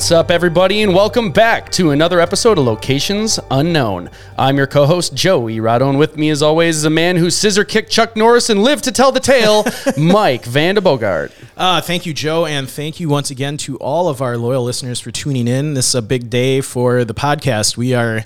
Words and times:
What's 0.00 0.12
up, 0.12 0.30
everybody, 0.30 0.80
and 0.80 0.94
welcome 0.94 1.30
back 1.30 1.70
to 1.72 1.90
another 1.90 2.20
episode 2.20 2.56
of 2.56 2.64
Locations 2.64 3.38
Unknown. 3.50 4.08
I'm 4.38 4.56
your 4.56 4.66
co 4.66 4.86
host, 4.86 5.12
Joey 5.12 5.58
Rado, 5.58 5.90
and 5.90 5.98
with 5.98 6.16
me, 6.16 6.30
as 6.30 6.40
always, 6.40 6.78
is 6.78 6.84
a 6.84 6.90
man 6.90 7.16
who 7.16 7.28
scissor 7.28 7.64
kicked 7.66 7.90
Chuck 7.90 8.16
Norris 8.16 8.48
and 8.48 8.62
lived 8.62 8.84
to 8.84 8.92
tell 8.92 9.12
the 9.12 9.20
tale, 9.20 9.62
Mike 9.98 10.46
Van 10.46 10.76
de 10.76 10.80
Bogart. 10.80 11.32
Uh, 11.54 11.82
thank 11.82 12.06
you, 12.06 12.14
Joe, 12.14 12.46
and 12.46 12.66
thank 12.66 12.98
you 12.98 13.10
once 13.10 13.30
again 13.30 13.58
to 13.58 13.76
all 13.76 14.08
of 14.08 14.22
our 14.22 14.38
loyal 14.38 14.64
listeners 14.64 15.00
for 15.00 15.10
tuning 15.10 15.46
in. 15.46 15.74
This 15.74 15.88
is 15.88 15.94
a 15.94 16.02
big 16.02 16.30
day 16.30 16.62
for 16.62 17.04
the 17.04 17.14
podcast. 17.14 17.76
We 17.76 17.92
are 17.92 18.24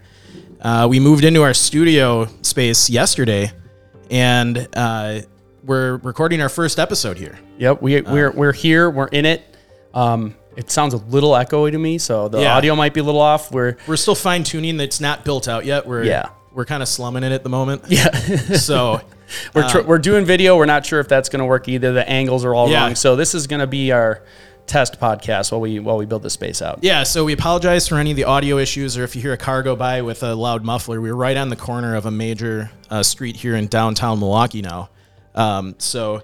uh, 0.61 0.87
we 0.89 1.01
moved 1.01 1.25
into 1.25 1.43
our 1.43 1.55
studio 1.55 2.29
space 2.43 2.89
yesterday, 2.89 3.51
and 4.13 4.69
uh, 4.77 5.23
we're 5.65 5.97
recording 5.97 6.41
our 6.41 6.49
first 6.49 6.79
episode 6.79 7.19
here. 7.19 7.37
Yep, 7.59 7.83
we, 7.83 8.01
we're, 8.01 8.31
we're 8.31 8.53
here, 8.53 8.89
we're 8.89 9.09
in 9.09 9.27
it. 9.27 9.43
Um, 9.93 10.37
it 10.57 10.71
sounds 10.71 10.95
a 10.95 10.99
little 10.99 11.31
echoey 11.33 11.71
to 11.73 11.79
me, 11.79 11.99
so 11.99 12.29
the 12.29 12.41
Yeah. 12.41 12.57
audio 12.57 12.75
might 12.75 12.95
be 12.95 13.01
a 13.01 13.05
little 13.05 13.21
off. 13.21 13.51
We're 13.53 13.77
We're 13.87 13.97
still 13.97 14.15
fine 14.15 14.45
tuning. 14.45 14.79
It's 14.81 15.01
not 15.01 15.25
built 15.25 15.49
out 15.49 15.65
yet. 15.65 15.87
We're 15.87 16.05
Yeah. 16.05 16.29
we're 16.53 16.65
kind 16.65 16.83
of 16.83 16.89
slumming 16.89 17.23
it 17.25 17.33
at 17.33 17.43
the 17.43 17.49
moment. 17.49 17.83
yeah, 17.89 18.11
So 18.57 19.01
we're 19.55 19.69
tr- 19.69 19.81
we're 19.83 19.99
doing 19.99 20.25
video. 20.25 20.57
We're 20.57 20.67
not 20.67 20.87
sure 20.87 21.01
if 21.01 21.09
that's 21.09 21.29
going 21.29 21.41
to 21.41 21.47
work 21.47 21.69
either. 21.69 21.93
The 21.93 22.09
angles 22.09 22.45
are 22.45 22.55
all 22.55 22.69
Yeah. 22.71 22.83
wrong, 22.85 22.95
so 22.95 23.17
this 23.17 23.35
is 23.35 23.47
going 23.47 23.61
to 23.61 23.67
be 23.67 23.91
our 23.93 24.23
test 24.67 24.99
podcast 24.99 25.53
while 25.53 25.61
we 25.61 25.79
while 25.79 25.99
we 25.99 26.07
build 26.07 26.23
the 26.23 26.31
space 26.31 26.63
out. 26.63 26.79
Yeah, 26.81 27.03
so 27.03 27.25
we 27.25 27.33
apologize 27.35 27.87
for 27.87 27.99
any 27.99 28.13
of 28.13 28.17
the 28.17 28.25
audio 28.25 28.57
issues, 28.59 28.97
or 28.97 29.05
if 29.05 29.15
you 29.15 29.21
hear 29.21 29.33
a 29.35 29.37
car 29.37 29.63
go 29.63 29.77
by 29.77 30.01
with 30.03 30.23
a 30.23 30.35
loud 30.35 30.65
muffler. 30.65 31.01
We're 31.01 31.15
right 31.15 31.37
on 31.37 31.49
the 31.51 31.57
corner 31.57 31.95
of 31.97 32.07
a 32.07 32.11
major 32.11 32.71
uh, 32.91 33.03
street 33.03 33.37
here 33.37 33.57
in 33.57 33.67
downtown 33.67 34.21
Milwaukee 34.21 34.63
now. 34.63 34.89
Um, 35.35 35.75
so 35.79 36.23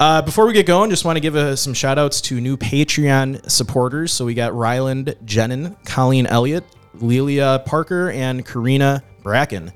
uh, 0.00 0.22
before 0.22 0.46
we 0.46 0.54
get 0.54 0.64
going, 0.64 0.88
just 0.88 1.04
want 1.04 1.16
to 1.16 1.20
give 1.20 1.36
uh, 1.36 1.54
some 1.54 1.74
shout 1.74 1.98
outs 1.98 2.22
to 2.22 2.40
new 2.40 2.56
Patreon 2.56 3.48
supporters. 3.50 4.12
So 4.12 4.24
we 4.24 4.32
got 4.32 4.52
Rylin 4.52 5.14
Jensen, 5.26 5.76
Colleen 5.84 6.26
Elliott, 6.26 6.64
Leila 6.94 7.62
Parker, 7.66 8.10
and 8.10 8.44
Karina 8.44 9.02
Bracken. 9.22 9.72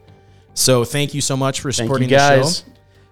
So 0.55 0.83
thank 0.83 1.13
you 1.13 1.21
so 1.21 1.37
much 1.37 1.61
for 1.61 1.71
supporting 1.73 2.09
the 2.09 2.19
show. 2.19 2.71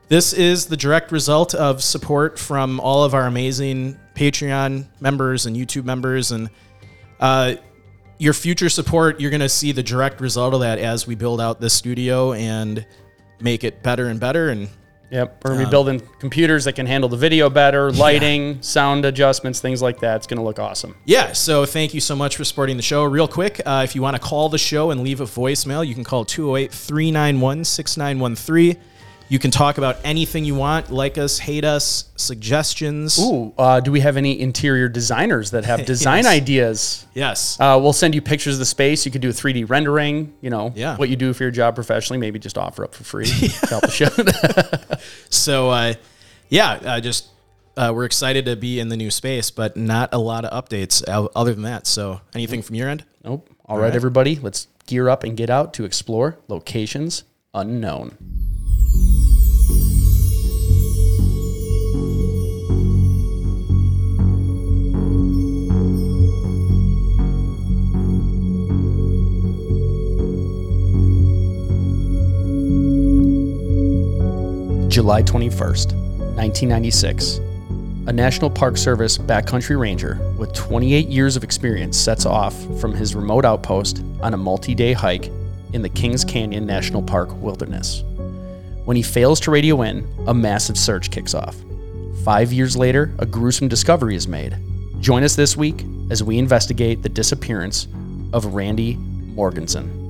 This 0.08 0.32
is 0.32 0.66
the 0.66 0.76
direct 0.76 1.12
result 1.12 1.54
of 1.54 1.82
support 1.82 2.38
from 2.38 2.80
all 2.80 3.04
of 3.04 3.14
our 3.14 3.26
amazing 3.26 3.98
Patreon 4.14 4.86
members 5.00 5.46
and 5.46 5.54
YouTube 5.54 5.84
members. 5.84 6.32
And 6.32 6.50
uh, 7.20 7.56
your 8.18 8.32
future 8.32 8.68
support, 8.68 9.20
you're 9.20 9.30
going 9.30 9.40
to 9.40 9.48
see 9.48 9.72
the 9.72 9.82
direct 9.82 10.20
result 10.20 10.54
of 10.54 10.60
that 10.60 10.78
as 10.78 11.06
we 11.06 11.14
build 11.14 11.40
out 11.40 11.60
this 11.60 11.74
studio 11.74 12.32
and 12.32 12.86
make 13.40 13.64
it 13.64 13.82
better 13.82 14.08
and 14.08 14.18
better. 14.18 14.48
And 14.48 14.68
Yep, 15.12 15.44
we're 15.44 15.50
gonna 15.52 15.64
be 15.66 15.70
building 15.70 16.00
computers 16.18 16.64
that 16.64 16.72
can 16.72 16.86
handle 16.86 17.08
the 17.08 17.18
video 17.18 17.50
better, 17.50 17.92
lighting, 18.06 18.62
sound 18.62 19.04
adjustments, 19.04 19.60
things 19.60 19.82
like 19.82 20.00
that. 20.00 20.16
It's 20.16 20.26
gonna 20.26 20.42
look 20.42 20.58
awesome. 20.58 20.96
yeah, 21.04 21.32
so 21.32 21.66
thank 21.66 21.92
you 21.92 22.00
so 22.00 22.16
much 22.16 22.36
for 22.36 22.44
supporting 22.44 22.78
the 22.78 22.82
show. 22.82 23.04
Real 23.04 23.28
quick, 23.28 23.60
uh, 23.66 23.82
if 23.84 23.94
you 23.94 24.00
want 24.00 24.16
to 24.16 24.22
call 24.22 24.48
the 24.48 24.56
show 24.56 24.90
and 24.90 25.02
leave 25.02 25.20
a 25.20 25.24
voicemail, 25.24 25.86
you 25.86 25.94
can 25.94 26.02
call 26.02 26.24
208 26.24 26.72
391 26.72 27.64
6913. 27.64 28.76
You 29.32 29.38
can 29.38 29.50
talk 29.50 29.78
about 29.78 29.96
anything 30.04 30.44
you 30.44 30.54
want, 30.54 30.90
like 30.90 31.16
us, 31.16 31.38
hate 31.38 31.64
us, 31.64 32.10
suggestions. 32.16 33.18
Ooh, 33.18 33.54
uh, 33.56 33.80
do 33.80 33.90
we 33.90 34.00
have 34.00 34.18
any 34.18 34.38
interior 34.38 34.90
designers 34.90 35.52
that 35.52 35.64
have 35.64 35.86
design 35.94 36.24
Yes. 36.24 36.26
ideas? 36.26 37.06
Yes. 37.14 37.56
Uh, 37.58 37.78
we'll 37.82 37.94
send 37.94 38.14
you 38.14 38.20
pictures 38.20 38.56
of 38.56 38.58
the 38.58 38.66
space. 38.66 39.06
You 39.06 39.10
could 39.10 39.22
do 39.22 39.30
a 39.30 39.32
3D 39.32 39.64
rendering. 39.70 40.34
You 40.42 40.50
know, 40.50 40.74
Yeah. 40.76 40.98
what 40.98 41.08
you 41.08 41.16
do 41.16 41.32
for 41.32 41.44
your 41.44 41.50
job 41.50 41.74
professionally. 41.74 42.18
Maybe 42.18 42.38
just 42.38 42.58
offer 42.58 42.84
up 42.84 42.94
for 42.94 43.04
free. 43.04 43.24
to 43.24 43.48
Help 43.68 43.84
the 43.84 43.90
show. 44.98 44.98
So, 45.30 45.70
uh, 45.70 45.94
yeah, 46.50 46.72
uh, 46.84 47.00
just 47.00 47.28
uh, 47.78 47.90
we're 47.94 48.04
excited 48.04 48.44
to 48.44 48.54
be 48.56 48.80
in 48.80 48.90
the 48.90 48.98
new 48.98 49.10
space, 49.10 49.50
but 49.50 49.78
not 49.78 50.10
a 50.12 50.18
lot 50.18 50.44
of 50.44 50.62
updates 50.62 51.02
other 51.34 51.54
than 51.54 51.62
that. 51.62 51.86
So, 51.86 52.20
anything 52.34 52.60
from 52.60 52.76
your 52.76 52.90
end? 52.90 53.06
nope. 53.24 53.48
All 53.64 53.78
right, 53.78 53.94
everybody, 53.94 54.36
let's 54.36 54.66
gear 54.86 55.08
up 55.08 55.24
and 55.24 55.38
get 55.38 55.48
out 55.48 55.72
to 55.72 55.86
explore 55.86 56.36
locations 56.48 57.24
unknown. 57.54 58.18
July 75.02 75.20
21st, 75.20 75.94
1996. 76.36 77.38
A 78.06 78.12
National 78.12 78.48
Park 78.48 78.76
Service 78.76 79.18
backcountry 79.18 79.76
ranger 79.76 80.14
with 80.38 80.52
28 80.54 81.08
years 81.08 81.34
of 81.34 81.42
experience 81.42 81.98
sets 81.98 82.24
off 82.24 82.54
from 82.80 82.94
his 82.94 83.16
remote 83.16 83.44
outpost 83.44 84.04
on 84.20 84.32
a 84.32 84.36
multi 84.36 84.76
day 84.76 84.92
hike 84.92 85.26
in 85.72 85.82
the 85.82 85.88
Kings 85.88 86.24
Canyon 86.24 86.66
National 86.66 87.02
Park 87.02 87.30
wilderness. 87.42 88.04
When 88.84 88.96
he 88.96 89.02
fails 89.02 89.40
to 89.40 89.50
radio 89.50 89.82
in, 89.82 90.06
a 90.28 90.34
massive 90.34 90.78
search 90.78 91.10
kicks 91.10 91.34
off. 91.34 91.56
Five 92.24 92.52
years 92.52 92.76
later, 92.76 93.12
a 93.18 93.26
gruesome 93.26 93.66
discovery 93.66 94.14
is 94.14 94.28
made. 94.28 94.56
Join 95.00 95.24
us 95.24 95.34
this 95.34 95.56
week 95.56 95.84
as 96.10 96.22
we 96.22 96.38
investigate 96.38 97.02
the 97.02 97.08
disappearance 97.08 97.88
of 98.32 98.54
Randy 98.54 98.94
Morgenson. 98.94 100.01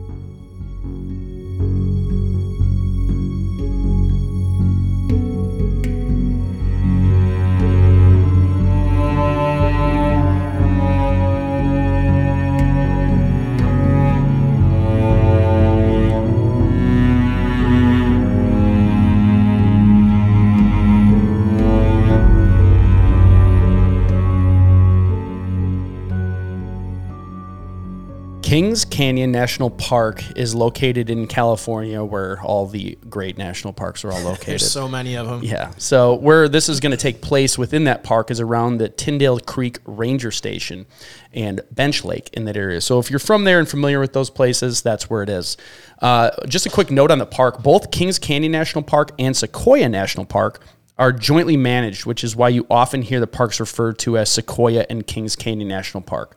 Kings 28.53 28.85
Canyon 28.85 29.33
National 29.33 29.71
Park 29.71 30.23
is 30.37 30.55
located 30.55 31.09
in 31.09 31.27
California, 31.27 32.05
where 32.05 32.39
all 32.43 32.67
the 32.67 32.99
great 33.09 33.39
national 33.39 33.73
parks 33.73 34.05
are 34.05 34.13
all 34.13 34.21
located. 34.25 34.47
There's 34.49 34.71
so 34.71 34.87
many 34.87 35.17
of 35.17 35.27
them. 35.27 35.43
Yeah. 35.43 35.71
So 35.79 36.17
where 36.17 36.51
this 36.51 36.69
is 36.69 36.79
going 36.79 36.91
to 36.91 36.99
take 36.99 37.23
place 37.23 37.57
within 37.57 37.85
that 37.85 38.05
park 38.05 38.31
is 38.31 38.41
around 38.41 38.77
the 38.77 38.91
Tyndall 38.91 39.41
Creek 39.41 39.79
Ranger 39.87 40.31
Station 40.31 40.85
and 41.33 41.63
Bench 41.71 42.05
Lake 42.05 42.29
in 42.35 42.45
that 42.45 42.59
area. 42.59 42.83
So 42.83 42.99
if 42.99 43.09
you're 43.09 43.19
from 43.19 43.45
there 43.45 43.59
and 43.59 43.67
familiar 43.67 44.01
with 44.01 44.13
those 44.13 44.29
places, 44.29 44.83
that's 44.83 45.09
where 45.09 45.23
it 45.23 45.31
is. 45.31 45.57
Uh, 46.03 46.29
just 46.47 46.67
a 46.67 46.69
quick 46.69 46.91
note 46.91 47.11
on 47.11 47.17
the 47.17 47.25
park: 47.25 47.63
both 47.63 47.91
Kings 47.91 48.19
Canyon 48.19 48.53
National 48.53 48.85
Park 48.85 49.13
and 49.19 49.35
Sequoia 49.35 49.89
National 49.89 50.27
Park 50.27 50.63
are 50.99 51.11
jointly 51.11 51.57
managed, 51.57 52.05
which 52.05 52.23
is 52.23 52.37
why 52.37 52.51
you 52.51 52.67
often 52.71 53.01
hear 53.01 53.19
the 53.19 53.27
parks 53.27 53.61
referred 53.61 53.99
to 54.01 54.19
as 54.19 54.31
Sequoia 54.31 54.85
and 54.91 55.07
Kings 55.07 55.37
Canyon 55.37 55.69
National 55.69 56.03
Park. 56.03 56.37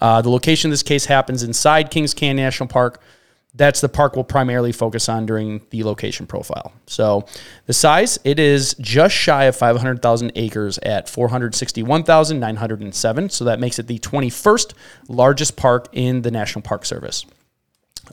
Uh, 0.00 0.22
the 0.22 0.30
location 0.30 0.68
in 0.68 0.70
this 0.70 0.82
case 0.82 1.06
happens 1.06 1.42
inside 1.42 1.90
Kings 1.90 2.14
Canyon 2.14 2.44
National 2.44 2.68
Park. 2.68 3.02
That's 3.54 3.80
the 3.80 3.88
park 3.88 4.14
we'll 4.14 4.24
primarily 4.24 4.70
focus 4.70 5.08
on 5.08 5.26
during 5.26 5.62
the 5.70 5.82
location 5.82 6.26
profile. 6.26 6.72
So, 6.86 7.26
the 7.66 7.72
size 7.72 8.16
it 8.22 8.38
is 8.38 8.76
just 8.80 9.12
shy 9.14 9.44
of 9.44 9.56
500,000 9.56 10.32
acres 10.36 10.78
at 10.78 11.08
461,907. 11.08 13.30
So 13.30 13.44
that 13.44 13.58
makes 13.58 13.80
it 13.80 13.88
the 13.88 13.98
21st 13.98 14.74
largest 15.08 15.56
park 15.56 15.88
in 15.92 16.22
the 16.22 16.30
National 16.30 16.62
Park 16.62 16.86
Service. 16.86 17.26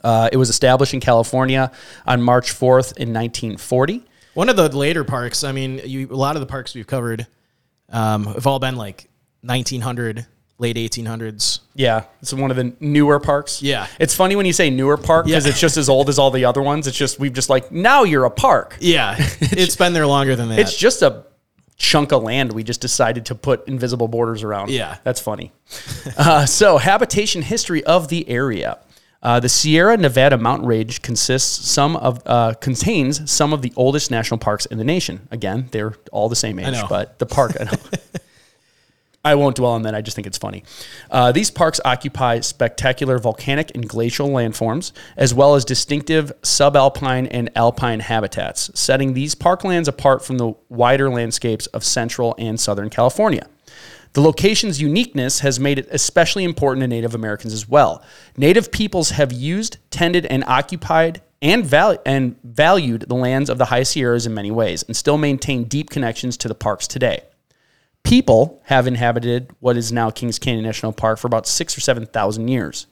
Uh, 0.02 0.28
it 0.32 0.36
was 0.36 0.50
established 0.50 0.94
in 0.94 1.00
California 1.00 1.70
on 2.06 2.20
March 2.20 2.52
4th 2.52 2.96
in 2.96 3.14
1940. 3.14 4.04
One 4.34 4.48
of 4.48 4.56
the 4.56 4.68
later 4.76 5.04
parks, 5.04 5.44
I 5.44 5.52
mean, 5.52 5.80
you, 5.84 6.08
a 6.10 6.14
lot 6.14 6.36
of 6.36 6.40
the 6.40 6.46
parks 6.46 6.74
we've 6.74 6.86
covered 6.86 7.26
um, 7.90 8.26
have 8.26 8.46
all 8.46 8.58
been 8.58 8.76
like 8.76 9.08
1900 9.42 10.26
late 10.58 10.76
1800s. 10.76 11.60
Yeah, 11.74 12.04
it's 12.20 12.32
one 12.32 12.50
of 12.50 12.56
the 12.56 12.72
newer 12.80 13.20
parks. 13.20 13.62
Yeah. 13.62 13.86
it's 14.00 14.14
funny 14.14 14.36
when 14.36 14.44
you 14.46 14.52
say 14.52 14.70
newer 14.70 14.96
park 14.96 15.26
because 15.26 15.44
Yeah. 15.44 15.50
it's 15.50 15.60
just 15.60 15.76
as 15.76 15.88
old 15.88 16.08
as 16.08 16.18
all 16.18 16.30
the 16.30 16.44
other 16.44 16.62
ones. 16.62 16.86
It's 16.86 16.96
just 16.96 17.18
we've 17.18 17.32
just 17.32 17.48
like 17.48 17.70
now 17.72 18.02
you're 18.04 18.24
a 18.24 18.30
park. 18.30 18.76
Yeah, 18.80 19.14
it's 19.40 19.76
been 19.76 19.92
there 19.92 20.06
longer 20.06 20.36
than 20.36 20.48
that. 20.50 20.58
It's 20.58 20.76
just 20.76 21.02
a 21.02 21.24
chunk 21.76 22.12
of 22.12 22.24
land 22.24 22.52
we 22.52 22.64
just 22.64 22.80
decided 22.80 23.24
to 23.26 23.34
put 23.36 23.66
invisible 23.68 24.08
borders 24.08 24.42
around. 24.42 24.68
Yeah. 24.70 24.96
That's 25.04 25.20
funny. 25.20 25.52
uh, 26.18 26.44
so, 26.44 26.76
habitation 26.78 27.42
history 27.42 27.84
of 27.84 28.08
the 28.08 28.28
area. 28.28 28.78
Uh, 29.20 29.40
the 29.40 29.48
Sierra 29.48 29.96
Nevada 29.96 30.38
mountain 30.38 30.66
range 30.68 31.02
consists 31.02 31.68
some 31.68 31.96
of 31.96 32.22
uh, 32.26 32.54
contains 32.54 33.30
some 33.30 33.52
of 33.52 33.62
the 33.62 33.72
oldest 33.74 34.10
national 34.12 34.38
parks 34.38 34.66
in 34.66 34.78
the 34.78 34.84
nation. 34.84 35.26
Again, 35.32 35.68
they're 35.72 35.94
all 36.12 36.28
the 36.28 36.36
same 36.36 36.58
age, 36.60 36.80
but 36.88 37.18
the 37.18 37.26
park. 37.26 37.56
I, 37.60 37.64
know. 37.64 37.70
I 39.24 39.34
won't 39.34 39.56
dwell 39.56 39.72
on 39.72 39.82
that. 39.82 39.94
I 39.94 40.00
just 40.00 40.14
think 40.14 40.26
it's 40.26 40.38
funny. 40.38 40.62
Uh, 41.10 41.32
these 41.32 41.50
parks 41.50 41.80
occupy 41.84 42.40
spectacular 42.40 43.18
volcanic 43.18 43.72
and 43.74 43.88
glacial 43.88 44.28
landforms, 44.28 44.92
as 45.16 45.34
well 45.34 45.56
as 45.56 45.64
distinctive 45.64 46.32
subalpine 46.42 47.26
and 47.30 47.50
alpine 47.56 48.00
habitats, 48.00 48.70
setting 48.78 49.14
these 49.14 49.34
parklands 49.34 49.88
apart 49.88 50.24
from 50.24 50.38
the 50.38 50.54
wider 50.68 51.10
landscapes 51.10 51.66
of 51.68 51.84
central 51.84 52.36
and 52.38 52.60
southern 52.60 52.90
California. 52.90 53.48
The 54.12 54.20
location's 54.20 54.80
uniqueness 54.80 55.40
has 55.40 55.60
made 55.60 55.78
it 55.78 55.88
especially 55.90 56.44
important 56.44 56.82
to 56.82 56.88
Native 56.88 57.14
Americans 57.14 57.52
as 57.52 57.68
well. 57.68 58.02
Native 58.36 58.72
peoples 58.72 59.10
have 59.10 59.32
used, 59.32 59.78
tended, 59.90 60.26
and 60.26 60.44
occupied 60.44 61.20
and, 61.42 61.66
val- 61.66 61.98
and 62.06 62.36
valued 62.42 63.02
the 63.02 63.14
lands 63.14 63.50
of 63.50 63.58
the 63.58 63.66
High 63.66 63.82
Sierras 63.82 64.26
in 64.26 64.32
many 64.32 64.50
ways, 64.50 64.84
and 64.84 64.96
still 64.96 65.18
maintain 65.18 65.64
deep 65.64 65.90
connections 65.90 66.36
to 66.38 66.48
the 66.48 66.54
parks 66.54 66.86
today 66.86 67.22
people 68.08 68.60
have 68.64 68.86
inhabited 68.86 69.50
what 69.60 69.76
is 69.76 69.92
now 69.92 70.10
Kings 70.10 70.38
Canyon 70.38 70.64
National 70.64 70.92
Park 70.92 71.18
for 71.18 71.26
about 71.26 71.46
six 71.46 71.76
or 71.76 71.80
seven 71.80 72.06
thousand 72.06 72.48
years. 72.48 72.86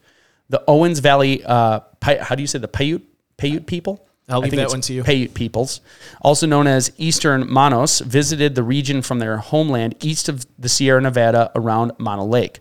The 0.51 0.63
Owens 0.69 1.01
Valley, 1.01 1.43
uh, 1.45 1.81
Pai- 2.01 2.19
how 2.19 2.35
do 2.35 2.43
you 2.43 2.47
say 2.47 2.59
the 2.59 2.69
Paiute 2.69 3.03
Paiute 3.39 3.67
people? 3.67 4.07
I'll 4.29 4.41
leave 4.41 4.57
that 4.57 4.69
one 4.69 4.81
to 4.83 4.93
you. 4.93 5.05
Paiute 5.05 5.35
peoples, 5.35 5.81
also 6.21 6.47
known 6.47 6.67
as 6.67 6.93
Eastern 6.99 7.49
Monos, 7.49 8.01
visited 8.01 8.55
the 8.55 8.63
region 8.63 9.01
from 9.01 9.21
their 9.21 9.39
homeland 9.39 9.95
east 10.05 10.29
of 10.29 10.45
the 10.59 10.69
Sierra 10.69 11.01
Nevada 11.01 11.51
around 11.55 11.93
Mono 11.99 12.25
Lake. 12.25 12.59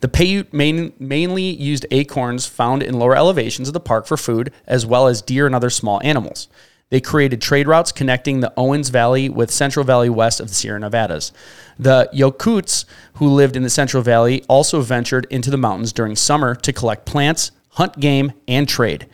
The 0.00 0.08
Paiute 0.08 0.52
main, 0.52 0.92
mainly 0.98 1.44
used 1.44 1.86
acorns 1.90 2.46
found 2.46 2.82
in 2.82 2.98
lower 2.98 3.16
elevations 3.16 3.68
of 3.68 3.74
the 3.74 3.80
park 3.80 4.06
for 4.06 4.16
food, 4.16 4.52
as 4.66 4.84
well 4.84 5.06
as 5.06 5.22
deer 5.22 5.46
and 5.46 5.54
other 5.54 5.70
small 5.70 6.00
animals. 6.02 6.48
They 6.88 7.00
created 7.00 7.40
trade 7.40 7.66
routes 7.66 7.90
connecting 7.90 8.40
the 8.40 8.52
Owens 8.56 8.90
Valley 8.90 9.28
with 9.28 9.50
Central 9.50 9.84
Valley 9.84 10.08
west 10.08 10.38
of 10.38 10.48
the 10.48 10.54
Sierra 10.54 10.78
Nevadas. 10.78 11.32
The 11.78 12.08
Yokuts, 12.14 12.84
who 13.14 13.26
lived 13.26 13.56
in 13.56 13.64
the 13.64 13.70
Central 13.70 14.02
Valley, 14.02 14.44
also 14.48 14.80
ventured 14.80 15.26
into 15.28 15.50
the 15.50 15.56
mountains 15.56 15.92
during 15.92 16.14
summer 16.14 16.54
to 16.54 16.72
collect 16.72 17.04
plants, 17.04 17.50
hunt 17.70 17.98
game, 17.98 18.32
and 18.46 18.68
trade. 18.68 19.08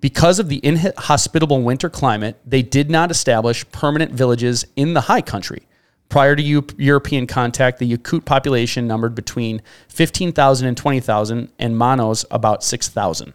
Because 0.00 0.38
of 0.38 0.50
the 0.50 0.60
inhospitable 0.62 1.62
winter 1.62 1.88
climate, 1.88 2.38
they 2.44 2.60
did 2.60 2.90
not 2.90 3.10
establish 3.10 3.66
permanent 3.70 4.12
villages 4.12 4.66
in 4.76 4.92
the 4.92 5.02
high 5.02 5.22
country. 5.22 5.66
Prior 6.10 6.36
to 6.36 6.42
Eu- 6.42 6.66
European 6.76 7.26
contact, 7.26 7.78
the 7.78 7.90
Yokut 7.90 8.26
population 8.26 8.86
numbered 8.86 9.14
between 9.14 9.62
15,000 9.88 10.68
and 10.68 10.76
20,000, 10.76 11.48
and 11.58 11.78
Monos 11.78 12.26
about 12.30 12.62
6,000. 12.62 13.32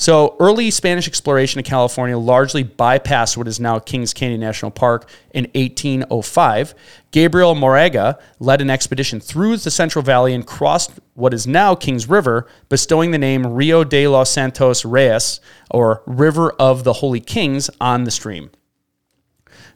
So, 0.00 0.36
early 0.38 0.70
Spanish 0.70 1.08
exploration 1.08 1.58
of 1.58 1.64
California 1.66 2.16
largely 2.16 2.62
bypassed 2.62 3.36
what 3.36 3.48
is 3.48 3.58
now 3.58 3.80
Kings 3.80 4.14
Canyon 4.14 4.38
National 4.38 4.70
Park 4.70 5.10
in 5.32 5.46
1805. 5.56 6.72
Gabriel 7.10 7.56
Moraga 7.56 8.16
led 8.38 8.60
an 8.60 8.70
expedition 8.70 9.18
through 9.18 9.56
the 9.56 9.72
Central 9.72 10.04
Valley 10.04 10.34
and 10.34 10.46
crossed 10.46 10.92
what 11.14 11.34
is 11.34 11.48
now 11.48 11.74
Kings 11.74 12.08
River, 12.08 12.46
bestowing 12.68 13.10
the 13.10 13.18
name 13.18 13.44
Rio 13.44 13.82
de 13.82 14.06
los 14.06 14.30
Santos 14.30 14.84
Reyes, 14.84 15.40
or 15.68 16.04
River 16.06 16.52
of 16.60 16.84
the 16.84 16.92
Holy 16.92 17.20
Kings, 17.20 17.68
on 17.80 18.04
the 18.04 18.12
stream. 18.12 18.52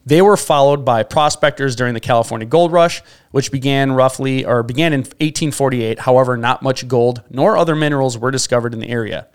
They 0.06 0.22
were 0.22 0.36
followed 0.36 0.84
by 0.84 1.02
prospectors 1.02 1.75
during 1.75 1.94
the 1.94 2.00
California 2.00 2.46
Gold 2.46 2.70
Rush, 2.70 3.02
which 3.32 3.50
began 3.50 3.90
roughly 3.90 4.44
or 4.44 4.62
began 4.62 4.92
in 4.92 5.00
1848. 5.00 5.98
However, 5.98 6.36
not 6.36 6.62
much 6.62 6.86
gold 6.86 7.22
nor 7.28 7.56
other 7.56 7.75
minerals 7.75 8.16
were 8.16 8.30
discovered 8.30 8.72
in 8.72 8.78
the 8.78 8.88
area. 8.88 9.26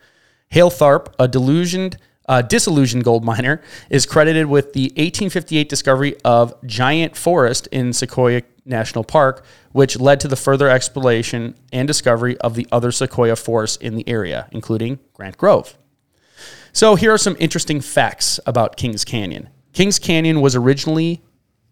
Hale 0.49 0.69
Tharp, 0.69 1.13
a 1.19 1.27
delusioned, 1.27 1.97
uh, 2.27 2.41
disillusioned 2.41 3.03
gold 3.03 3.23
miner, 3.23 3.61
is 3.89 4.05
credited 4.05 4.47
with 4.47 4.73
the 4.73 4.85
1858 4.95 5.69
discovery 5.69 6.15
of 6.23 6.53
giant 6.65 7.15
forest 7.15 7.67
in 7.67 7.93
Sequoia 7.93 8.41
National 8.65 9.03
Park, 9.03 9.45
which 9.71 9.99
led 9.99 10.19
to 10.19 10.27
the 10.27 10.35
further 10.35 10.69
exploration 10.69 11.55
and 11.71 11.87
discovery 11.87 12.37
of 12.39 12.55
the 12.55 12.67
other 12.71 12.91
sequoia 12.91 13.35
forests 13.35 13.77
in 13.77 13.95
the 13.95 14.07
area, 14.07 14.47
including 14.51 14.99
Grant 15.13 15.37
Grove. 15.37 15.77
So 16.73 16.95
here 16.95 17.11
are 17.11 17.17
some 17.17 17.35
interesting 17.39 17.81
facts 17.81 18.39
about 18.45 18.77
Kings 18.77 19.03
Canyon. 19.03 19.49
Kings 19.73 19.99
Canyon 19.99 20.41
was 20.41 20.55
originally 20.55 21.21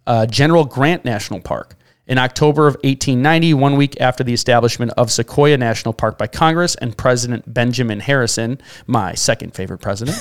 uh, 0.07 0.25
General 0.25 0.65
Grant 0.65 1.05
National 1.05 1.39
Park. 1.39 1.75
In 2.07 2.19
October 2.19 2.67
of 2.67 2.75
1890, 2.75 3.55
one 3.55 3.77
week 3.77 3.99
after 3.99 4.23
the 4.23 4.33
establishment 4.33 4.91
of 4.95 5.11
Sequoia 5.11 5.57
National 5.57 5.91
Park 5.91 6.19
by 6.19 6.27
Congress 6.27 6.75
and 6.75 6.95
President 6.95 7.51
Benjamin 7.51 7.99
Harrison, 7.99 8.61
my 8.85 9.15
second 9.15 9.55
favorite 9.55 9.79
president, 9.79 10.15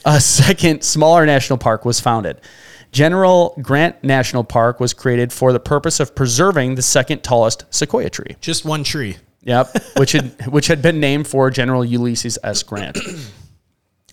a 0.06 0.18
second 0.18 0.82
smaller 0.82 1.26
national 1.26 1.58
park 1.58 1.84
was 1.84 2.00
founded. 2.00 2.40
General 2.90 3.54
Grant 3.60 4.02
National 4.02 4.42
Park 4.42 4.80
was 4.80 4.94
created 4.94 5.30
for 5.30 5.52
the 5.52 5.60
purpose 5.60 6.00
of 6.00 6.14
preserving 6.14 6.76
the 6.76 6.82
second 6.82 7.22
tallest 7.22 7.66
sequoia 7.72 8.08
tree. 8.08 8.36
Just 8.40 8.64
one 8.64 8.82
tree. 8.82 9.16
Yep, 9.42 9.76
which 9.98 10.12
had 10.12 10.46
which 10.50 10.66
had 10.68 10.80
been 10.82 11.00
named 11.00 11.26
for 11.28 11.50
General 11.50 11.84
Ulysses 11.84 12.38
S. 12.42 12.62
Grant. 12.62 12.98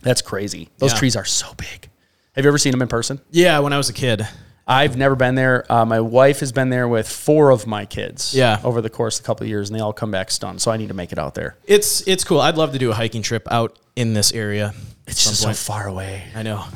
That's 0.01 0.21
crazy. 0.21 0.69
Those 0.77 0.92
Yeah. 0.94 1.00
trees 1.00 1.15
are 1.15 1.25
so 1.25 1.54
big. 1.56 1.89
Have 2.33 2.44
you 2.45 2.50
ever 2.50 2.57
seen 2.57 2.71
them 2.71 2.81
in 2.81 2.88
person? 2.88 3.19
Yeah, 3.31 3.59
when 3.59 3.74
I 3.74 3.77
was 3.77 3.89
a 3.89 3.94
kid. 3.94 4.27
I've 4.67 4.97
never 4.97 5.15
been 5.15 5.35
there. 5.35 5.71
Uh, 5.71 5.85
my 5.85 6.01
wife 6.01 6.41
has 6.41 6.51
been 6.51 6.69
there 6.69 6.87
with 6.87 7.07
four 7.07 7.51
of 7.51 7.65
my 7.65 7.85
kids. 7.85 8.33
Yeah. 8.33 8.59
over 8.63 8.81
the 8.81 8.89
course 8.89 9.19
of 9.19 9.25
a 9.25 9.27
couple 9.27 9.45
of 9.45 9.49
years, 9.49 9.69
and 9.69 9.79
they 9.79 9.81
all 9.81 9.93
come 9.93 10.11
back 10.11 10.29
stunned. 10.29 10.61
So 10.61 10.71
I 10.71 10.77
need 10.77 10.89
to 10.89 10.93
make 10.93 11.11
it 11.11 11.19
out 11.19 11.35
there. 11.35 11.55
It's 11.65 12.05
it's 12.07 12.23
cool. 12.23 12.41
I'd 12.41 12.57
love 12.57 12.73
to 12.73 12.79
do 12.79 12.91
a 12.91 12.93
hiking 12.93 13.21
trip 13.21 13.47
out 13.49 13.79
in 13.95 14.13
this 14.13 14.33
area. 14.33 14.73
It's 15.07 15.23
just 15.23 15.41
so 15.41 15.53
far 15.53 15.87
away. 15.87 16.23
I 16.35 16.43
know. 16.43 16.65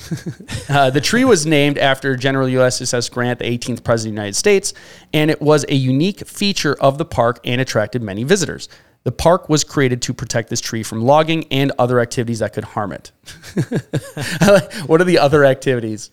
Uh, 0.70 0.90
the 0.90 1.02
tree 1.02 1.26
was 1.26 1.46
named 1.46 1.78
after 1.78 2.16
General 2.16 2.48
Ulysses 2.48 2.94
S. 2.94 3.10
Grant, 3.10 3.40
the 3.40 3.46
18th 3.46 3.84
President 3.84 3.98
of 3.98 4.04
the 4.04 4.10
United 4.22 4.36
States, 4.38 4.74
and 5.12 5.30
it 5.30 5.42
was 5.42 5.66
a 5.68 5.76
unique 5.76 6.26
feature 6.26 6.78
of 6.80 6.98
the 6.98 7.04
park 7.04 7.42
and 7.44 7.60
attracted 7.60 8.02
many 8.02 8.24
visitors. 8.24 8.70
The 9.04 9.12
park 9.12 9.50
was 9.50 9.66
created 9.66 10.02
to 10.04 10.14
protect 10.14 10.50
this 10.50 10.62
tree 10.62 10.82
from 10.84 11.02
logging 11.02 11.46
and 11.52 11.74
other 11.78 12.00
activities 12.00 12.40
that 12.40 12.54
could 12.54 12.64
harm 12.64 12.94
it. 12.94 13.12
what 14.86 15.02
are 15.02 15.06
the 15.06 15.18
other 15.20 15.44
activities? 15.44 16.12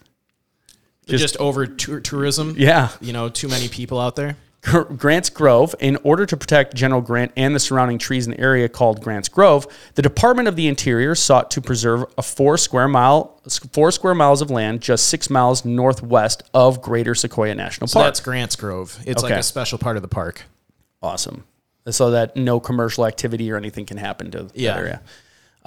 Just, 1.09 1.37
over 1.39 1.67
tour- 1.67 2.01
tourism. 2.01 2.55
Yeah. 2.59 2.91
You 3.01 3.13
know, 3.13 3.29
too 3.29 3.49
many 3.49 3.69
people 3.69 3.99
out 3.99 4.17
there. 4.17 4.37
Grant's 4.97 5.31
Grove, 5.31 5.75
in 5.79 5.97
order 6.03 6.27
to 6.27 6.37
protect 6.37 6.75
General 6.75 7.01
Grant 7.01 7.31
and 7.37 7.55
the 7.55 7.61
surrounding 7.61 7.97
trees 7.97 8.27
in 8.27 8.33
the 8.33 8.41
area 8.41 8.69
called 8.69 9.01
Grant's 9.01 9.29
Grove, 9.29 9.67
the 9.95 10.03
Department 10.03 10.49
of 10.49 10.57
the 10.57 10.67
Interior 10.67 11.15
sought 11.15 11.51
to 11.53 11.61
preserve 11.61 12.05
a 12.19 12.23
four 12.23 12.59
square 12.59 12.89
mile, 12.89 13.41
four 13.73 13.93
square 13.93 14.15
miles 14.15 14.43
of 14.43 14.51
land 14.51 14.81
just 14.83 15.07
six 15.07 15.31
miles 15.31 15.65
northwest 15.65 16.43
of 16.53 16.83
Greater 16.83 17.15
Sequoia 17.15 17.55
National 17.55 17.87
So 17.87 18.01
Park. 18.01 18.07
that's 18.09 18.21
Grants 18.21 18.57
Grove. 18.57 18.99
It's 19.07 19.23
like 19.23 19.33
a 19.33 19.43
special 19.45 19.79
part 19.79 19.97
of 19.97 20.03
the 20.03 20.09
park. 20.09 20.43
awesome, 21.01 21.45
so 21.89 22.11
that 22.11 22.37
no 22.37 22.59
commercial 22.59 23.07
activity 23.07 23.51
or 23.53 23.57
anything 23.57 23.87
can 23.87 23.97
happen 23.97 24.31
to 24.33 24.49
Yeah. 24.55 24.73
that 24.75 24.81
area. 24.81 25.01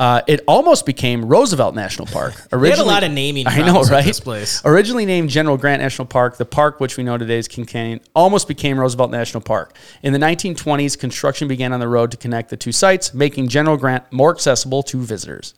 Uh, 0.02 0.20
it 0.26 0.40
almost 0.48 0.88
became 0.88 1.24
Roosevelt 1.26 1.76
National 1.76 2.08
Park. 2.08 2.34
Originally, 2.52 2.70
They 2.72 2.78
had 2.78 2.80
a 2.80 2.84
lot 2.84 3.04
of 3.04 3.12
naming 3.12 3.46
I 3.48 3.60
know, 3.60 3.84
right? 3.84 4.04
this 4.04 4.20
place. 4.20 4.60
Originally 4.66 5.06
named 5.06 5.30
General 5.30 5.58
Grant 5.58 5.80
National 5.80 6.08
Park, 6.08 6.38
the 6.38 6.46
park 6.46 6.80
which 6.80 6.98
we 6.98 7.04
know 7.04 7.20
today 7.20 7.38
as 7.38 7.48
King 7.48 7.66
Canyon 7.68 8.02
almost 8.16 8.48
became 8.48 8.80
Roosevelt 8.80 9.12
National 9.12 9.42
Park. 9.42 9.78
In 10.02 10.12
the 10.12 10.18
1920s, 10.18 10.98
construction 10.98 11.48
began 11.48 11.72
on 11.72 11.80
the 11.80 11.88
road 11.88 12.10
to 12.10 12.18
connect 12.18 12.50
the 12.50 12.58
two 12.58 12.72
sites, 12.72 13.14
making 13.14 13.48
General 13.50 13.78
Grant 13.78 14.12
more 14.12 14.32
accessible 14.32 14.82
to 14.82 14.98
visitors. 14.98 15.54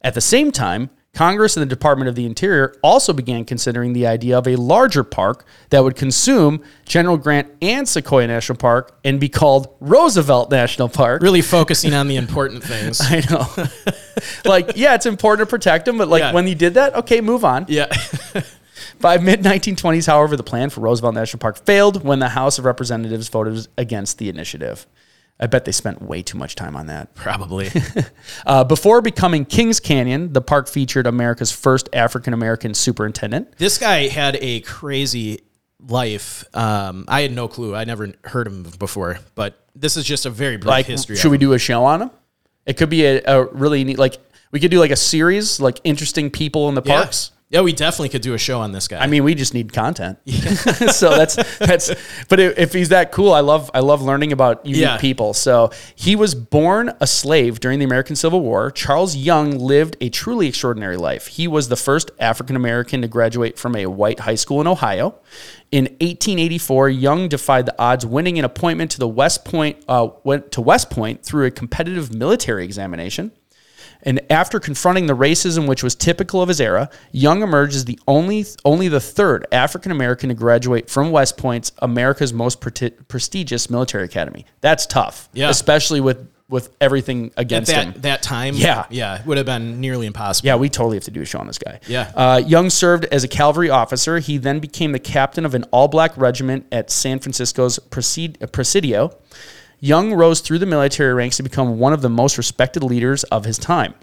At 0.00 0.14
the 0.14 0.20
same 0.20 0.52
time, 0.52 0.90
Congress 1.14 1.56
and 1.56 1.62
the 1.62 1.74
Department 1.74 2.08
of 2.08 2.14
the 2.14 2.26
Interior 2.26 2.74
also 2.82 3.12
began 3.12 3.44
considering 3.44 3.92
the 3.92 4.06
idea 4.06 4.38
of 4.38 4.46
a 4.46 4.56
larger 4.56 5.02
park 5.02 5.44
that 5.70 5.82
would 5.82 5.96
consume 5.96 6.62
General 6.84 7.16
Grant 7.16 7.50
and 7.60 7.88
Sequoia 7.88 8.26
National 8.26 8.56
Park 8.56 8.96
and 9.04 9.18
be 9.18 9.28
called 9.28 9.74
Roosevelt 9.80 10.50
National 10.50 10.88
Park. 10.88 11.22
Really 11.22 11.42
focusing 11.42 11.92
on 11.94 12.06
the 12.08 12.16
important 12.16 12.62
things. 12.62 13.00
I 13.02 13.22
know. 13.30 13.46
like, 14.44 14.72
yeah, 14.76 14.94
it's 14.94 15.06
important 15.06 15.48
to 15.48 15.50
protect 15.50 15.86
them, 15.86 15.98
but 15.98 16.08
like 16.08 16.20
Yeah. 16.20 16.32
when 16.32 16.46
you 16.46 16.54
did 16.54 16.74
that, 16.74 16.94
okay, 16.94 17.20
move 17.20 17.44
on. 17.44 17.66
Yeah. 17.68 17.86
By 19.00 19.18
mid 19.18 19.42
1920s, 19.42 20.06
however, 20.06 20.36
the 20.36 20.42
plan 20.44 20.70
for 20.70 20.80
Roosevelt 20.82 21.14
National 21.14 21.38
Park 21.40 21.64
failed 21.64 22.04
when 22.04 22.18
the 22.20 22.28
House 22.30 22.58
of 22.58 22.64
Representatives 22.64 23.28
voted 23.28 23.66
against 23.76 24.18
the 24.18 24.28
initiative. 24.28 24.86
I 25.40 25.46
bet 25.46 25.64
they 25.64 25.72
spent 25.72 26.02
way 26.02 26.22
too 26.22 26.36
much 26.36 26.54
time 26.56 26.74
on 26.76 26.86
that. 26.88 27.14
Probably. 27.14 27.70
Uh, 28.46 28.64
before 28.64 29.00
becoming 29.02 29.44
Kings 29.44 29.78
Canyon, 29.80 30.32
the 30.32 30.40
park 30.40 30.68
featured 30.68 31.06
America's 31.06 31.52
first 31.52 31.88
African 31.92 32.32
American 32.32 32.72
superintendent. 32.74 33.56
this 33.58 33.78
guy 33.78 34.08
had 34.08 34.36
a 34.40 34.60
crazy 34.60 35.40
life. 35.80 36.44
Um, 36.56 37.04
I 37.08 37.22
had 37.22 37.32
no 37.32 37.46
clue. 37.48 37.74
I 37.74 37.84
never 37.84 38.12
heard 38.24 38.46
of 38.46 38.52
him 38.52 38.62
before, 38.78 39.18
but 39.34 39.62
this 39.74 39.96
is 39.96 40.04
just 40.04 40.26
a 40.26 40.30
very 40.30 40.56
brief 40.56 40.66
Like, 40.68 40.86
history. 40.86 41.16
should 41.16 41.30
we 41.30 41.38
do 41.38 41.52
a 41.52 41.58
show 41.58 41.84
on 41.84 42.02
him? 42.02 42.10
It 42.66 42.76
could 42.76 42.90
be 42.90 43.04
a, 43.06 43.22
a 43.24 43.44
really 43.46 43.84
neat, 43.84 43.98
like, 43.98 44.16
we 44.50 44.60
could 44.60 44.70
do 44.70 44.78
like 44.80 44.90
a 44.90 44.96
series, 44.96 45.60
like 45.60 45.80
interesting 45.84 46.30
people 46.30 46.68
in 46.68 46.74
the 46.74 46.82
Yeah. 46.84 47.02
parks. 47.02 47.32
Yeah, 47.50 47.62
we 47.62 47.72
definitely 47.72 48.10
could 48.10 48.20
do 48.20 48.34
a 48.34 48.38
show 48.38 48.60
on 48.60 48.72
this 48.72 48.88
guy. 48.88 48.98
I 48.98 49.06
mean, 49.06 49.24
we 49.24 49.34
just 49.34 49.54
need 49.54 49.72
content. 49.72 50.18
so 50.26 51.08
that's 51.08 51.36
that's. 51.58 51.90
But 52.28 52.40
if 52.40 52.58
if 52.58 52.72
he's 52.74 52.90
that 52.90 53.10
cool, 53.10 53.32
I 53.32 53.40
love 53.40 53.70
I 53.72 53.80
love 53.80 54.02
learning 54.02 54.32
about 54.32 54.66
unique 54.66 54.82
Yeah. 54.82 54.98
people. 54.98 55.32
So 55.32 55.70
he 55.94 56.14
was 56.14 56.34
born 56.34 56.92
a 57.00 57.06
slave 57.06 57.58
during 57.60 57.78
the 57.78 57.86
American 57.86 58.16
Civil 58.16 58.42
War. 58.42 58.70
Charles 58.70 59.16
Young 59.16 59.52
lived 59.58 59.96
a 60.02 60.10
truly 60.10 60.46
extraordinary 60.48 60.98
life. 60.98 61.26
He 61.28 61.48
was 61.48 61.68
the 61.70 61.76
first 61.76 62.10
African 62.18 62.54
American 62.54 63.00
to 63.00 63.08
graduate 63.08 63.58
from 63.58 63.76
a 63.76 63.86
white 63.86 64.20
high 64.20 64.34
school 64.34 64.60
in 64.60 64.66
Ohio. 64.66 65.14
In 65.72 65.84
1884, 65.84 66.90
Young 66.90 67.28
defied 67.28 67.64
the 67.64 67.74
odds, 67.78 68.04
winning 68.04 68.38
an 68.38 68.44
appointment 68.44 68.90
to 68.90 68.98
the 68.98 69.08
West 69.08 69.46
Point 69.46 69.82
uh, 69.88 70.08
went 70.22 70.52
to 70.52 70.60
West 70.60 70.90
Point 70.90 71.22
through 71.24 71.46
a 71.46 71.50
competitive 71.50 72.14
military 72.14 72.64
examination. 72.64 73.32
And 74.02 74.20
after 74.30 74.60
confronting 74.60 75.06
the 75.06 75.16
racism 75.16 75.66
which 75.66 75.82
was 75.82 75.94
typical 75.94 76.40
of 76.40 76.48
his 76.48 76.60
era, 76.60 76.88
Young 77.12 77.42
emerged 77.42 77.74
as 77.74 77.84
the 77.84 77.98
only 78.06 78.46
only 78.64 78.88
the 78.88 79.00
third 79.00 79.46
African 79.52 79.90
American 79.92 80.28
to 80.28 80.34
graduate 80.34 80.88
from 80.88 81.10
West 81.10 81.36
Point's 81.36 81.72
America's 81.78 82.32
most 82.32 82.60
pre- 82.60 82.90
prestigious 82.90 83.68
military 83.68 84.04
academy. 84.04 84.46
That's 84.60 84.86
tough, 84.86 85.28
Yeah. 85.32 85.48
especially 85.50 86.00
with 86.00 86.28
with 86.50 86.70
everything 86.80 87.30
against 87.36 87.70
that 87.70 87.84
him. 87.84 87.94
that 87.98 88.22
time, 88.22 88.54
Yeah. 88.54 88.86
yeah, 88.88 89.18
it 89.20 89.26
would 89.26 89.36
have 89.36 89.44
been 89.44 89.82
nearly 89.82 90.06
impossible. 90.06 90.46
Yeah, 90.46 90.54
we 90.56 90.70
totally 90.70 90.96
have 90.96 91.04
to 91.04 91.10
do 91.10 91.20
a 91.20 91.26
show 91.26 91.38
on 91.40 91.46
this 91.46 91.58
guy. 91.58 91.78
Yeah. 91.86 92.10
Uh, 92.14 92.40
Young 92.46 92.70
served 92.70 93.04
as 93.12 93.22
a 93.22 93.28
cavalry 93.28 93.68
officer. 93.68 94.18
He 94.18 94.38
then 94.38 94.58
became 94.58 94.92
the 94.92 94.98
captain 94.98 95.44
of 95.44 95.54
an 95.54 95.64
all 95.72 95.88
black 95.88 96.16
regiment 96.16 96.64
at 96.72 96.90
San 96.90 97.18
Francisco's 97.18 97.78
Presid- 97.90 98.42
uh, 98.42 98.46
Presidio. 98.46 99.14
Young 99.80 100.12
rose 100.12 100.40
through 100.40 100.58
the 100.58 100.66
military 100.66 101.14
ranks 101.14 101.36
to 101.36 101.42
become 101.42 101.78
one 101.78 101.92
of 101.92 102.02
the 102.02 102.08
most 102.08 102.36
respected 102.36 102.82
leaders 102.82 103.24
of 103.24 103.44
his 103.44 103.58
time. 103.58 103.94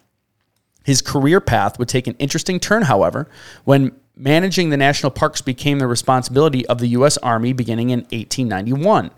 His 0.84 1.02
career 1.02 1.42
path 1.42 1.80
would 1.80 1.90
take 1.90 2.08
an 2.08 2.16
interesting 2.20 2.60
turn, 2.60 2.84
however, 2.84 3.28
when 3.64 3.92
managing 4.16 4.70
the 4.70 4.78
national 4.78 5.12
parks 5.12 5.42
became 5.42 5.80
the 5.80 5.88
responsibility 5.88 6.66
of 6.68 6.80
the 6.80 6.88
U.S. 6.90 7.18
Army 7.18 7.54
beginning 7.54 7.90
in 7.90 8.00
1891. 8.02 9.12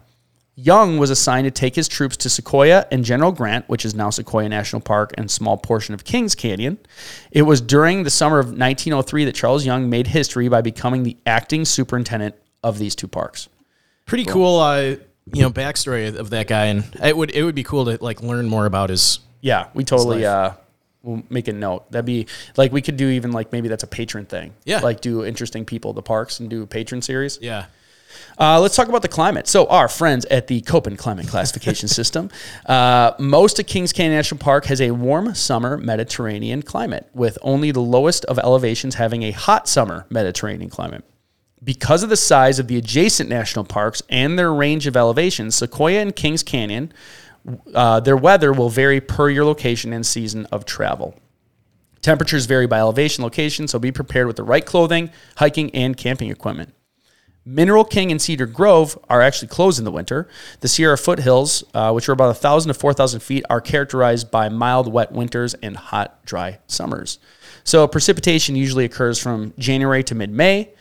Young 0.59 0.97
was 0.97 1.11
assigned 1.11 1.45
to 1.45 1.51
take 1.51 1.75
his 1.75 1.87
troops 1.87 2.17
to 2.17 2.31
Sequoia 2.31 2.87
and 2.89 3.05
General 3.05 3.31
Grant, 3.31 3.69
which 3.69 3.85
is 3.85 3.93
now 3.93 4.09
Sequoia 4.09 4.49
National 4.49 4.81
Park 4.81 5.13
and 5.15 5.27
a 5.27 5.29
small 5.29 5.55
portion 5.55 5.93
of 5.93 6.03
Kings 6.03 6.33
Canyon. 6.33 6.79
It 7.31 7.43
was 7.43 7.61
during 7.61 8.01
the 8.01 8.09
summer 8.09 8.39
of 8.39 8.47
1903 8.47 9.25
that 9.25 9.35
Charles 9.35 9.67
Young 9.67 9.87
made 9.87 10.07
history 10.07 10.47
by 10.47 10.61
becoming 10.61 11.03
the 11.03 11.15
acting 11.27 11.63
superintendent 11.63 12.33
of 12.63 12.79
these 12.79 12.95
two 12.95 13.07
parks. 13.07 13.49
pretty 14.07 14.25
cool. 14.25 14.59
uh, 14.59 14.95
you 15.33 15.41
know, 15.41 15.49
backstory 15.49 16.15
of 16.15 16.29
that 16.31 16.47
guy, 16.47 16.65
and 16.65 16.83
it 17.03 17.15
would 17.15 17.31
it 17.31 17.43
would 17.43 17.55
be 17.55 17.63
cool 17.63 17.85
to 17.85 17.97
like 18.03 18.21
learn 18.21 18.47
more 18.47 18.65
about 18.65 18.89
his. 18.89 19.19
Yeah, 19.41 19.67
we 19.73 19.83
totally 19.83 20.25
uh 20.25 20.51
we'll 21.03 21.23
make 21.29 21.47
a 21.47 21.53
note. 21.53 21.91
That'd 21.91 22.05
be 22.05 22.27
like 22.57 22.71
we 22.71 22.81
could 22.81 22.97
do 22.97 23.09
even 23.09 23.31
like 23.31 23.51
maybe 23.51 23.67
that's 23.67 23.83
a 23.83 23.87
patron 23.87 24.25
thing. 24.25 24.53
Yeah. 24.65 24.79
Like 24.79 24.99
do 25.01 25.23
interesting 25.25 25.63
people 25.65 25.89
at 25.91 25.95
the 25.95 26.01
parks 26.01 26.39
and 26.39 26.49
do 26.49 26.63
a 26.63 26.67
patron 26.67 27.01
series. 27.01 27.39
Yeah, 27.41 27.65
Uh, 28.39 28.59
let's 28.59 28.75
talk 28.75 28.87
about 28.87 29.01
the 29.03 29.07
climate. 29.07 29.47
So, 29.47 29.67
our 29.67 29.87
friends 29.87 30.25
at 30.25 30.47
the 30.47 30.61
Köppen 30.61 30.97
Climate 30.97 31.27
Classification 31.27 31.87
System, 31.99 32.29
uh, 32.65 33.11
most 33.19 33.59
of 33.59 33.67
Kings 33.67 33.93
Canyon 33.93 34.15
National 34.15 34.39
Park 34.39 34.65
has 34.65 34.81
a 34.81 34.91
warm 34.91 35.33
summer 35.35 35.77
Mediterranean 35.77 36.61
climate, 36.61 37.07
with 37.13 37.37
only 37.41 37.71
the 37.71 37.81
lowest 37.81 38.25
of 38.25 38.39
elevations 38.39 38.95
having 38.95 39.23
a 39.23 39.31
hot 39.31 39.67
summer 39.67 40.05
Mediterranean 40.09 40.69
climate. 40.69 41.03
Because 41.63 42.03
of 42.03 42.09
the 42.09 42.17
size 42.17 42.59
of 42.59 42.67
the 42.67 42.77
adjacent 42.77 43.29
national 43.29 43.65
parks 43.65 44.03
and 44.09 44.37
their 44.37 44.53
range 44.53 44.85
of 44.85 44.95
elevations, 44.95 45.55
Sequoia 45.55 46.01
and 46.01 46.15
Kings 46.15 46.43
Canyon, 46.43 46.93
uh, 47.73 47.99
their 47.99 48.17
weather 48.17 48.53
will 48.53 48.69
vary 48.69 49.01
per 49.01 49.29
your 49.29 49.45
location 49.45 49.91
and 49.91 50.05
season 50.05 50.45
of 50.47 50.65
travel. 50.65 51.19
Temperatures 52.01 52.45
vary 52.45 52.67
by 52.67 52.79
elevation 52.79 53.23
location, 53.23 53.67
so 53.67 53.79
be 53.79 53.91
prepared 53.91 54.27
with 54.27 54.35
the 54.35 54.43
right 54.43 54.65
clothing, 54.65 55.09
hiking, 55.37 55.73
and 55.73 55.97
camping 55.97 56.29
equipment. 56.29 56.73
Mineral 57.43 57.85
King 57.85 58.11
and 58.11 58.21
Cedar 58.21 58.45
Grove 58.45 58.99
are 59.09 59.21
actually 59.21 59.47
closed 59.47 59.79
in 59.79 59.85
the 59.85 59.91
winter. 59.91 60.27
The 60.59 60.67
Sierra 60.67 60.97
foothills, 60.97 61.63
uh, 61.73 61.91
which 61.93 62.09
are 62.09 62.11
about 62.11 62.27
1,000 62.27 62.67
to 62.67 62.73
4,000 62.73 63.21
feet, 63.21 63.45
are 63.49 63.61
characterized 63.61 64.29
by 64.29 64.49
mild, 64.49 64.91
wet 64.91 65.13
winters 65.13 65.53
and 65.55 65.77
hot, 65.77 66.25
dry 66.25 66.59
summers. 66.67 67.19
So 67.63 67.87
precipitation 67.87 68.57
usually 68.57 68.83
occurs 68.83 69.17
from 69.17 69.53
January 69.57 70.03
to 70.03 70.15
mid 70.15 70.29
May. 70.29 70.73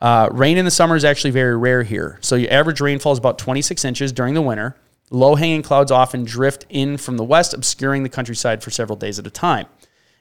Uh, 0.00 0.28
rain 0.32 0.58
in 0.58 0.64
the 0.64 0.70
summer 0.70 0.96
is 0.96 1.04
actually 1.04 1.30
very 1.30 1.56
rare 1.56 1.82
here. 1.82 2.18
So 2.20 2.36
your 2.36 2.52
average 2.52 2.80
rainfall 2.80 3.12
is 3.12 3.18
about 3.18 3.38
26 3.38 3.84
inches 3.84 4.12
during 4.12 4.34
the 4.34 4.42
winter. 4.42 4.76
Low 5.10 5.34
hanging 5.34 5.62
clouds 5.62 5.90
often 5.90 6.24
drift 6.24 6.66
in 6.68 6.96
from 6.96 7.16
the 7.16 7.24
west, 7.24 7.54
obscuring 7.54 8.02
the 8.02 8.08
countryside 8.08 8.62
for 8.62 8.70
several 8.70 8.96
days 8.96 9.18
at 9.18 9.26
a 9.26 9.30
time. 9.30 9.66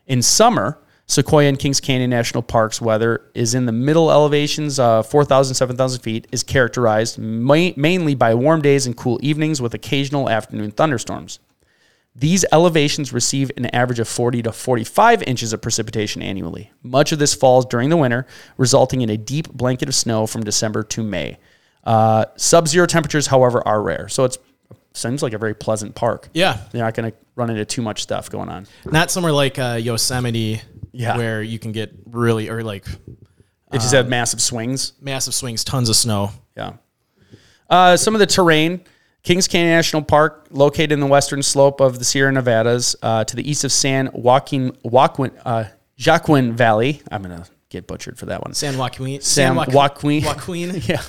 In 0.06 0.22
summer, 0.22 0.77
Sequoia 1.06 1.48
and 1.50 1.60
Kings 1.60 1.80
Canyon 1.80 2.10
National 2.10 2.42
Park's 2.42 2.82
weather 2.82 3.30
is 3.34 3.53
in 3.53 3.65
the 3.65 3.72
middle 3.72 4.10
elevations, 4.10 4.80
uh, 4.80 5.03
4,000, 5.03 5.56
7,000 5.56 6.01
feet, 6.01 6.27
is 6.32 6.44
characterized 6.44 7.18
ma- 7.18 7.72
mainly 7.75 8.15
by 8.15 8.34
warm 8.34 8.62
days 8.62 8.86
and 8.86 8.96
cool 8.96 9.20
evenings 9.22 9.62
with 9.62 9.74
occasional 9.74 10.30
afternoon 10.30 10.72
thunderstorms. 10.72 11.39
These 12.15 12.46
elevations 12.51 13.12
receive 13.12 13.51
an 13.58 13.65
average 13.67 13.98
of 14.00 14.08
40 14.08 14.43
to 14.43 14.51
45 14.51 15.24
inches 15.24 15.51
of 15.51 15.62
precipitation 15.62 16.22
annually. 16.22 16.72
Much 16.84 17.12
of 17.12 17.17
this 17.20 17.34
falls 17.34 17.65
during 17.65 17.89
the 17.89 17.98
winter, 17.98 18.27
resulting 18.58 19.01
in 19.01 19.10
a 19.10 19.17
deep 19.17 19.50
blanket 19.51 19.89
of 19.89 19.96
snow 19.96 20.27
from 20.27 20.43
December 20.43 20.84
to 20.84 21.01
May. 21.03 21.39
Uh, 21.84 22.25
Sub 22.36 22.67
zero 22.67 22.86
temperatures, 22.86 23.27
however, 23.27 23.67
are 23.67 23.82
rare. 23.82 24.08
So 24.10 24.25
it 24.25 24.38
seems 24.93 25.24
like 25.24 25.34
a 25.34 25.39
very 25.39 25.55
pleasant 25.55 25.96
park. 25.96 26.29
yeah. 26.34 26.60
You're 26.72 26.84
not 26.84 26.93
going 26.93 27.12
to 27.12 27.17
run 27.36 27.50
into 27.50 27.65
too 27.65 27.82
much 27.82 28.03
stuff 28.03 28.29
going 28.29 28.48
on. 28.48 28.67
Not 28.86 29.10
somewhere 29.10 29.34
like 29.34 29.58
uh, 29.58 29.79
Yosemite, 29.82 30.62
Yeah. 30.91 31.17
where 31.17 31.41
you 31.41 31.58
can 31.58 31.72
get 31.72 31.91
really 32.05 32.48
or 32.48 32.63
like 32.63 32.86
It 32.88 33.79
just 33.82 33.91
had 33.91 34.08
massive 34.08 34.39
swings. 34.39 34.93
massive 35.01 35.34
swings, 35.34 35.63
tons 35.63 35.89
of 35.89 35.96
snow. 35.96 36.29
Yeah. 36.55 36.74
Uh, 37.67 37.98
some 37.98 38.13
of 38.13 38.20
the 38.20 38.27
terrain 38.27 38.82
Kings 39.24 39.48
Canyon 39.48 39.72
National 39.72 40.01
Park, 40.01 40.48
located 40.51 40.92
in 40.92 41.00
the 41.00 41.08
western 41.08 41.42
slope 41.42 41.80
of 41.80 41.98
the 41.98 42.03
Sierra 42.06 42.32
Nevadas, 42.32 42.96
uh, 43.01 43.24
to 43.24 43.36
the 43.38 43.50
east 43.50 43.63
of 43.63 43.72
San 43.72 44.10
Joaquin, 44.13 44.75
Joaquin, 44.84 45.32
uh, 45.46 45.65
Joaquin 46.06 46.53
Valley. 46.53 47.01
I'm 47.10 47.24
going 47.24 47.42
to 47.42 47.48
get 47.70 47.88
butchered 47.88 48.18
for 48.18 48.25
that 48.27 48.44
one. 48.44 48.53
San 48.53 48.77
Joaquin. 48.77 49.22
San 49.22 49.56
Joaquin. 49.56 49.74
Joaquin. 49.74 50.24
Joaquin. 50.25 50.82
Yeah. 50.88 51.01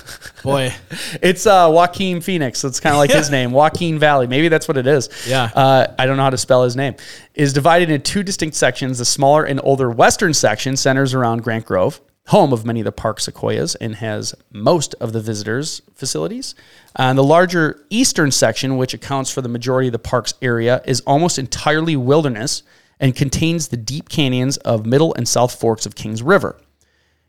Boy. 0.43 0.73
It's 1.21 1.45
uh, 1.45 1.69
Joaquin 1.69 2.21
Phoenix. 2.21 2.59
So 2.59 2.69
it's 2.69 2.79
kind 2.79 2.93
of 2.95 2.99
like 2.99 3.11
his 3.11 3.29
name, 3.37 3.51
Joaquin 3.51 3.99
Valley. 3.99 4.27
Maybe 4.27 4.47
that's 4.47 4.67
what 4.67 4.77
it 4.77 4.87
is. 4.87 5.09
Yeah. 5.27 5.43
Uh, 5.53 5.93
I 5.99 6.05
don't 6.05 6.15
know 6.15 6.23
how 6.23 6.29
to 6.29 6.37
spell 6.37 6.63
his 6.63 6.77
name. 6.77 6.95
Is 7.33 7.51
divided 7.51 7.89
into 7.89 8.11
two 8.11 8.23
distinct 8.23 8.55
sections. 8.55 8.97
The 8.99 9.05
smaller 9.05 9.43
and 9.43 9.59
older 9.61 9.91
western 9.91 10.33
section 10.33 10.77
centers 10.77 11.13
around 11.13 11.43
Grant 11.43 11.65
Grove, 11.65 11.99
home 12.27 12.51
of 12.51 12.65
many 12.65 12.79
of 12.79 12.85
the 12.85 12.91
park 12.91 13.19
sequoias, 13.19 13.75
and 13.75 13.95
has 13.95 14.33
most 14.51 14.95
of 14.95 15.13
the 15.13 15.21
visitors' 15.21 15.81
facilities. 15.93 16.55
Uh, 16.97 17.03
and 17.03 17.17
the 17.17 17.23
larger 17.23 17.85
eastern 17.89 18.31
section, 18.31 18.77
which 18.77 18.93
accounts 18.93 19.29
for 19.29 19.41
the 19.41 19.49
majority 19.49 19.87
of 19.87 19.93
the 19.93 19.99
park's 19.99 20.33
area, 20.41 20.81
is 20.85 21.01
almost 21.01 21.37
entirely 21.37 21.95
wilderness 21.95 22.63
and 22.99 23.15
contains 23.15 23.67
the 23.67 23.77
deep 23.77 24.09
canyons 24.09 24.57
of 24.57 24.85
Middle 24.85 25.13
and 25.15 25.27
South 25.27 25.53
Forks 25.59 25.85
of 25.85 25.95
Kings 25.95 26.23
River. 26.23 26.59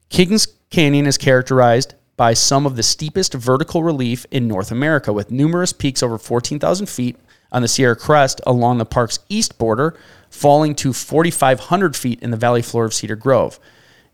Kings 0.09 0.47
Canyon 0.71 1.07
is 1.07 1.19
characterized 1.19 1.95
by 2.17 2.33
some 2.33 2.65
of 2.65 2.77
the 2.77 2.83
steepest 2.83 3.35
vertical 3.35 3.83
relief 3.83 4.25
in 4.31 4.49
North 4.49 4.71
America, 4.71 5.13
with 5.13 5.31
numerous 5.31 5.73
peaks 5.73 6.03
over 6.03 6.17
14,000 6.17 6.87
feet 6.87 7.17
on 7.53 7.63
the 7.63 7.69
Sierra 7.69 7.97
Crest 7.97 8.41
along 8.47 8.79
the 8.79 8.87
park's 8.87 9.19
east 9.29 9.59
border, 9.59 9.97
falling 10.31 10.75
to 10.77 10.93
4,500 10.93 11.95
feet 11.95 12.23
in 12.23 12.31
the 12.31 12.37
valley 12.37 12.63
floor 12.63 12.85
of 12.85 12.95
Cedar 12.95 13.17
Grove. 13.17 13.61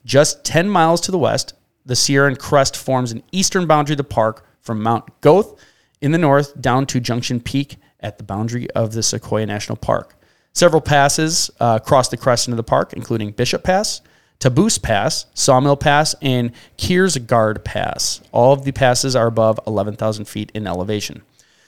Just 0.04 0.44
10 0.44 0.68
miles 0.68 1.00
to 1.02 1.10
the 1.10 1.18
west, 1.18 1.54
the 1.84 1.96
Sierra 1.96 2.34
Crest 2.36 2.76
forms 2.76 3.12
an 3.12 3.22
eastern 3.32 3.66
boundary 3.66 3.94
of 3.94 3.98
the 3.98 4.04
park 4.04 4.46
from 4.60 4.82
Mount 4.82 5.20
Goethe 5.20 5.58
in 6.00 6.12
the 6.12 6.18
north 6.18 6.60
down 6.60 6.86
to 6.86 7.00
Junction 7.00 7.40
Peak 7.40 7.76
at 8.00 8.18
the 8.18 8.24
boundary 8.24 8.70
of 8.72 8.92
the 8.92 9.02
Sequoia 9.02 9.46
National 9.46 9.76
Park. 9.76 10.16
Several 10.52 10.82
passes 10.82 11.50
uh, 11.60 11.78
cross 11.78 12.08
the 12.08 12.16
crest 12.16 12.46
into 12.46 12.56
the 12.56 12.62
park, 12.62 12.92
including 12.92 13.30
Bishop 13.30 13.62
Pass, 13.62 14.02
Taboose 14.38 14.82
Pass, 14.82 15.26
Sawmill 15.34 15.76
Pass, 15.76 16.14
and 16.20 16.52
Kearsarge 16.76 17.64
Pass. 17.64 18.20
All 18.32 18.52
of 18.52 18.64
the 18.64 18.72
passes 18.72 19.16
are 19.16 19.28
above 19.28 19.60
11,000 19.66 20.26
feet 20.26 20.50
in 20.52 20.66
elevation. 20.66 21.22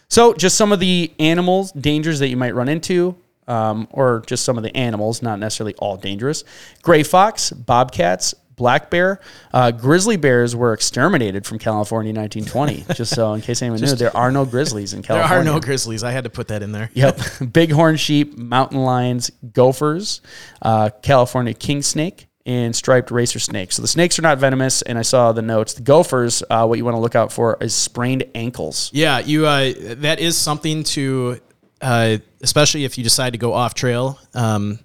So, 0.08 0.34
just 0.34 0.56
some 0.56 0.70
of 0.70 0.80
the 0.80 1.12
animals, 1.18 1.72
dangers 1.72 2.18
that 2.18 2.28
you 2.28 2.36
might 2.36 2.54
run 2.54 2.68
into, 2.68 3.16
um, 3.48 3.88
or 3.90 4.22
just 4.26 4.44
some 4.44 4.56
of 4.56 4.62
the 4.62 4.76
animals, 4.76 5.22
not 5.22 5.38
necessarily 5.38 5.74
all 5.76 5.96
dangerous. 5.96 6.44
Gray 6.82 7.02
fox, 7.02 7.50
bobcats, 7.50 8.34
black 8.56 8.90
bear, 8.90 9.20
uh, 9.52 9.70
grizzly 9.70 10.16
bears 10.16 10.54
were 10.54 10.72
exterminated 10.72 11.46
from 11.46 11.58
California 11.58 12.10
in 12.10 12.16
1920. 12.16 12.94
just 12.94 13.14
so, 13.14 13.32
in 13.34 13.40
case 13.40 13.62
anyone 13.62 13.80
knew, 13.80 13.94
there 13.94 14.16
are 14.16 14.30
no 14.30 14.44
grizzlies 14.44 14.92
in 14.92 15.02
California. 15.02 15.24
There 15.34 15.40
are 15.40 15.44
no 15.44 15.60
grizzlies. 15.60 16.04
I 16.04 16.12
had 16.12 16.24
to 16.24 16.30
put 16.30 16.48
that 16.48 16.62
in 16.62 16.72
there. 16.72 16.90
Yep. 16.94 17.18
Bighorn 17.52 17.96
sheep, 17.96 18.36
mountain 18.36 18.78
lions, 18.78 19.30
gophers, 19.52 20.20
uh, 20.62 20.90
California 21.02 21.54
king 21.54 21.82
snake, 21.82 22.26
and 22.46 22.76
striped 22.76 23.10
racer 23.10 23.38
snakes. 23.38 23.76
So 23.76 23.82
the 23.82 23.88
snakes 23.88 24.18
are 24.18 24.22
not 24.22 24.38
venomous, 24.38 24.82
and 24.82 24.98
I 24.98 25.02
saw 25.02 25.32
the 25.32 25.42
notes. 25.42 25.74
The 25.74 25.82
gophers, 25.82 26.42
uh, 26.50 26.66
what 26.66 26.78
you 26.78 26.84
want 26.84 26.94
to 26.94 27.00
look 27.00 27.14
out 27.14 27.32
for 27.32 27.56
is 27.60 27.74
sprained 27.74 28.24
ankles. 28.34 28.90
Yeah, 28.92 29.18
you. 29.18 29.46
Uh, 29.46 29.72
that 29.96 30.20
is 30.20 30.36
something 30.36 30.84
to, 30.84 31.40
uh, 31.84 32.18
especially 32.42 32.84
if 32.84 32.96
you 32.98 33.04
decide 33.04 33.34
to 33.34 33.38
go 33.38 33.52
off 33.52 33.74
trail. 33.74 34.18
Um, 34.34 34.78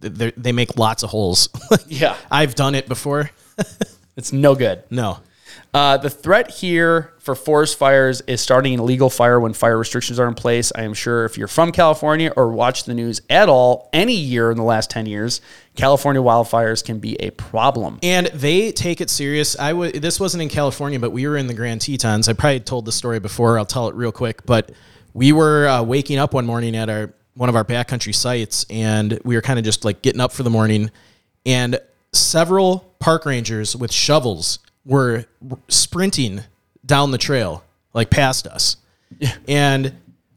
they 0.00 0.32
they 0.36 0.52
make 0.52 0.76
lots 0.76 1.02
of 1.02 1.10
holes. 1.10 1.48
Yeah. 1.88 2.16
I've 2.30 2.54
done 2.54 2.74
it 2.74 2.88
before. 2.88 3.30
It's 4.16 4.32
no 4.32 4.56
good. 4.56 4.82
No. 4.90 5.20
Uh, 5.72 5.96
the 5.96 6.10
threat 6.10 6.50
here 6.50 7.12
for 7.20 7.36
forest 7.36 7.78
fires 7.78 8.20
is 8.22 8.40
starting 8.40 8.74
an 8.74 8.80
illegal 8.80 9.08
fire 9.08 9.38
when 9.38 9.52
fire 9.52 9.78
restrictions 9.78 10.18
are 10.18 10.26
in 10.26 10.34
place. 10.34 10.72
I 10.74 10.82
am 10.82 10.92
sure 10.92 11.24
if 11.24 11.38
you're 11.38 11.46
from 11.46 11.70
California 11.70 12.32
or 12.34 12.50
watch 12.50 12.82
the 12.82 12.94
news 12.94 13.20
at 13.30 13.48
all 13.48 13.88
any 13.92 14.16
year 14.16 14.50
in 14.50 14.56
the 14.56 14.64
last 14.64 14.90
10 14.90 15.06
years, 15.06 15.40
California 15.76 16.20
wildfires 16.20 16.84
can 16.84 16.98
be 16.98 17.14
a 17.20 17.30
problem. 17.30 18.00
And 18.02 18.26
they 18.34 18.72
take 18.72 19.00
it 19.00 19.08
serious. 19.08 19.56
I 19.56 19.72
this 19.92 20.18
wasn't 20.18 20.42
in 20.42 20.48
California, 20.48 20.98
but 20.98 21.10
we 21.10 21.28
were 21.28 21.36
in 21.36 21.46
the 21.46 21.54
Grand 21.54 21.80
Tetons. 21.82 22.28
I 22.28 22.32
probably 22.32 22.58
told 22.58 22.86
the 22.86 22.92
story 22.92 23.20
before. 23.20 23.56
I'll 23.56 23.64
tell 23.66 23.86
it 23.86 23.94
real 23.94 24.10
quick. 24.10 24.44
But 24.46 24.72
we 25.18 25.32
were 25.32 25.66
uh, 25.66 25.82
waking 25.82 26.16
up 26.16 26.32
one 26.32 26.46
morning 26.46 26.76
at 26.76 26.88
our 26.88 27.12
one 27.34 27.48
of 27.48 27.56
our 27.56 27.64
backcountry 27.64 28.14
sites, 28.14 28.64
and 28.70 29.18
we 29.24 29.34
were 29.34 29.42
kind 29.42 29.58
of 29.58 29.64
just 29.64 29.84
like 29.84 30.00
getting 30.00 30.20
up 30.20 30.30
for 30.32 30.44
the 30.44 30.50
morning, 30.50 30.90
and 31.44 31.78
several 32.12 32.94
park 33.00 33.26
rangers 33.26 33.74
with 33.74 33.92
shovels 33.92 34.60
were 34.84 35.24
sprinting 35.68 36.40
down 36.86 37.10
the 37.10 37.18
trail, 37.18 37.64
like 37.94 38.10
past 38.10 38.46
us. 38.46 38.76
And 39.48 39.92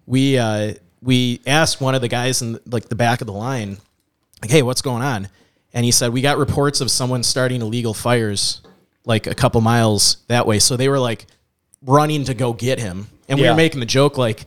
we 0.07 0.37
uh, 0.39 0.73
we 1.03 1.41
asked 1.45 1.79
one 1.79 1.93
of 1.93 2.01
the 2.01 2.07
guys 2.07 2.41
in 2.41 2.59
like 2.65 2.89
the 2.89 2.95
back 2.95 3.21
of 3.21 3.27
the 3.27 3.33
line, 3.33 3.77
like, 4.41 4.49
"Hey, 4.49 4.63
what's 4.63 4.81
going 4.81 5.03
on?" 5.03 5.27
And 5.75 5.85
he 5.85 5.91
said, 5.91 6.11
"We 6.11 6.21
got 6.21 6.39
reports 6.39 6.81
of 6.81 6.89
someone 6.89 7.21
starting 7.21 7.61
illegal 7.61 7.93
fires 7.93 8.61
like 9.05 9.27
a 9.27 9.35
couple 9.35 9.61
miles 9.61 10.17
that 10.27 10.47
way." 10.47 10.57
So 10.57 10.75
they 10.75 10.89
were 10.89 10.99
like 10.99 11.27
running 11.85 12.23
to 12.25 12.33
go 12.33 12.51
get 12.53 12.79
him, 12.79 13.07
and 13.29 13.37
we 13.37 13.45
Yeah. 13.45 13.51
were 13.51 13.57
making 13.57 13.79
the 13.79 13.85
joke 13.85 14.17
like, 14.17 14.45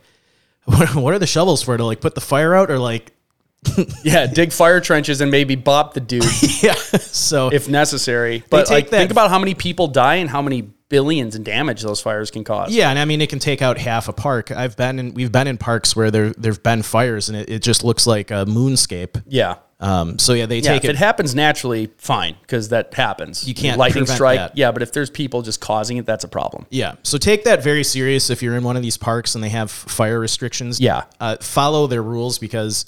"What, 0.65 0.95
what 0.95 1.13
are 1.13 1.19
the 1.19 1.27
shovels 1.27 1.61
for? 1.61 1.77
To 1.77 1.85
like 1.85 2.01
put 2.01 2.15
the 2.15 2.21
fire 2.21 2.53
out, 2.55 2.69
or 2.71 2.79
like, 2.79 3.13
Yeah, 4.03 4.27
dig 4.27 4.51
fire 4.51 4.79
trenches 4.81 5.21
and 5.21 5.31
maybe 5.31 5.55
bop 5.55 5.93
the 5.93 5.99
dude 6.01 6.23
yeah?" 6.61 6.73
So 6.73 7.49
if 7.51 7.67
necessary. 7.69 8.43
But 8.49 8.69
like, 8.69 8.89
that- 8.89 8.97
think 8.97 9.11
about 9.11 9.29
how 9.29 9.39
many 9.39 9.53
people 9.55 9.87
die 9.87 10.15
and 10.15 10.29
how 10.29 10.41
many 10.41 10.61
billions 10.87 11.35
in 11.35 11.41
damage 11.43 11.81
those 11.81 11.99
fires 11.99 12.29
can 12.29 12.43
cause. 12.43 12.71
Yeah, 12.73 12.89
and 12.91 12.99
I 12.99 13.05
mean 13.05 13.19
it 13.21 13.29
can 13.29 13.39
take 13.39 13.61
out 13.63 13.77
half 13.79 14.07
a 14.07 14.13
park. 14.13 14.51
I've 14.51 14.77
been 14.77 14.99
in 14.99 15.13
we've 15.15 15.31
been 15.31 15.47
in 15.47 15.57
parks 15.57 15.95
where 15.95 16.11
there 16.11 16.29
there've 16.33 16.61
been 16.61 16.83
fires 16.83 17.27
and 17.27 17.37
it, 17.37 17.49
it 17.49 17.61
just 17.63 17.83
looks 17.83 18.05
like 18.05 18.29
a 18.31 18.45
moonscape. 18.45 19.23
Yeah. 19.27 19.55
Um, 19.79 20.17
so 20.19 20.33
yeah, 20.33 20.45
they 20.45 20.59
Yeah, 20.59 20.73
take 20.73 20.83
if 20.85 20.89
it 20.89 20.93
it. 20.93 20.95
happens 20.97 21.35
naturally, 21.35 21.89
fine, 21.97 22.35
because 22.41 22.69
that 22.69 22.93
happens. 22.93 23.45
You 23.47 23.53
can't 23.53 23.77
lightning 23.77 24.05
strike. 24.05 24.37
that. 24.37 24.57
Yeah, 24.57 24.71
but 24.71 24.81
if 24.81 24.93
there's 24.93 25.09
people 25.09 25.41
just 25.41 25.59
causing 25.59 25.97
it, 25.97 26.05
that's 26.05 26.23
a 26.23 26.29
problem. 26.29 26.65
yeah, 26.69 26.95
so 27.03 27.17
take 27.17 27.43
that 27.43 27.61
very 27.61 27.83
serious 27.83 28.29
if 28.29 28.41
you're 28.41 28.55
in 28.55 28.63
one 28.63 28.77
of 28.77 28.81
these 28.83 28.97
parks 28.97 29.35
and 29.35 29.43
they 29.43 29.49
have 29.49 29.69
fire 29.69 30.19
restrictions. 30.19 30.79
Yeah. 30.79 31.03
uh, 31.19 31.37
follow 31.41 31.87
their 31.87 32.01
rules 32.03 32.39
because 32.39 32.85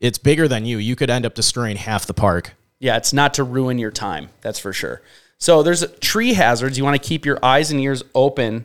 it's 0.00 0.16
bigger 0.16 0.48
than 0.48 0.64
you. 0.64 0.78
You 0.78 0.96
could 0.96 1.10
end 1.10 1.26
up 1.26 1.34
destroying 1.34 1.76
half 1.76 2.06
the 2.06 2.14
park. 2.14 2.54
Yeah, 2.78 2.96
it's 2.96 3.12
not 3.12 3.34
to 3.34 3.44
ruin 3.44 3.78
your 3.78 3.90
time. 3.90 4.30
That's 4.40 4.58
for 4.58 4.72
sure. 4.72 5.02
So 5.36 5.62
there's 5.62 5.84
tree 6.00 6.32
hazards. 6.32 6.78
You 6.78 6.84
want 6.84 7.00
to 7.00 7.06
keep 7.06 7.26
your 7.26 7.38
eyes 7.44 7.70
and 7.70 7.78
ears 7.80 8.02
open 8.14 8.64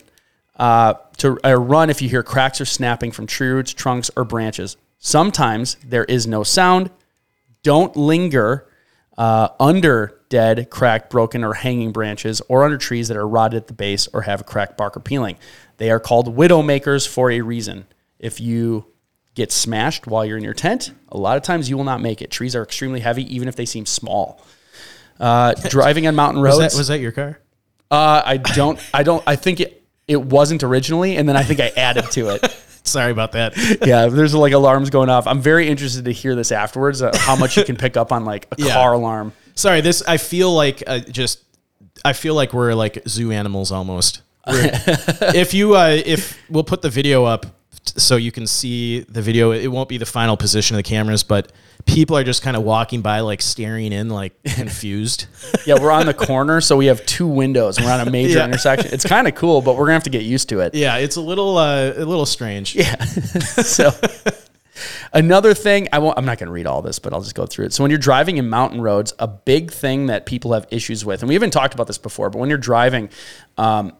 uh, 0.58 0.94
to 1.18 1.38
uh, 1.44 1.52
run 1.54 1.90
if 1.90 2.00
you 2.00 2.08
hear 2.08 2.22
cracks 2.22 2.58
or 2.58 2.64
snapping 2.64 3.12
from 3.12 3.26
tree 3.26 3.48
roots, 3.48 3.74
trunks, 3.74 4.10
or 4.16 4.24
branches. 4.24 4.78
Sometimes 4.98 5.76
there 5.84 6.04
is 6.04 6.26
no 6.26 6.42
sound. 6.42 6.90
Don't 7.66 7.96
linger 7.96 8.64
uh, 9.18 9.48
under 9.58 10.20
dead, 10.28 10.70
cracked, 10.70 11.10
broken, 11.10 11.42
or 11.42 11.52
hanging 11.52 11.90
branches 11.90 12.40
or 12.48 12.62
under 12.62 12.78
trees 12.78 13.08
that 13.08 13.16
are 13.16 13.26
rotted 13.26 13.56
at 13.56 13.66
the 13.66 13.72
base 13.72 14.06
or 14.12 14.22
have 14.22 14.40
a 14.40 14.44
cracked 14.44 14.76
bark 14.76 14.96
or 14.96 15.00
peeling. 15.00 15.36
They 15.78 15.90
are 15.90 15.98
called 15.98 16.36
widow 16.36 16.62
makers 16.62 17.08
for 17.08 17.28
a 17.28 17.40
reason. 17.40 17.88
If 18.20 18.40
you 18.40 18.86
get 19.34 19.50
smashed 19.50 20.06
while 20.06 20.24
you're 20.24 20.38
in 20.38 20.44
your 20.44 20.54
tent, 20.54 20.92
a 21.08 21.18
lot 21.18 21.36
of 21.36 21.42
times 21.42 21.68
you 21.68 21.76
will 21.76 21.82
not 21.82 22.00
make 22.00 22.22
it. 22.22 22.30
Trees 22.30 22.54
are 22.54 22.62
extremely 22.62 23.00
heavy, 23.00 23.34
even 23.34 23.48
if 23.48 23.56
they 23.56 23.66
seem 23.66 23.84
small. 23.84 24.40
Uh, 25.18 25.52
driving 25.68 26.06
on 26.06 26.14
mountain 26.14 26.40
roads. 26.40 26.58
Was 26.58 26.72
that 26.72 26.78
was 26.78 26.86
that 26.86 27.00
your 27.00 27.10
car? 27.10 27.40
uh, 27.90 28.22
I 28.24 28.36
don't. 28.36 28.78
I 28.94 29.02
don't. 29.02 29.24
I 29.26 29.34
think 29.34 29.58
it. 29.58 29.82
It 30.06 30.22
wasn't 30.22 30.62
originally, 30.62 31.16
and 31.16 31.28
then 31.28 31.36
I 31.36 31.42
think 31.42 31.58
I 31.58 31.72
added 31.76 32.12
to 32.12 32.28
it. 32.28 32.62
Sorry 32.96 33.10
about 33.12 33.32
that. 33.32 33.56
yeah, 33.86 34.06
there's 34.06 34.34
like 34.34 34.52
alarms 34.52 34.90
going 34.90 35.08
off. 35.08 35.26
I'm 35.26 35.40
very 35.40 35.68
interested 35.68 36.04
to 36.06 36.12
hear 36.12 36.34
this 36.34 36.52
afterwards. 36.52 37.02
Uh, 37.02 37.10
how 37.16 37.36
much 37.36 37.56
you 37.56 37.64
can 37.64 37.76
pick 37.76 37.96
up 37.96 38.12
on 38.12 38.24
like 38.24 38.46
a 38.52 38.56
Yeah. 38.58 38.74
car 38.74 38.92
alarm. 38.92 39.32
Sorry, 39.54 39.80
this 39.80 40.02
I 40.06 40.16
feel 40.18 40.54
like 40.54 40.82
uh, 40.86 40.98
just 41.00 41.42
I 42.04 42.12
feel 42.12 42.34
like 42.34 42.52
we're 42.52 42.74
like 42.74 43.02
zoo 43.08 43.32
animals 43.32 43.72
almost. 43.72 44.22
If 44.48 45.54
you 45.54 45.74
uh, 45.76 45.88
if 46.04 46.38
we'll 46.48 46.62
put 46.64 46.82
the 46.82 46.90
video 46.90 47.24
up 47.24 47.46
so 47.84 48.16
you 48.16 48.32
can 48.32 48.46
see 48.46 49.00
the 49.00 49.22
video, 49.22 49.52
it 49.52 49.68
won't 49.68 49.88
be 49.88 49.98
the 49.98 50.06
final 50.06 50.36
position 50.36 50.74
of 50.76 50.78
the 50.78 50.88
cameras, 50.88 51.22
but 51.22 51.52
people 51.84 52.16
are 52.16 52.24
just 52.24 52.42
kind 52.42 52.56
of 52.56 52.62
walking 52.64 53.00
by 53.00 53.20
like 53.20 53.40
staring 53.40 53.92
in 53.92 54.08
like 54.08 54.34
confused. 54.44 55.26
Yeah, 55.66 55.74
we're 55.80 55.90
on 55.92 56.06
the 56.06 56.14
corner, 56.14 56.60
so 56.60 56.76
we 56.76 56.86
have 56.86 57.04
two 57.06 57.26
windows. 57.28 57.78
We're 57.80 57.90
on 57.92 58.06
a 58.06 58.10
major 58.10 58.38
Yeah. 58.38 58.44
intersection. 58.46 58.92
It's 58.92 59.04
kind 59.06 59.28
of 59.28 59.34
cool, 59.34 59.60
but 59.62 59.76
we're 59.76 59.84
gonna 59.86 59.94
have 59.94 60.02
to 60.04 60.10
get 60.10 60.22
used 60.24 60.48
to 60.50 60.60
it. 60.60 60.74
yeah, 60.74 60.96
it's 60.96 61.16
a 61.16 61.20
little 61.20 61.56
uh, 61.58 61.92
a 61.96 62.04
little 62.04 62.26
strange. 62.26 62.74
Yeah. 62.74 62.96
so 63.04 63.90
another 65.12 65.54
thing, 65.54 65.88
I 65.92 65.98
won't 65.98 66.18
I'm 66.18 66.24
not 66.24 66.38
going 66.38 66.48
to 66.48 66.52
read 66.52 66.66
all 66.66 66.82
this, 66.82 66.98
but 66.98 67.12
I'll 67.12 67.22
just 67.22 67.34
go 67.34 67.46
through 67.46 67.66
it. 67.66 67.72
So 67.72 67.82
when 67.82 67.90
you're 67.90 67.98
driving 67.98 68.36
in 68.36 68.48
mountain 68.48 68.80
roads, 68.80 69.14
a 69.18 69.26
big 69.28 69.70
thing 69.70 70.06
that 70.06 70.26
people 70.26 70.52
have 70.52 70.66
issues 70.70 71.04
with, 71.04 71.22
and 71.22 71.28
we 71.28 71.34
haven't 71.34 71.52
talked 71.52 71.74
about 71.74 71.86
this 71.86 71.98
before, 71.98 72.30
but 72.30 72.38
when 72.38 72.48
you're 72.48 72.58
driving, 72.58 73.08
um, 73.56 73.92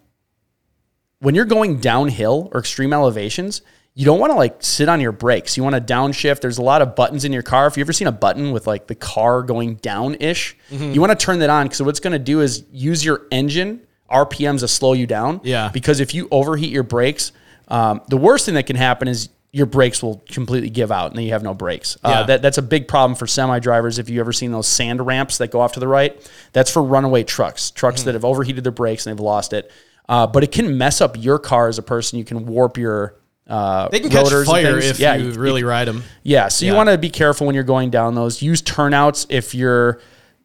when 1.20 1.34
you're 1.34 1.44
going 1.44 1.78
downhill 1.80 2.50
or 2.52 2.60
extreme 2.60 2.92
elevations, 2.92 3.62
you 3.94 4.04
don't 4.04 4.18
want 4.20 4.30
to 4.30 4.36
like 4.36 4.56
sit 4.60 4.88
on 4.88 5.00
your 5.00 5.12
brakes. 5.12 5.56
You 5.56 5.62
want 5.62 5.74
to 5.74 5.80
downshift. 5.80 6.40
There's 6.40 6.58
a 6.58 6.62
lot 6.62 6.82
of 6.82 6.94
buttons 6.94 7.24
in 7.24 7.32
your 7.32 7.42
car. 7.42 7.66
If 7.66 7.76
you 7.78 7.80
ever 7.80 7.94
seen 7.94 8.06
a 8.08 8.12
button 8.12 8.52
with 8.52 8.66
like 8.66 8.86
the 8.86 8.94
car 8.94 9.42
going 9.42 9.76
down 9.76 10.16
ish, 10.20 10.56
you 10.70 11.00
want 11.00 11.18
to 11.18 11.24
turn 11.24 11.38
that 11.38 11.48
on 11.50 11.66
because 11.66 11.80
what's 11.82 12.00
going 12.00 12.12
to 12.12 12.18
do 12.18 12.40
is 12.42 12.64
use 12.70 13.02
your 13.04 13.22
engine 13.30 13.80
RPMs 14.10 14.60
to 14.60 14.68
slow 14.68 14.92
you 14.92 15.06
down. 15.06 15.40
Yeah. 15.44 15.70
Because 15.72 16.00
if 16.00 16.12
you 16.14 16.28
overheat 16.30 16.70
your 16.70 16.82
brakes, 16.82 17.32
um, 17.68 18.02
the 18.08 18.18
worst 18.18 18.44
thing 18.44 18.54
that 18.54 18.66
can 18.66 18.76
happen 18.76 19.08
is 19.08 19.30
your 19.52 19.66
brakes 19.66 20.02
will 20.02 20.22
completely 20.28 20.68
give 20.68 20.92
out 20.92 21.06
and 21.06 21.16
then 21.16 21.24
you 21.24 21.32
have 21.32 21.42
no 21.42 21.54
brakes. 21.54 21.96
Uh, 22.04 22.08
Yeah. 22.10 22.22
that, 22.24 22.42
that's 22.42 22.58
a 22.58 22.62
big 22.62 22.86
problem 22.88 23.16
for 23.16 23.26
semi 23.26 23.58
drivers. 23.60 23.98
If 23.98 24.10
you 24.10 24.20
ever 24.20 24.32
seen 24.34 24.52
those 24.52 24.68
sand 24.68 25.04
ramps 25.06 25.38
that 25.38 25.50
go 25.50 25.60
off 25.62 25.72
to 25.72 25.80
the 25.80 25.88
right, 25.88 26.14
that's 26.52 26.70
for 26.70 26.82
runaway 26.82 27.24
trucks, 27.24 27.70
trucks 27.70 28.00
Mm-hmm. 28.02 28.06
that 28.08 28.14
have 28.14 28.24
overheated 28.26 28.62
their 28.62 28.72
brakes 28.72 29.06
and 29.06 29.16
they've 29.16 29.24
lost 29.24 29.54
it. 29.54 29.70
Uh, 30.08 30.26
but 30.26 30.44
it 30.44 30.52
can 30.52 30.78
mess 30.78 31.00
up 31.00 31.16
your 31.18 31.38
car 31.38 31.68
as 31.68 31.78
a 31.78 31.82
person. 31.82 32.18
You 32.18 32.24
can 32.24 32.46
warp 32.46 32.78
your 32.78 33.16
uh, 33.46 33.88
They 33.88 34.00
can 34.00 34.10
catch 34.10 34.28
fire 34.46 34.78
if 34.78 34.98
you 35.00 35.32
really 35.32 35.64
ride 35.64 35.88
them. 35.88 36.02
Yeah, 36.22 36.48
so 36.48 36.66
you 36.66 36.74
want 36.74 36.88
to 36.88 36.98
be 36.98 37.10
careful 37.10 37.46
when 37.46 37.54
you're 37.54 37.64
going 37.64 37.90
down 37.90 38.14
those. 38.14 38.42
Use 38.42 38.62
turnouts 38.62 39.26
if 39.28 39.54
you're 39.54 40.00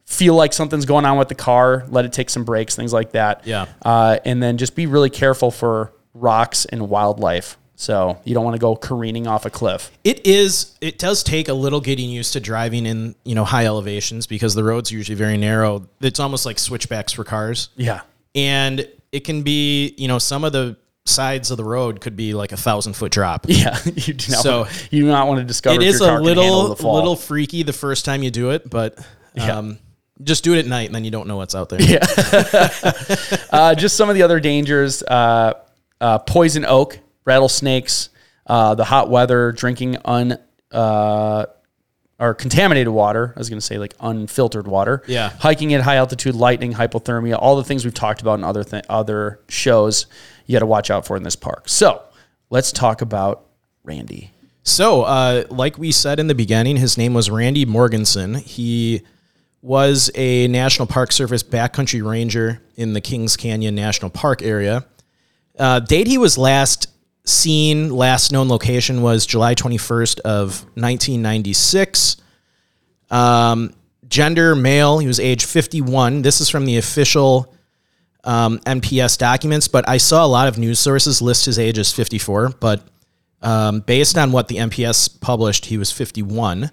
feel 0.05 0.35
like 0.35 0.51
something's 0.51 0.85
going 0.85 1.05
on 1.05 1.17
with 1.17 1.29
the 1.29 1.35
car. 1.35 1.85
Let 1.89 2.05
it 2.05 2.11
take 2.11 2.29
some 2.29 2.43
breaks, 2.43 2.75
things 2.75 2.91
like 2.91 3.11
that. 3.13 3.47
Yeah. 3.47 3.67
uh, 3.83 4.19
and 4.25 4.43
then 4.43 4.57
just 4.57 4.75
be 4.75 4.85
really 4.85 5.09
careful 5.09 5.51
for 5.51 5.93
rocks 6.13 6.65
and 6.65 6.89
wildlife. 6.89 7.57
So 7.75 8.19
you 8.25 8.35
don't 8.35 8.43
want 8.43 8.55
to 8.55 8.59
go 8.59 8.75
careening 8.75 9.25
off 9.25 9.45
a 9.45 9.49
cliff. 9.49 9.89
It 10.03 10.27
is. 10.27 10.77
It 10.81 10.99
does 10.99 11.23
take 11.23 11.47
a 11.47 11.53
little 11.53 11.81
getting 11.81 12.11
used 12.11 12.33
to 12.33 12.39
driving 12.39 12.85
in 12.85 13.15
you 13.23 13.33
know 13.33 13.43
high 13.43 13.65
elevations 13.65 14.27
because 14.27 14.53
the 14.53 14.63
roads 14.63 14.91
are 14.91 14.95
usually 14.95 15.15
very 15.15 15.37
narrow. 15.37 15.87
It's 15.99 16.19
almost 16.19 16.45
like 16.45 16.59
switchbacks 16.59 17.11
for 17.13 17.23
cars. 17.23 17.69
Yeah, 17.75 18.01
and 18.35 18.87
it 19.11 19.21
can 19.21 19.43
be 19.43 19.93
you 19.97 20.07
know 20.07 20.17
some 20.19 20.43
of 20.43 20.51
the 20.53 20.77
sides 21.05 21.49
of 21.51 21.57
the 21.57 21.63
road 21.63 21.99
could 21.99 22.15
be 22.15 22.33
like 22.33 22.51
a 22.51 22.57
thousand 22.57 22.93
foot 22.93 23.11
drop 23.11 23.45
yeah. 23.49 23.77
you 23.85 24.13
do 24.13 24.31
not. 24.31 24.43
So- 24.43 24.59
want, 24.61 24.87
you 24.91 25.01
do 25.03 25.07
not 25.07 25.27
want 25.27 25.39
to 25.39 25.45
discover. 25.45 25.75
it 25.81 25.83
is 25.83 25.99
a 25.99 26.19
little 26.19 26.69
little 26.69 27.15
freaky 27.15 27.63
the 27.63 27.73
first 27.73 28.05
time 28.05 28.21
you 28.23 28.29
do 28.31 28.51
it 28.51 28.69
but 28.69 28.97
um, 29.39 29.79
just 30.23 30.43
do 30.43 30.53
it 30.53 30.59
at 30.59 30.65
night 30.67 30.85
and 30.85 30.93
then 30.95 31.03
you 31.03 31.09
don't 31.11 31.27
know 31.27 31.37
what's 31.37 31.55
out 31.55 31.69
there 31.69 31.79
Uh, 33.51 33.75
just 33.75 33.97
some 33.97 34.09
of 34.09 34.15
the 34.15 34.23
other 34.23 34.39
dangers: 34.39 35.03
uh, 35.03 35.53
uh, 35.99 36.19
poison 36.19 36.65
oak, 36.65 36.99
rattlesnakes, 37.25 38.09
uh, 38.47 38.75
the 38.75 38.83
hot 38.85 39.09
weather, 39.09 39.51
drinking 39.51 39.97
un 40.05 40.37
uh, 40.71 41.45
or 42.21 42.33
contaminated 42.33 42.93
water. 42.93 43.33
I 43.35 43.39
was 43.39 43.49
going 43.49 43.59
to 43.59 43.65
say 43.65 43.77
like 43.77 43.93
unfiltered 43.99 44.67
water. 44.67 45.03
Yeah. 45.07 45.29
hiking 45.29 45.73
at 45.73 45.81
high 45.81 45.95
altitude, 45.97 46.35
lightning, 46.35 46.71
hypothermia, 46.73 47.37
all 47.37 47.55
the 47.57 47.63
things 47.65 47.83
we've 47.83 47.93
talked 47.93 48.21
about 48.21 48.37
in 48.39 48.45
other 48.45 48.63
th- 48.63 48.85
other 48.87 49.39
shows. 49.49 50.05
You 50.45 50.53
got 50.53 50.59
to 50.59 50.65
watch 50.67 50.89
out 50.91 51.05
for 51.05 51.17
in 51.17 51.23
this 51.23 51.35
park. 51.35 51.67
So 51.67 52.01
let's 52.49 52.71
talk 52.71 53.01
about 53.01 53.45
Randy. 53.83 54.31
so 54.63 55.01
uh, 55.01 55.43
like 55.49 55.77
we 55.79 55.91
said 55.91 56.19
in 56.19 56.27
the 56.27 56.35
beginning 56.35 56.77
his 56.77 56.95
name 56.95 57.15
was 57.15 57.31
randy 57.31 57.65
morgenson 57.65 58.35
he 58.35 59.01
was 59.63 60.11
a 60.13 60.47
national 60.49 60.85
park 60.87 61.11
service 61.11 61.41
backcountry 61.41 62.07
ranger 62.07 62.61
in 62.75 62.93
the 62.93 63.01
kings 63.01 63.35
canyon 63.35 63.73
national 63.73 64.11
park 64.11 64.43
area 64.43 64.85
uh, 65.57 65.79
date 65.79 66.05
he 66.05 66.19
was 66.19 66.37
last 66.37 66.87
seen 67.23 67.89
last 67.89 68.31
known 68.31 68.47
location 68.49 69.01
was 69.01 69.25
july 69.25 69.53
21st 69.55 70.19
of 70.21 70.63
1996 70.75 72.17
Um, 73.11 73.73
gender 74.07 74.55
male. 74.55 74.99
He 74.99 75.07
was 75.07 75.19
age 75.19 75.45
51. 75.45 76.21
This 76.21 76.41
is 76.41 76.49
from 76.49 76.65
the 76.65 76.77
official 76.77 77.53
um, 78.23 78.59
NPS 78.59 79.17
documents, 79.17 79.67
but 79.67 79.87
I 79.89 79.97
saw 79.97 80.23
a 80.23 80.27
lot 80.27 80.47
of 80.47 80.57
news 80.57 80.79
sources 80.79 81.21
list 81.21 81.45
his 81.45 81.57
age 81.57 81.79
as 81.79 81.91
54. 81.91 82.49
But 82.59 82.85
um, 83.41 83.79
based 83.81 84.17
on 84.17 84.31
what 84.31 84.47
the 84.47 84.57
NPS 84.57 85.19
published, 85.19 85.65
he 85.65 85.77
was 85.77 85.91
51. 85.91 86.69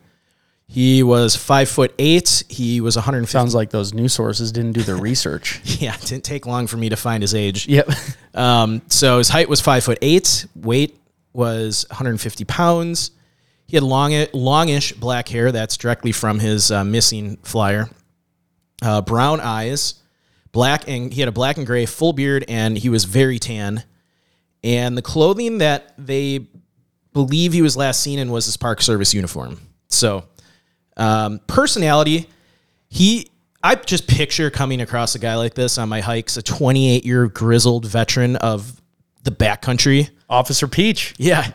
He 0.70 1.02
was 1.02 1.34
five 1.34 1.68
foot 1.68 1.94
eight. 1.98 2.44
He 2.48 2.80
was 2.82 2.94
150. 2.94 3.30
Sounds 3.32 3.54
like 3.54 3.70
those 3.70 3.94
news 3.94 4.12
sources 4.12 4.52
didn't 4.52 4.72
do 4.72 4.82
their 4.82 4.96
research. 4.96 5.60
Yeah, 5.80 5.94
it 5.94 6.02
didn't 6.02 6.24
take 6.24 6.44
long 6.46 6.66
for 6.66 6.76
me 6.76 6.88
to 6.90 6.96
find 6.96 7.22
his 7.22 7.34
age. 7.34 7.66
yep. 7.68 7.88
Um, 8.34 8.82
so 8.88 9.18
his 9.18 9.28
height 9.28 9.48
was 9.48 9.60
five 9.60 9.82
foot 9.84 9.98
eight. 10.02 10.46
Weight 10.54 10.98
was 11.32 11.86
150 11.88 12.44
pounds. 12.44 13.12
He 13.66 13.76
had 13.76 13.82
long, 13.84 14.12
longish 14.32 14.92
black 14.92 15.28
hair. 15.28 15.52
That's 15.52 15.76
directly 15.76 16.12
from 16.12 16.38
his 16.38 16.70
uh, 16.70 16.84
missing 16.84 17.36
flyer. 17.42 17.88
Uh, 18.82 19.00
brown 19.02 19.40
eyes, 19.40 19.94
black, 20.52 20.88
and 20.88 21.12
he 21.12 21.20
had 21.20 21.28
a 21.28 21.32
black 21.32 21.56
and 21.56 21.66
gray 21.66 21.84
full 21.86 22.12
beard, 22.12 22.44
and 22.48 22.76
he 22.78 22.88
was 22.88 23.04
very 23.04 23.38
tan. 23.38 23.82
And 24.62 24.96
the 24.96 25.02
clothing 25.02 25.58
that 25.58 25.94
they 25.98 26.46
believe 27.12 27.52
he 27.52 27.62
was 27.62 27.76
last 27.76 28.00
seen 28.00 28.18
in 28.18 28.30
was 28.30 28.46
his 28.46 28.56
Park 28.56 28.80
Service 28.82 29.12
uniform. 29.14 29.60
So, 29.88 30.24
um, 30.98 31.40
personality, 31.46 32.28
he. 32.88 33.30
I 33.60 33.74
just 33.74 34.06
picture 34.06 34.50
coming 34.50 34.80
across 34.80 35.16
a 35.16 35.18
guy 35.18 35.34
like 35.34 35.54
this 35.54 35.78
on 35.78 35.88
my 35.88 36.00
hikes, 36.00 36.36
a 36.36 36.42
28 36.42 37.04
year 37.04 37.26
grizzled 37.26 37.86
veteran 37.86 38.36
of 38.36 38.80
the 39.24 39.32
backcountry. 39.32 40.10
Officer 40.30 40.68
Peach. 40.68 41.12
Yeah. 41.18 41.50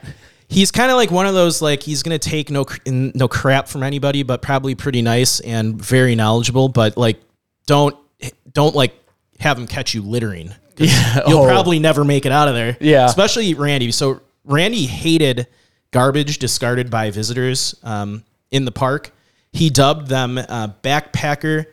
He's 0.49 0.69
kind 0.69 0.91
of 0.91 0.97
like 0.97 1.11
one 1.11 1.25
of 1.27 1.33
those 1.33 1.61
like 1.61 1.81
he's 1.81 2.03
gonna 2.03 2.19
take 2.19 2.51
no 2.51 2.65
no 2.85 3.27
crap 3.29 3.69
from 3.69 3.83
anybody, 3.83 4.21
but 4.23 4.41
probably 4.41 4.75
pretty 4.75 5.01
nice 5.01 5.39
and 5.39 5.81
very 5.81 6.13
knowledgeable. 6.13 6.67
But 6.67 6.97
like, 6.97 7.21
don't 7.67 7.95
don't 8.51 8.75
like 8.75 8.93
have 9.39 9.57
him 9.57 9.65
catch 9.65 9.93
you 9.93 10.01
littering. 10.01 10.53
Yeah. 10.77 11.21
You'll 11.27 11.39
Oh. 11.39 11.47
probably 11.47 11.79
never 11.79 12.03
make 12.03 12.25
it 12.25 12.31
out 12.33 12.49
of 12.49 12.53
there. 12.53 12.75
Yeah. 12.81 13.05
especially 13.05 13.53
Randy. 13.53 13.91
So 13.91 14.19
Randy 14.43 14.85
hated 14.85 15.47
garbage 15.91 16.37
discarded 16.37 16.91
by 16.91 17.11
visitors 17.11 17.75
um, 17.81 18.25
in 18.51 18.65
the 18.65 18.71
park. 18.71 19.11
He 19.53 19.69
dubbed 19.69 20.07
them 20.07 20.37
uh, 20.37 20.67
backpacker 20.83 21.67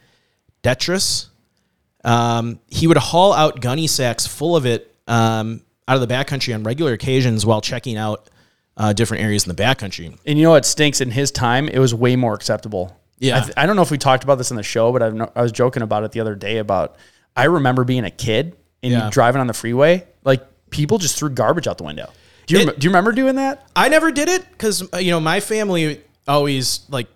detritus. 0.63 1.29
Um, 2.05 2.61
he 2.69 2.87
would 2.87 2.97
haul 2.97 3.33
out 3.33 3.61
gunny 3.61 3.87
sacks 3.87 4.27
full 4.27 4.55
of 4.57 4.67
it 4.67 4.95
um, 5.07 5.63
out 5.89 6.01
of 6.01 6.07
the 6.07 6.13
backcountry 6.15 6.55
on 6.55 6.63
regular 6.63 6.93
occasions 6.93 7.45
while 7.45 7.61
checking 7.61 7.97
out 7.97 8.31
uh, 8.77 8.93
different 8.93 9.23
areas 9.25 9.47
in 9.47 9.55
the 9.55 9.61
backcountry. 9.63 10.17
And 10.25 10.39
you 10.39 10.45
know 10.45 10.51
what 10.51 10.65
stinks? 10.65 11.01
In 11.01 11.11
his 11.11 11.31
time, 11.31 11.69
it 11.69 11.79
was 11.79 11.95
way 11.95 12.17
more 12.17 12.35
acceptable. 12.35 12.97
Yeah. 13.19 13.39
I, 13.39 13.41
th- 13.41 13.55
I 13.57 13.67
don't 13.67 13.77
know 13.77 13.83
if 13.83 13.91
we 13.91 13.99
talked 13.99 14.25
about 14.25 14.37
this 14.39 14.51
in 14.51 14.57
the 14.57 14.63
show, 14.63 14.93
but 14.93 15.03
I've 15.03 15.15
no, 15.15 15.31
I 15.35 15.43
was 15.43 15.53
joking 15.53 15.83
about 15.83 16.05
it 16.05 16.13
the 16.13 16.21
other 16.21 16.35
day. 16.35 16.57
About 16.59 16.97
I 17.37 17.45
remember 17.45 17.85
being 17.85 18.05
a 18.05 18.11
kid 18.11 18.57
and 18.83 18.93
Yeah. 18.93 19.11
driving 19.11 19.41
on 19.43 19.47
the 19.47 19.53
freeway, 19.53 20.07
like 20.25 20.43
people 20.71 20.97
just 20.99 21.19
threw 21.19 21.29
garbage 21.29 21.67
out 21.67 21.77
the 21.77 21.85
window. 21.85 22.11
Do 22.47 22.55
you 22.55 22.61
It- 22.63 22.67
rem- 22.69 22.77
do 22.79 22.85
you 22.87 22.91
remember 22.91 23.13
doing 23.13 23.37
that? 23.37 23.69
I 23.77 23.89
never 23.91 24.11
did 24.11 24.29
it 24.31 24.45
because 24.53 24.89
you 24.99 25.11
know 25.11 25.21
my 25.21 25.41
family 25.41 26.01
always 26.27 26.81
like 26.89 27.09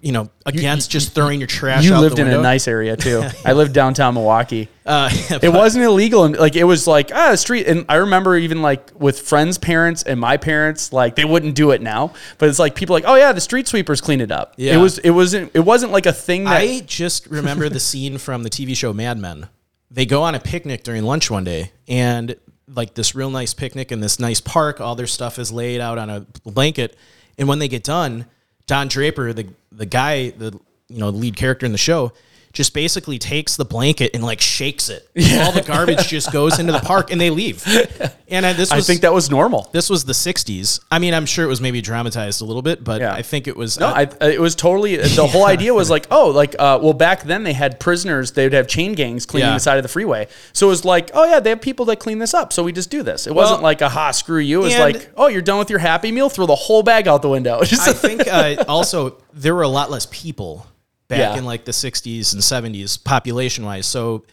you 0.00 0.12
know 0.12 0.30
against 0.46 0.90
just 0.90 1.14
throwing 1.14 1.40
your 1.40 1.46
trash. 1.46 1.84
You 1.84 1.94
out 1.94 2.00
lived 2.00 2.16
the 2.16 2.22
in 2.22 2.28
a 2.28 2.40
nice 2.40 2.66
area 2.66 2.96
too. 2.96 3.22
I 3.44 3.52
lived 3.52 3.72
downtown 3.74 4.14
Milwaukee. 4.14 4.68
Uh, 4.86 5.10
It 5.42 5.52
wasn't 5.52 5.84
illegal, 5.84 6.24
and 6.24 6.36
like 6.36 6.56
it 6.56 6.64
was 6.64 6.86
like 6.86 7.10
ah 7.14 7.34
street. 7.34 7.66
And 7.66 7.84
I 7.88 7.96
remember 7.96 8.36
even 8.36 8.62
like 8.62 8.90
with 8.98 9.20
friends' 9.20 9.58
parents 9.58 10.02
and 10.02 10.18
my 10.18 10.36
parents, 10.36 10.92
like 10.92 11.16
they 11.16 11.24
wouldn't 11.24 11.54
do 11.54 11.72
it 11.72 11.82
now. 11.82 12.14
But 12.38 12.48
it's 12.48 12.58
like 12.58 12.74
people 12.74 12.94
like, 12.94 13.04
oh 13.06 13.14
yeah, 13.14 13.32
the 13.32 13.40
street 13.40 13.68
sweepers 13.68 14.00
clean 14.00 14.20
it 14.20 14.32
up. 14.32 14.54
Yeah. 14.56 14.74
It 14.74 14.78
was 14.78 14.98
it 14.98 15.10
wasn't 15.10 15.50
it 15.54 15.60
wasn't 15.60 15.92
like 15.92 16.06
a 16.06 16.12
thing 16.12 16.44
that 16.44 16.60
I 16.60 16.80
just 16.80 17.26
remember 17.26 17.68
the 17.68 17.80
scene 17.80 18.18
from 18.18 18.42
the 18.42 18.50
TV 18.50 18.74
show 18.76 18.92
Mad 18.92 19.18
Men. 19.18 19.48
They 19.90 20.06
go 20.06 20.22
on 20.22 20.34
a 20.34 20.40
picnic 20.40 20.82
during 20.82 21.04
lunch 21.04 21.30
one 21.30 21.44
day, 21.44 21.72
and 21.86 22.36
like 22.66 22.94
this 22.94 23.14
real 23.14 23.30
nice 23.30 23.54
picnic 23.54 23.92
in 23.92 24.00
this 24.00 24.18
nice 24.18 24.40
park. 24.40 24.80
All 24.80 24.94
their 24.94 25.06
stuff 25.06 25.38
is 25.38 25.52
laid 25.52 25.80
out 25.80 25.98
on 25.98 26.08
a 26.10 26.20
blanket, 26.44 26.96
and 27.38 27.48
when 27.48 27.58
they 27.58 27.68
get 27.68 27.84
done, 27.84 28.26
Don 28.68 28.86
Draper, 28.86 29.32
the 29.32 29.48
the 29.72 29.86
guy, 29.86 30.30
the 30.30 30.58
you 30.88 30.98
know 30.98 31.08
lead 31.08 31.34
character 31.34 31.66
in 31.66 31.72
the 31.72 31.78
show, 31.78 32.12
just 32.58 32.74
basically 32.74 33.20
takes 33.20 33.56
the 33.56 33.64
blanket 33.64 34.10
and 34.14 34.24
like 34.24 34.40
shakes 34.40 34.88
it. 34.88 35.08
All 35.40 35.52
the 35.52 35.62
garbage 35.64 36.08
just 36.08 36.32
goes 36.32 36.58
into 36.58 36.72
the 36.72 36.80
park, 36.80 37.12
and 37.12 37.20
they 37.20 37.30
leave. 37.30 37.64
And 38.30 38.44
uh, 38.44 38.52
this 38.52 38.70
I 38.70 38.82
think 38.82 39.00
that 39.00 39.14
was 39.14 39.30
normal. 39.30 39.70
this 39.72 39.88
was 39.88 40.04
the 40.04 40.12
'60s. 40.12 40.80
I 40.90 40.98
mean, 40.98 41.14
I'm 41.14 41.24
sure 41.24 41.46
it 41.46 41.48
was 41.48 41.62
maybe 41.62 41.80
dramatized 41.80 42.42
a 42.42 42.44
little 42.44 42.60
bit, 42.60 42.84
but 42.84 43.00
Yeah. 43.00 43.14
I 43.14 43.22
think 43.22 43.48
it 43.48 43.56
was. 43.56 43.80
No, 43.80 43.86
uh, 43.86 44.04
I, 44.20 44.26
it 44.28 44.38
was 44.38 44.54
totally 44.54 44.96
the 44.96 45.26
whole 45.26 45.46
idea 45.56 45.72
was 45.72 45.88
like, 45.88 46.06
oh, 46.10 46.28
like 46.28 46.54
uh, 46.58 46.78
well, 46.82 46.92
back 46.92 47.22
then 47.22 47.42
they 47.42 47.54
had 47.54 47.80
prisoners. 47.80 48.32
They 48.32 48.44
would 48.44 48.52
have 48.52 48.68
chain 48.68 48.92
gangs 48.92 49.24
cleaning 49.24 49.48
Yeah. 49.48 49.54
the 49.54 49.60
side 49.60 49.78
of 49.78 49.82
the 49.82 49.88
freeway. 49.88 50.28
So 50.52 50.66
it 50.66 50.70
was 50.70 50.84
like, 50.84 51.10
oh 51.14 51.24
yeah, 51.24 51.40
they 51.40 51.48
have 51.48 51.62
people 51.62 51.86
that 51.86 52.00
clean 52.00 52.18
this 52.18 52.34
up. 52.34 52.52
So 52.52 52.62
we 52.62 52.70
just 52.70 52.90
do 52.90 53.02
this. 53.02 53.26
It 53.26 53.34
wasn't 53.34 53.62
like 53.62 53.80
a 53.80 53.88
ha, 53.88 54.10
screw 54.10 54.40
you. 54.40 54.60
It 54.60 54.64
was 54.64 54.78
like, 54.78 55.08
oh, 55.16 55.28
you're 55.28 55.40
done 55.40 55.58
with 55.58 55.70
your 55.70 55.78
Happy 55.78 56.12
Meal, 56.12 56.28
throw 56.28 56.44
the 56.44 56.54
whole 56.54 56.82
bag 56.82 57.08
out 57.08 57.22
the 57.22 57.30
window. 57.30 57.60
I 57.62 57.64
think 57.64 58.28
uh, 58.28 58.62
also 58.68 59.16
there 59.32 59.54
were 59.54 59.62
a 59.62 59.68
lot 59.68 59.90
less 59.90 60.06
people 60.10 60.66
back 61.08 61.18
Yeah. 61.18 61.36
in 61.38 61.44
like 61.44 61.64
the 61.64 61.72
60s 61.72 62.32
and 62.34 62.42
70s 62.42 63.02
population 63.02 63.64
wise. 63.64 63.86
So 63.86 64.24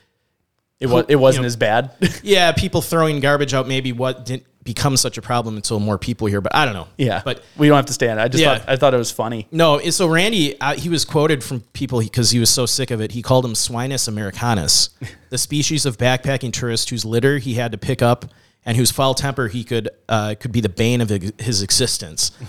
it 0.80 0.88
was 0.88 1.06
it 1.08 1.16
wasn't 1.16 1.42
you 1.42 1.44
know- 1.44 1.48
as 1.48 1.56
bad. 1.56 1.92
yeah, 2.24 2.52
people 2.52 2.82
throwing 2.82 3.20
garbage 3.22 3.54
out 3.54 3.68
maybe 3.68 3.92
what 3.92 4.26
didn't 4.26 4.46
become 4.64 4.98
such 4.98 5.16
a 5.18 5.22
problem 5.22 5.56
until 5.58 5.80
more 5.80 5.98
people 6.00 6.26
here, 6.26 6.42
but 6.42 6.54
I 6.56 6.66
don't 6.66 6.74
know. 6.74 6.88
yeah, 6.98 7.22
But 7.24 7.44
we 7.56 7.68
don't 7.68 7.76
have 7.76 7.86
to 7.86 7.94
stand. 7.94 8.20
I 8.20 8.28
just 8.28 8.42
Yeah. 8.44 8.58
thought 8.58 8.68
I 8.70 8.76
thought 8.76 8.94
it 8.96 8.98
was 8.98 9.12
funny. 9.12 9.48
no, 9.52 9.80
so 9.92 10.08
Randy, 10.08 10.60
uh, 10.60 10.74
he 10.74 10.90
was 10.90 11.06
quoted 11.06 11.44
from 11.44 11.62
people 11.74 12.00
because 12.00 12.32
he 12.32 12.40
was 12.40 12.50
so 12.50 12.66
sick 12.66 12.90
of 12.90 13.00
it. 13.00 13.12
He 13.12 13.22
called 13.22 13.46
him 13.46 13.54
Swinus 13.54 14.08
americanus, 14.08 14.90
the 15.30 15.38
species 15.38 15.86
of 15.86 15.98
backpacking 15.98 16.52
tourist 16.52 16.90
whose 16.90 17.06
litter 17.06 17.38
he 17.38 17.54
had 17.54 17.72
to 17.74 17.78
pick 17.78 18.02
up 18.02 18.26
and 18.66 18.76
whose 18.76 18.90
foul 18.90 19.14
temper 19.14 19.48
he 19.50 19.64
could 19.64 19.88
uh, 20.10 20.34
could 20.40 20.52
be 20.52 20.62
the 20.62 20.70
bane 20.70 21.00
of 21.02 21.10
his 21.10 21.62
existence. 21.62 22.32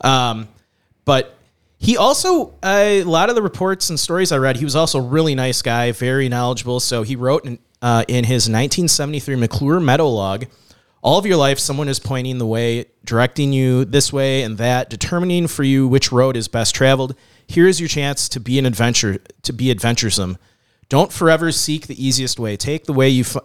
Um, 0.00 0.48
but 1.04 1.36
he 1.84 1.98
also 1.98 2.54
uh, 2.62 3.02
a 3.02 3.02
lot 3.02 3.28
of 3.28 3.34
the 3.34 3.42
reports 3.42 3.90
and 3.90 4.00
stories 4.00 4.32
I 4.32 4.38
read, 4.38 4.56
he 4.56 4.64
was 4.64 4.74
also 4.74 4.98
a 4.98 5.02
really 5.02 5.34
nice 5.34 5.60
guy, 5.60 5.92
very 5.92 6.30
knowledgeable. 6.30 6.80
So 6.80 7.02
he 7.02 7.14
wrote 7.14 7.44
in, 7.44 7.58
uh, 7.82 8.06
in 8.08 8.24
his 8.24 8.48
1973 8.48 9.36
McClure 9.36 9.80
Meadow 9.80 10.08
log. 10.08 10.46
All 11.02 11.18
of 11.18 11.26
your 11.26 11.36
life, 11.36 11.58
someone 11.58 11.90
is 11.90 11.98
pointing 11.98 12.38
the 12.38 12.46
way, 12.46 12.86
directing 13.04 13.52
you 13.52 13.84
this 13.84 14.10
way 14.14 14.44
and 14.44 14.56
that, 14.56 14.88
determining 14.88 15.46
for 15.46 15.62
you 15.62 15.86
which 15.86 16.10
road 16.10 16.38
is 16.38 16.48
best 16.48 16.74
traveled. 16.74 17.14
Here 17.46 17.68
is 17.68 17.80
your 17.80 17.88
chance 17.90 18.30
to 18.30 18.40
be 18.40 18.58
an 18.58 18.64
adventure, 18.64 19.18
to 19.42 19.52
be 19.52 19.70
adventuresome. 19.70 20.38
Don't 20.88 21.12
forever 21.12 21.52
seek 21.52 21.86
the 21.86 22.02
easiest 22.02 22.40
way. 22.40 22.56
Take 22.56 22.84
the 22.84 22.94
way 22.94 23.10
you 23.10 23.24
fi- 23.24 23.40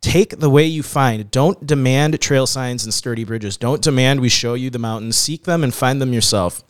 take 0.00 0.38
the 0.38 0.48
way 0.48 0.64
you 0.64 0.82
find. 0.82 1.30
Don't 1.30 1.66
demand 1.66 2.18
trail 2.22 2.46
signs 2.46 2.84
and 2.84 2.94
sturdy 2.94 3.24
bridges. 3.24 3.58
Don't 3.58 3.82
demand 3.82 4.20
we 4.20 4.30
show 4.30 4.54
you 4.54 4.70
the 4.70 4.78
mountains. 4.78 5.16
Seek 5.16 5.44
them 5.44 5.62
and 5.62 5.74
find 5.74 6.00
them 6.00 6.14
yourself. 6.14 6.62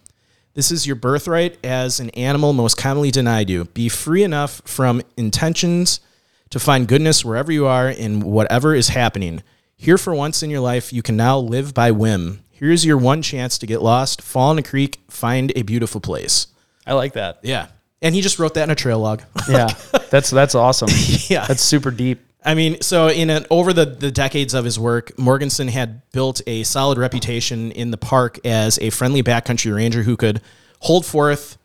This 0.56 0.70
is 0.70 0.86
your 0.86 0.96
birthright 0.96 1.58
as 1.62 2.00
an 2.00 2.08
animal 2.10 2.54
most 2.54 2.78
commonly 2.78 3.10
denied 3.10 3.50
you. 3.50 3.66
Be 3.66 3.90
free 3.90 4.22
enough 4.22 4.62
from 4.64 5.02
intentions 5.18 6.00
to 6.48 6.58
find 6.58 6.88
goodness 6.88 7.22
wherever 7.22 7.52
you 7.52 7.66
are 7.66 7.90
in 7.90 8.20
whatever 8.20 8.74
is 8.74 8.88
happening. 8.88 9.42
Here 9.76 9.98
for 9.98 10.14
once 10.14 10.42
in 10.42 10.48
your 10.48 10.60
life, 10.60 10.94
you 10.94 11.02
can 11.02 11.14
now 11.14 11.38
live 11.38 11.74
by 11.74 11.90
whim. 11.90 12.42
Here's 12.48 12.86
your 12.86 12.96
one 12.96 13.20
chance 13.20 13.58
to 13.58 13.66
get 13.66 13.82
lost, 13.82 14.22
fall 14.22 14.50
in 14.50 14.56
a 14.58 14.62
creek, 14.62 14.98
find 15.10 15.52
a 15.54 15.60
beautiful 15.60 16.00
place. 16.00 16.46
I 16.86 16.94
like 16.94 17.12
that. 17.12 17.40
Yeah. 17.42 17.66
And 18.00 18.14
he 18.14 18.22
just 18.22 18.38
wrote 18.38 18.54
that 18.54 18.64
in 18.64 18.70
a 18.70 18.74
trail 18.74 18.98
log. 18.98 19.24
Yeah, 19.50 19.68
that's 20.10 20.30
that's 20.30 20.54
awesome. 20.54 20.88
Yeah. 21.28 21.44
that's 21.44 21.60
super 21.60 21.90
deep. 21.90 22.25
I 22.46 22.54
mean, 22.54 22.80
so 22.80 23.08
in 23.08 23.28
an, 23.28 23.44
over 23.50 23.72
the, 23.72 23.84
the 23.84 24.12
decades 24.12 24.54
of 24.54 24.64
his 24.64 24.78
work, 24.78 25.18
Morgenson 25.18 25.66
had 25.66 26.08
built 26.12 26.40
a 26.46 26.62
solid 26.62 26.96
reputation 26.96 27.72
in 27.72 27.90
the 27.90 27.96
park 27.96 28.38
as 28.46 28.78
a 28.78 28.90
friendly 28.90 29.20
backcountry 29.20 29.74
ranger 29.74 30.04
who 30.04 30.16
could 30.16 30.40
hold 30.78 31.04
forth 31.04 31.58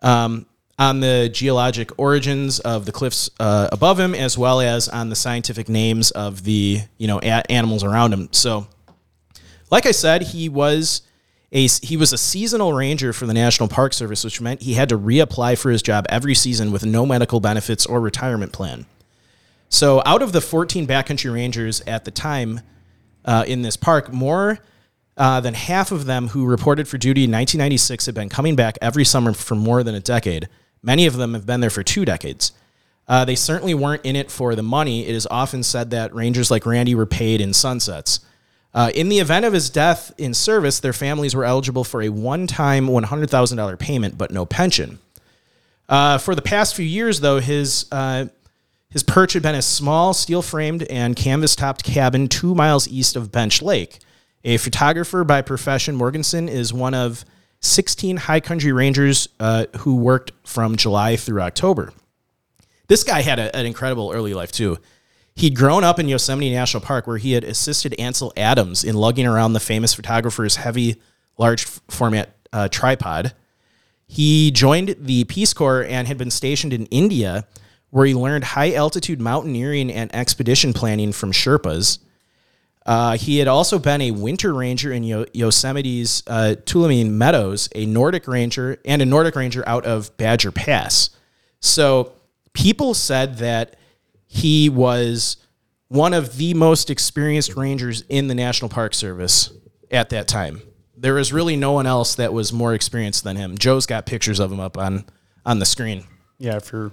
um, 0.00 0.46
on 0.78 1.00
the 1.00 1.28
geologic 1.32 1.98
origins 1.98 2.60
of 2.60 2.86
the 2.86 2.92
cliffs 2.92 3.30
uh, 3.40 3.68
above 3.72 3.98
him, 3.98 4.14
as 4.14 4.38
well 4.38 4.60
as 4.60 4.88
on 4.88 5.08
the 5.08 5.16
scientific 5.16 5.68
names 5.68 6.12
of 6.12 6.44
the 6.44 6.82
you 6.98 7.08
know 7.08 7.18
a- 7.18 7.50
animals 7.50 7.82
around 7.82 8.12
him. 8.12 8.28
So, 8.30 8.68
like 9.72 9.86
I 9.86 9.92
said, 9.92 10.22
he 10.22 10.48
was 10.48 11.02
a 11.50 11.66
he 11.66 11.96
was 11.96 12.12
a 12.12 12.18
seasonal 12.18 12.72
ranger 12.72 13.12
for 13.12 13.26
the 13.26 13.34
National 13.34 13.68
Park 13.68 13.92
Service, 13.92 14.22
which 14.22 14.40
meant 14.40 14.62
he 14.62 14.74
had 14.74 14.88
to 14.90 14.98
reapply 14.98 15.58
for 15.58 15.72
his 15.72 15.82
job 15.82 16.06
every 16.08 16.36
season 16.36 16.70
with 16.70 16.86
no 16.86 17.04
medical 17.04 17.40
benefits 17.40 17.86
or 17.86 18.00
retirement 18.00 18.52
plan. 18.52 18.86
So, 19.72 20.02
out 20.04 20.20
of 20.20 20.32
the 20.32 20.42
14 20.42 20.86
backcountry 20.86 21.32
rangers 21.32 21.80
at 21.86 22.04
the 22.04 22.10
time 22.10 22.60
uh, 23.24 23.44
in 23.48 23.62
this 23.62 23.74
park, 23.74 24.12
more 24.12 24.58
uh, 25.16 25.40
than 25.40 25.54
half 25.54 25.90
of 25.90 26.04
them 26.04 26.28
who 26.28 26.44
reported 26.44 26.86
for 26.86 26.98
duty 26.98 27.24
in 27.24 27.30
1996 27.30 28.04
had 28.04 28.14
been 28.14 28.28
coming 28.28 28.54
back 28.54 28.76
every 28.82 29.06
summer 29.06 29.32
for 29.32 29.54
more 29.54 29.82
than 29.82 29.94
a 29.94 30.00
decade. 30.00 30.46
Many 30.82 31.06
of 31.06 31.16
them 31.16 31.32
have 31.32 31.46
been 31.46 31.60
there 31.60 31.70
for 31.70 31.82
two 31.82 32.04
decades. 32.04 32.52
Uh, 33.08 33.24
they 33.24 33.34
certainly 33.34 33.72
weren't 33.72 34.04
in 34.04 34.14
it 34.14 34.30
for 34.30 34.54
the 34.54 34.62
money. 34.62 35.06
It 35.06 35.14
is 35.14 35.26
often 35.30 35.62
said 35.62 35.88
that 35.90 36.14
rangers 36.14 36.50
like 36.50 36.66
Randy 36.66 36.94
were 36.94 37.06
paid 37.06 37.40
in 37.40 37.54
sunsets. 37.54 38.20
Uh, 38.74 38.90
in 38.94 39.08
the 39.08 39.20
event 39.20 39.46
of 39.46 39.54
his 39.54 39.70
death 39.70 40.12
in 40.18 40.34
service, 40.34 40.80
their 40.80 40.92
families 40.92 41.34
were 41.34 41.46
eligible 41.46 41.82
for 41.82 42.02
a 42.02 42.10
one 42.10 42.46
time 42.46 42.88
$100,000 42.88 43.78
payment, 43.78 44.18
but 44.18 44.30
no 44.30 44.44
pension. 44.44 44.98
Uh, 45.88 46.18
for 46.18 46.34
the 46.34 46.42
past 46.42 46.76
few 46.76 46.84
years, 46.84 47.20
though, 47.20 47.40
his 47.40 47.86
uh, 47.90 48.26
his 48.92 49.02
perch 49.02 49.32
had 49.32 49.42
been 49.42 49.54
a 49.54 49.62
small 49.62 50.12
steel 50.12 50.42
framed 50.42 50.82
and 50.84 51.16
canvas 51.16 51.56
topped 51.56 51.82
cabin 51.82 52.28
two 52.28 52.54
miles 52.54 52.86
east 52.88 53.16
of 53.16 53.32
Bench 53.32 53.62
Lake. 53.62 53.98
A 54.44 54.56
photographer 54.58 55.24
by 55.24 55.40
profession, 55.40 55.96
Morgenson 55.96 56.48
is 56.48 56.72
one 56.72 56.94
of 56.94 57.24
16 57.60 58.16
high 58.18 58.40
country 58.40 58.72
rangers 58.72 59.28
uh, 59.40 59.66
who 59.78 59.96
worked 59.96 60.32
from 60.44 60.76
July 60.76 61.16
through 61.16 61.40
October. 61.40 61.92
This 62.88 63.04
guy 63.04 63.22
had 63.22 63.38
a, 63.38 63.54
an 63.56 63.66
incredible 63.66 64.12
early 64.12 64.34
life, 64.34 64.52
too. 64.52 64.78
He'd 65.34 65.56
grown 65.56 65.84
up 65.84 65.98
in 65.98 66.08
Yosemite 66.08 66.52
National 66.52 66.82
Park 66.82 67.06
where 67.06 67.16
he 67.16 67.32
had 67.32 67.44
assisted 67.44 67.94
Ansel 67.98 68.32
Adams 68.36 68.84
in 68.84 68.96
lugging 68.96 69.26
around 69.26 69.54
the 69.54 69.60
famous 69.60 69.94
photographer's 69.94 70.56
heavy, 70.56 71.00
large 71.38 71.64
format 71.64 72.36
uh, 72.52 72.68
tripod. 72.68 73.32
He 74.06 74.50
joined 74.50 74.96
the 74.98 75.24
Peace 75.24 75.54
Corps 75.54 75.84
and 75.84 76.06
had 76.06 76.18
been 76.18 76.30
stationed 76.30 76.74
in 76.74 76.84
India, 76.86 77.46
where 77.92 78.06
he 78.06 78.14
learned 78.14 78.42
high 78.42 78.72
altitude 78.72 79.20
mountaineering 79.20 79.92
and 79.92 80.12
expedition 80.14 80.72
planning 80.72 81.12
from 81.12 81.30
Sherpas. 81.30 81.98
Uh, 82.86 83.18
he 83.18 83.36
had 83.36 83.46
also 83.46 83.78
been 83.78 84.00
a 84.00 84.10
winter 84.10 84.54
ranger 84.54 84.90
in 84.90 85.04
Yo- 85.04 85.26
Yosemite's 85.34 86.22
uh, 86.26 86.54
Tuolumne 86.64 87.10
Meadows, 87.10 87.68
a 87.74 87.84
Nordic 87.84 88.26
ranger, 88.26 88.78
and 88.86 89.02
a 89.02 89.04
Nordic 89.04 89.36
ranger 89.36 89.62
out 89.68 89.84
of 89.84 90.16
Badger 90.16 90.50
Pass. 90.50 91.10
So 91.60 92.14
people 92.54 92.94
said 92.94 93.36
that 93.36 93.76
he 94.26 94.70
was 94.70 95.36
one 95.88 96.14
of 96.14 96.38
the 96.38 96.54
most 96.54 96.88
experienced 96.88 97.56
rangers 97.56 98.04
in 98.08 98.26
the 98.26 98.34
National 98.34 98.70
Park 98.70 98.94
Service 98.94 99.52
at 99.90 100.08
that 100.08 100.28
time. 100.28 100.62
There 100.96 101.12
was 101.12 101.30
really 101.30 101.56
no 101.56 101.72
one 101.72 101.86
else 101.86 102.14
that 102.14 102.32
was 102.32 102.54
more 102.54 102.72
experienced 102.72 103.22
than 103.22 103.36
him. 103.36 103.58
Joe's 103.58 103.84
got 103.84 104.06
pictures 104.06 104.40
of 104.40 104.50
him 104.50 104.60
up 104.60 104.78
on 104.78 105.04
on 105.44 105.58
the 105.58 105.66
screen. 105.66 106.04
Yeah, 106.38 106.56
if 106.56 106.72
you 106.72 106.92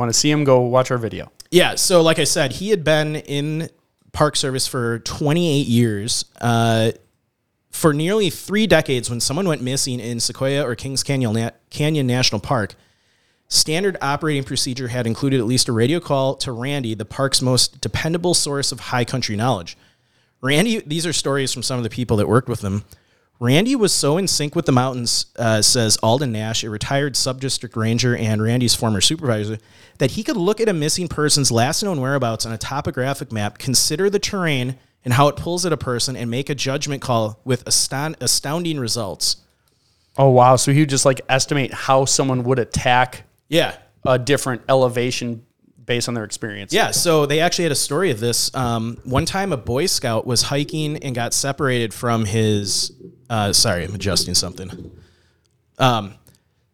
want 0.00 0.12
to 0.12 0.18
see 0.18 0.30
him, 0.30 0.44
go 0.44 0.60
watch 0.62 0.90
our 0.90 0.98
video. 0.98 1.30
Yeah, 1.50 1.74
so 1.76 2.02
like 2.02 2.18
I 2.18 2.24
said, 2.24 2.52
he 2.52 2.70
had 2.70 2.82
been 2.82 3.16
in 3.16 3.70
Park 4.12 4.36
Service 4.36 4.66
for 4.66 4.98
28 5.00 5.66
years. 5.66 6.24
Uh, 6.40 6.92
for 7.70 7.92
nearly 7.92 8.30
three 8.30 8.66
decades, 8.66 9.08
when 9.08 9.20
someone 9.20 9.46
went 9.46 9.62
missing 9.62 10.00
in 10.00 10.18
Sequoia 10.20 10.66
or 10.66 10.74
Kings 10.74 11.02
Canyon, 11.02 11.32
Na- 11.34 11.50
Canyon 11.70 12.06
National 12.06 12.40
Park, 12.40 12.74
standard 13.48 13.96
operating 14.02 14.44
procedure 14.44 14.88
had 14.88 15.06
included 15.06 15.38
at 15.38 15.46
least 15.46 15.68
a 15.68 15.72
radio 15.72 16.00
call 16.00 16.34
to 16.36 16.52
Randy, 16.52 16.94
the 16.94 17.04
park's 17.04 17.40
most 17.40 17.80
dependable 17.80 18.34
source 18.34 18.72
of 18.72 18.80
high 18.80 19.04
country 19.04 19.36
knowledge. 19.36 19.76
Randy, 20.40 20.80
these 20.80 21.06
are 21.06 21.12
stories 21.12 21.52
from 21.52 21.62
some 21.62 21.76
of 21.76 21.84
the 21.84 21.90
people 21.90 22.16
that 22.16 22.28
worked 22.28 22.48
with 22.48 22.62
him. 22.62 22.84
Randy 23.40 23.74
was 23.74 23.92
so 23.92 24.18
in 24.18 24.28
sync 24.28 24.54
with 24.54 24.66
the 24.66 24.72
mountains, 24.72 25.26
uh, 25.36 25.62
says 25.62 25.96
Alden 26.02 26.30
Nash, 26.30 26.62
a 26.62 26.68
retired 26.68 27.14
subdistrict 27.14 27.74
ranger 27.74 28.14
and 28.14 28.42
Randy's 28.42 28.74
former 28.74 29.00
supervisor, 29.00 29.56
that 29.96 30.10
he 30.12 30.22
could 30.22 30.36
look 30.36 30.60
at 30.60 30.68
a 30.68 30.74
missing 30.74 31.08
person's 31.08 31.50
last 31.50 31.82
known 31.82 32.02
whereabouts 32.02 32.44
on 32.44 32.52
a 32.52 32.58
topographic 32.58 33.32
map, 33.32 33.56
consider 33.56 34.10
the 34.10 34.18
terrain 34.18 34.76
and 35.06 35.14
how 35.14 35.28
it 35.28 35.36
pulls 35.36 35.64
at 35.64 35.72
a 35.72 35.78
person, 35.78 36.14
and 36.16 36.30
make 36.30 36.50
a 36.50 36.54
judgment 36.54 37.00
call 37.00 37.40
with 37.42 37.66
aston- 37.66 38.16
astounding 38.20 38.78
results. 38.78 39.36
Oh 40.18 40.28
wow! 40.28 40.56
So 40.56 40.72
he 40.74 40.80
would 40.80 40.90
just 40.90 41.06
like 41.06 41.22
estimate 41.30 41.72
how 41.72 42.04
someone 42.04 42.44
would 42.44 42.58
attack 42.58 43.22
Yeah. 43.48 43.74
a 44.04 44.18
different 44.18 44.60
elevation 44.68 45.46
based 45.86 46.08
on 46.08 46.12
their 46.14 46.24
experience. 46.24 46.74
Yeah, 46.74 46.90
so 46.90 47.24
they 47.24 47.40
actually 47.40 47.62
had 47.64 47.72
a 47.72 47.76
story 47.76 48.10
of 48.10 48.20
this. 48.20 48.54
Um, 48.54 48.98
one 49.04 49.24
time, 49.24 49.52
a 49.54 49.56
Boy 49.56 49.86
Scout 49.86 50.26
was 50.26 50.42
hiking 50.42 50.98
and 50.98 51.14
got 51.14 51.32
separated 51.32 51.94
from 51.94 52.26
his. 52.26 52.92
Uh, 53.30 53.52
sorry, 53.52 53.84
I'm 53.84 53.94
adjusting 53.94 54.34
something. 54.34 54.90
Um, 55.78 56.14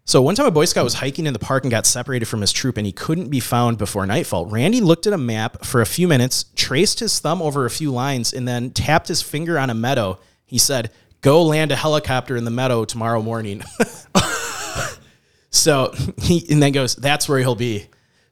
so 0.06 0.22
one 0.22 0.34
time, 0.34 0.46
a 0.46 0.50
Boy 0.50 0.64
Scout 0.64 0.84
was 0.84 0.94
hiking 0.94 1.26
in 1.26 1.34
the 1.34 1.38
park 1.38 1.64
and 1.64 1.70
got 1.70 1.84
separated 1.84 2.24
from 2.24 2.40
his 2.40 2.50
troop, 2.50 2.78
and 2.78 2.86
he 2.86 2.92
couldn't 2.92 3.28
be 3.28 3.40
found 3.40 3.76
before 3.76 4.06
nightfall. 4.06 4.46
Randy 4.46 4.80
looked 4.80 5.06
at 5.06 5.12
a 5.12 5.18
map 5.18 5.64
for 5.64 5.82
a 5.82 5.86
few 5.86 6.08
minutes, 6.08 6.46
traced 6.54 7.00
his 7.00 7.18
thumb 7.18 7.42
over 7.42 7.66
a 7.66 7.70
few 7.70 7.92
lines, 7.92 8.32
and 8.32 8.48
then 8.48 8.70
tapped 8.70 9.08
his 9.08 9.20
finger 9.20 9.58
on 9.58 9.68
a 9.68 9.74
meadow. 9.74 10.18
He 10.46 10.56
said, 10.56 10.90
"Go 11.20 11.42
land 11.42 11.72
a 11.72 11.76
helicopter 11.76 12.36
in 12.36 12.44
the 12.44 12.50
meadow 12.50 12.86
tomorrow 12.86 13.20
morning." 13.20 13.62
so 15.50 15.92
he 16.22 16.46
and 16.48 16.62
then 16.62 16.72
goes, 16.72 16.96
"That's 16.96 17.28
where 17.28 17.40
he'll 17.40 17.54
be." 17.54 17.86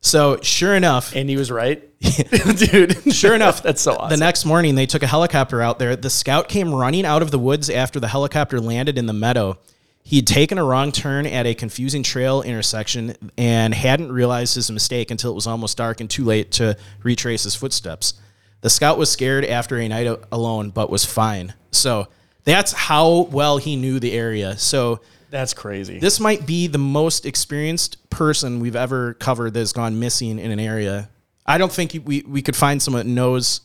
So 0.05 0.39
sure 0.43 0.75
enough, 0.75 1.17
and 1.17 1.31
he 1.31 1.39
was 1.39 1.51
right, 1.51 1.83
dude. 2.57 3.15
Sure 3.15 3.35
enough, 3.35 3.63
that's 3.63 3.81
so 3.81 3.95
awesome. 3.95 4.11
the 4.11 4.23
next 4.23 4.45
morning 4.45 4.75
they 4.75 4.85
took 4.85 5.03
a 5.03 5.07
helicopter 5.07 5.63
out 5.63 5.79
there. 5.79 5.97
The 5.97 6.11
scout 6.11 6.47
came 6.51 6.75
running 6.75 7.07
out 7.07 7.23
of 7.23 7.31
the 7.31 7.39
woods 7.39 7.71
after 7.71 7.99
the 7.99 8.09
helicopter 8.09 8.61
landed 8.61 8.99
in 8.99 9.07
the 9.07 9.15
meadow. 9.15 9.59
He'd 10.03 10.27
taken 10.27 10.59
a 10.59 10.65
wrong 10.65 10.93
turn 10.93 11.27
at 11.27 11.47
a 11.47 11.55
confusing 11.55 12.03
trail 12.03 12.43
intersection 12.43 13.17
and 13.39 13.73
hadn't 13.73 14.13
realized 14.13 14.57
his 14.57 14.71
mistake 14.71 15.11
until 15.11 15.31
it 15.31 15.35
was 15.35 15.47
almost 15.47 15.79
dark 15.79 16.03
and 16.03 16.11
too 16.11 16.25
late 16.25 16.53
to 16.53 16.77
retrace 17.03 17.45
his 17.45 17.55
footsteps. 17.55 18.13
The 18.61 18.69
scout 18.69 18.99
was 18.99 19.11
scared 19.11 19.47
after 19.47 19.79
a 19.79 19.89
night 19.89 20.07
alone, 20.31 20.69
but 20.69 20.91
was 20.91 21.07
fine. 21.07 21.55
So 21.71 22.09
that's 22.45 22.73
how 22.73 23.23
well 23.31 23.57
he 23.57 23.75
knew 23.77 23.99
the 23.99 24.13
area. 24.13 24.59
So 24.59 25.01
that's 25.35 25.53
crazy. 25.53 25.99
this 25.99 26.21
might 26.21 26.47
be 26.47 26.69
the 26.69 26.79
most 26.79 27.27
experienced 27.27 28.09
person 28.09 28.61
we've 28.61 28.77
ever 28.77 29.15
covered 29.15 29.55
that 29.55 29.59
has 29.59 29.73
gone 29.73 29.99
missing 29.99 30.39
in 30.39 30.53
an 30.53 30.61
area. 30.61 31.11
I 31.45 31.59
don't 31.59 31.73
think 31.73 32.01
we, 32.05 32.23
we 32.23 32.41
could 32.41 32.55
find 32.55 32.81
someone 32.81 33.05
that 33.05 33.13
knows 33.13 33.61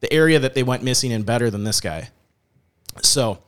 the 0.00 0.12
area 0.12 0.38
that 0.38 0.54
they 0.54 0.62
went 0.62 0.82
missing 0.82 1.10
in 1.10 1.22
better 1.22 1.50
than 1.50 1.64
this 1.64 1.80
guy. 1.80 2.10
So, 3.02 3.42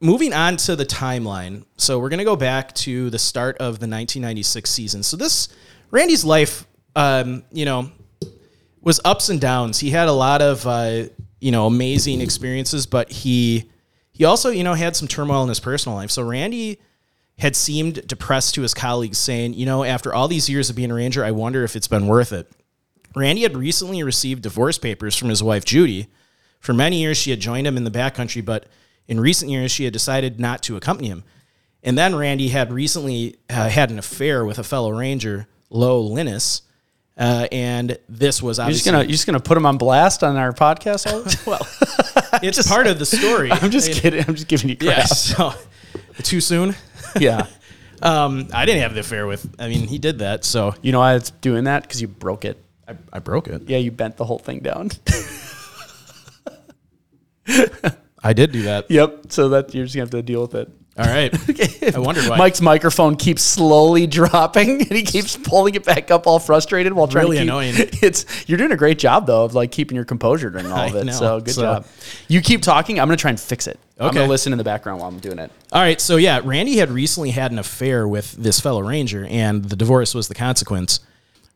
moving 0.00 0.32
on 0.32 0.56
to 0.56 0.76
the 0.76 0.86
timeline. 0.86 1.66
So, 1.76 1.98
we're 1.98 2.08
going 2.08 2.18
to 2.18 2.24
go 2.24 2.36
back 2.36 2.72
to 2.76 3.10
the 3.10 3.18
start 3.18 3.56
of 3.58 3.78
the 3.78 3.86
1996 3.86 4.70
season. 4.70 5.02
So, 5.02 5.18
this 5.18 5.50
Randy's 5.90 6.24
life, 6.24 6.66
um, 6.96 7.44
you 7.52 7.66
know, 7.66 7.92
was 8.80 8.98
ups 9.04 9.28
and 9.28 9.40
downs. 9.40 9.78
He 9.78 9.90
had 9.90 10.08
a 10.08 10.12
lot 10.12 10.40
of, 10.40 10.66
uh, 10.66 11.04
you 11.38 11.52
know, 11.52 11.66
amazing 11.66 12.22
experiences, 12.22 12.86
but 12.86 13.12
he 13.12 13.70
he 14.16 14.24
also, 14.24 14.48
you 14.48 14.64
know, 14.64 14.74
had 14.74 14.96
some 14.96 15.08
turmoil 15.08 15.42
in 15.42 15.48
his 15.50 15.60
personal 15.60 15.96
life. 15.96 16.10
So 16.10 16.22
Randy 16.22 16.80
had 17.38 17.54
seemed 17.54 18.06
depressed 18.06 18.54
to 18.54 18.62
his 18.62 18.72
colleagues, 18.72 19.18
saying, 19.18 19.52
you 19.54 19.66
know, 19.66 19.84
after 19.84 20.14
all 20.14 20.26
these 20.26 20.48
years 20.48 20.70
of 20.70 20.76
being 20.76 20.90
a 20.90 20.94
ranger, 20.94 21.22
I 21.22 21.32
wonder 21.32 21.64
if 21.64 21.76
it's 21.76 21.88
been 21.88 22.06
worth 22.06 22.32
it. 22.32 22.50
Randy 23.14 23.42
had 23.42 23.56
recently 23.56 24.02
received 24.02 24.42
divorce 24.42 24.78
papers 24.78 25.16
from 25.16 25.28
his 25.28 25.42
wife 25.42 25.66
Judy. 25.66 26.06
For 26.60 26.72
many 26.72 27.00
years, 27.00 27.18
she 27.18 27.30
had 27.30 27.40
joined 27.40 27.66
him 27.66 27.76
in 27.76 27.84
the 27.84 27.90
backcountry, 27.90 28.42
but 28.42 28.66
in 29.06 29.20
recent 29.20 29.50
years, 29.50 29.70
she 29.70 29.84
had 29.84 29.92
decided 29.92 30.40
not 30.40 30.62
to 30.62 30.76
accompany 30.76 31.08
him. 31.08 31.24
And 31.82 31.98
then 31.98 32.16
Randy 32.16 32.48
had 32.48 32.72
recently 32.72 33.36
uh, 33.50 33.68
had 33.68 33.90
an 33.90 33.98
affair 33.98 34.44
with 34.44 34.58
a 34.58 34.64
fellow 34.64 34.90
ranger, 34.90 35.46
Lo 35.68 36.00
Lyness. 36.00 36.62
Uh, 37.16 37.48
and 37.50 37.98
this 38.10 38.42
was 38.42 38.58
You're 38.58 38.68
just 38.68 38.84
gonna 38.84 38.98
you're 38.98 39.08
just 39.08 39.24
gonna 39.26 39.40
put 39.40 39.56
him 39.56 39.64
on 39.64 39.78
blast 39.78 40.22
on 40.22 40.36
our 40.36 40.52
podcast. 40.52 41.46
well, 41.46 41.66
it's 42.42 42.68
part 42.68 42.86
of 42.86 42.98
the 42.98 43.06
story. 43.06 43.50
I'm 43.52 43.70
just 43.70 43.92
kidding. 43.92 44.22
I'm 44.28 44.34
just 44.34 44.48
giving 44.48 44.68
you 44.68 44.76
crap. 44.76 44.98
Yeah. 44.98 45.04
So 45.04 45.54
too 46.22 46.42
soon. 46.42 46.74
Yeah. 47.18 47.46
Um, 48.02 48.48
I 48.52 48.66
didn't 48.66 48.82
have 48.82 48.92
the 48.92 49.00
affair 49.00 49.26
with. 49.26 49.54
I 49.58 49.68
mean, 49.68 49.88
he 49.88 49.96
did 49.96 50.18
that, 50.18 50.44
so 50.44 50.74
You 50.82 50.92
know 50.92 50.98
why 50.98 51.14
it's 51.14 51.30
doing 51.30 51.64
that? 51.64 51.82
Because 51.82 52.02
you 52.02 52.08
broke 52.08 52.44
it. 52.44 52.62
I, 52.86 52.96
I 53.14 53.18
broke 53.20 53.48
it. 53.48 53.62
Yeah, 53.66 53.78
you 53.78 53.90
bent 53.90 54.18
the 54.18 54.24
whole 54.24 54.38
thing 54.38 54.60
down. 54.60 54.90
I 58.22 58.32
did 58.34 58.52
do 58.52 58.62
that. 58.62 58.90
yep. 58.90 59.26
So 59.32 59.48
that 59.50 59.74
you're 59.74 59.86
just 59.86 59.94
gonna 59.94 60.02
have 60.02 60.10
to 60.10 60.22
deal 60.22 60.42
with 60.42 60.54
it. 60.54 60.70
All 60.98 61.04
right. 61.04 61.30
I 61.94 61.98
wondered 61.98 62.26
why. 62.26 62.38
Mike's 62.38 62.62
microphone 62.62 63.16
keeps 63.16 63.42
slowly 63.42 64.06
dropping, 64.18 64.80
and 64.80 64.90
he 64.90 65.02
keeps 65.02 65.36
pulling 65.36 65.74
it 65.74 65.84
back 65.84 66.10
up, 66.10 66.26
all 66.26 66.38
frustrated 66.38 66.92
while 66.94 67.06
trying 67.06 67.24
Really 67.26 67.36
to 67.36 67.42
keep. 67.42 67.48
annoying. 67.50 67.74
It's 68.02 68.24
you're 68.48 68.56
doing 68.56 68.72
a 68.72 68.76
great 68.76 68.98
job 68.98 69.26
though 69.26 69.44
of 69.44 69.54
like 69.54 69.72
keeping 69.72 69.94
your 69.94 70.04
composure 70.06 70.48
during 70.48 70.66
all 70.72 70.88
of 70.88 70.94
it. 70.94 71.12
So 71.12 71.40
good 71.40 71.54
So- 71.54 71.62
job. 71.62 71.86
You 72.28 72.40
keep 72.40 72.62
talking. 72.62 72.98
I'm 72.98 73.08
gonna 73.08 73.16
try 73.18 73.30
and 73.30 73.38
fix 73.40 73.66
it. 73.66 73.78
Okay. 73.98 74.04
I'm 74.04 74.06
Okay. 74.08 74.18
gonna 74.18 74.30
listen 74.30 74.52
in 74.52 74.58
the 74.58 74.64
background 74.64 75.00
while 75.00 75.08
I'm 75.08 75.18
doing 75.18 75.38
it. 75.38 75.50
All 75.72 75.82
right. 75.82 76.00
So 76.00 76.16
yeah, 76.16 76.40
Randy 76.42 76.76
had 76.78 76.90
recently 76.90 77.30
had 77.30 77.52
an 77.52 77.58
affair 77.58 78.08
with 78.08 78.32
this 78.32 78.58
fellow 78.60 78.80
ranger, 78.82 79.26
and 79.26 79.64
the 79.66 79.76
divorce 79.76 80.14
was 80.14 80.28
the 80.28 80.34
consequence. 80.34 81.00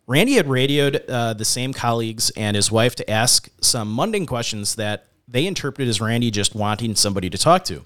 Randy 0.07 0.35
had 0.35 0.49
radioed 0.49 1.05
uh, 1.09 1.33
the 1.35 1.45
same 1.45 1.73
colleagues 1.73 2.31
and 2.37 2.57
his 2.57 2.71
wife 2.71 2.95
to 2.97 3.09
ask 3.09 3.49
some 3.63 3.95
mundane 3.95 4.27
questions 4.27 4.75
that 4.75 5.07
they 5.29 5.47
interpreted 5.47 5.89
as 5.89 6.01
Randy 6.01 6.31
just 6.31 6.55
wanting 6.55 6.95
somebody 6.97 7.31
to 7.31 7.39
talk 7.39 7.65
to. 7.67 7.85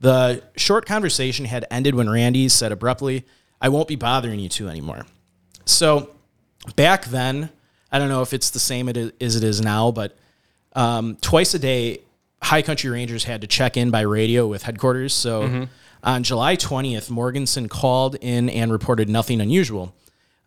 The 0.00 0.42
short 0.56 0.86
conversation 0.86 1.44
had 1.44 1.66
ended 1.70 1.94
when 1.94 2.08
Randy 2.08 2.48
said 2.48 2.72
abruptly, 2.72 3.24
I 3.60 3.68
won't 3.68 3.88
be 3.88 3.96
bothering 3.96 4.38
you 4.38 4.48
two 4.48 4.68
anymore. 4.68 5.06
So 5.64 6.10
back 6.76 7.06
then, 7.06 7.50
I 7.90 7.98
don't 7.98 8.08
know 8.08 8.22
if 8.22 8.32
it's 8.32 8.50
the 8.50 8.60
same 8.60 8.88
as 8.88 9.36
it 9.36 9.44
is 9.44 9.60
now, 9.60 9.90
but 9.90 10.16
um, 10.74 11.16
twice 11.20 11.54
a 11.54 11.58
day, 11.58 12.00
High 12.42 12.62
Country 12.62 12.90
Rangers 12.90 13.24
had 13.24 13.40
to 13.40 13.46
check 13.46 13.76
in 13.76 13.90
by 13.90 14.02
radio 14.02 14.46
with 14.46 14.62
headquarters. 14.62 15.12
So 15.12 15.42
on 16.04 16.22
July 16.22 16.54
20th, 16.56 17.10
Morgenson 17.10 17.68
called 17.68 18.14
in 18.20 18.48
and 18.48 18.70
reported 18.70 19.08
nothing 19.08 19.40
unusual. 19.40 19.94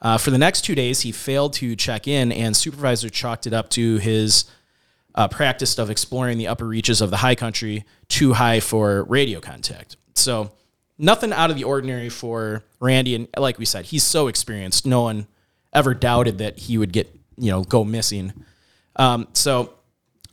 Uh, 0.01 0.17
for 0.17 0.31
the 0.31 0.37
next 0.37 0.61
two 0.61 0.73
days, 0.73 1.01
he 1.01 1.11
failed 1.11 1.53
to 1.53 1.75
check 1.75 2.07
in, 2.07 2.31
and 2.31 2.55
supervisor 2.55 3.09
chalked 3.09 3.45
it 3.45 3.53
up 3.53 3.69
to 3.71 3.97
his 3.97 4.45
uh, 5.15 5.27
practice 5.27 5.77
of 5.77 5.89
exploring 5.89 6.37
the 6.37 6.47
upper 6.47 6.67
reaches 6.67 7.01
of 7.01 7.09
the 7.09 7.17
high 7.17 7.35
country 7.35 7.85
too 8.07 8.33
high 8.33 8.59
for 8.59 9.03
radio 9.03 9.39
contact. 9.39 9.97
So 10.15 10.51
nothing 10.97 11.33
out 11.33 11.49
of 11.49 11.57
the 11.57 11.63
ordinary 11.63 12.09
for 12.09 12.63
Randy. 12.79 13.15
And 13.15 13.27
like 13.37 13.57
we 13.57 13.65
said, 13.65 13.85
he's 13.85 14.03
so 14.03 14.27
experienced. 14.27 14.85
No 14.85 15.01
one 15.01 15.27
ever 15.73 15.93
doubted 15.93 16.37
that 16.37 16.59
he 16.59 16.77
would 16.77 16.93
get, 16.93 17.13
you 17.37 17.51
know, 17.51 17.63
go 17.63 17.83
missing. 17.83 18.33
Um, 18.95 19.27
so 19.33 19.73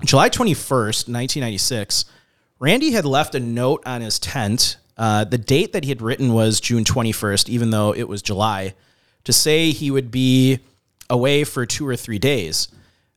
July 0.05 0.29
21st, 0.29 1.09
1996, 1.09 2.05
Randy 2.61 2.91
had 2.91 3.05
left 3.05 3.35
a 3.35 3.41
note 3.41 3.83
on 3.87 4.01
his 4.01 4.19
tent. 4.19 4.77
Uh, 4.97 5.25
the 5.25 5.39
date 5.39 5.73
that 5.73 5.85
he 5.85 5.91
had 5.91 6.03
written 6.03 6.33
was 6.33 6.61
June 6.61 6.85
21st, 6.85 7.49
even 7.49 7.71
though 7.71 7.95
it 7.95 8.09
was 8.09 8.21
July, 8.21 8.75
to 9.25 9.33
say 9.33 9.71
he 9.71 9.91
would 9.91 10.11
be 10.11 10.59
away 11.09 11.45
for 11.45 11.65
two 11.67 11.87
or 11.87 11.97
three 11.97 12.19
days. 12.19 12.69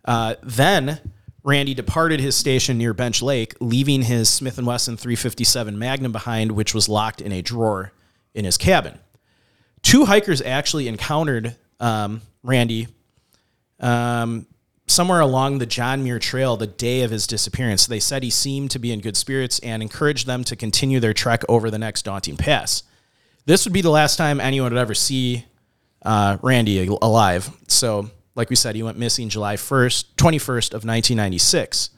Uh, 0.05 0.35
then 0.43 0.99
Randy 1.43 1.73
departed 1.73 2.19
his 2.19 2.35
station 2.35 2.77
near 2.77 2.93
Bench 2.93 3.21
Lake, 3.21 3.55
leaving 3.59 4.03
his 4.03 4.29
Smith 4.29 4.61
& 4.61 4.63
Wesson 4.63 4.97
357 4.97 5.77
Magnum 5.77 6.11
behind, 6.11 6.51
which 6.51 6.73
was 6.73 6.87
locked 6.87 7.21
in 7.21 7.31
a 7.31 7.41
drawer 7.41 7.93
in 8.33 8.45
his 8.45 8.57
cabin. 8.57 8.99
Two 9.81 10.05
hikers 10.05 10.41
actually 10.41 10.87
encountered 10.87 11.55
um, 11.79 12.21
Randy 12.43 12.87
um, 13.79 14.45
somewhere 14.85 15.21
along 15.21 15.57
the 15.57 15.65
John 15.65 16.03
Muir 16.03 16.19
Trail 16.19 16.57
the 16.57 16.67
day 16.67 17.01
of 17.01 17.09
his 17.09 17.25
disappearance. 17.25 17.87
They 17.87 17.99
said 17.99 18.21
he 18.21 18.29
seemed 18.29 18.71
to 18.71 18.79
be 18.79 18.91
in 18.91 18.99
good 18.99 19.17
spirits 19.17 19.57
and 19.59 19.81
encouraged 19.81 20.27
them 20.27 20.43
to 20.43 20.55
continue 20.55 20.99
their 20.99 21.13
trek 21.13 21.43
over 21.49 21.71
the 21.71 21.79
next 21.79 22.03
daunting 22.03 22.37
pass. 22.37 22.83
This 23.45 23.65
would 23.65 23.73
be 23.73 23.81
the 23.81 23.89
last 23.89 24.17
time 24.17 24.39
anyone 24.39 24.71
would 24.71 24.79
ever 24.79 24.93
see 24.93 25.45
uh, 26.03 26.37
Randy 26.41 26.87
alive. 27.01 27.49
So, 27.67 28.11
like 28.35 28.49
we 28.49 28.55
said, 28.55 28.75
he 28.75 28.83
went 28.83 28.97
missing 28.97 29.29
July 29.29 29.55
1st, 29.55 30.15
21st 30.15 30.69
of 30.69 30.85
1996. 30.85 31.89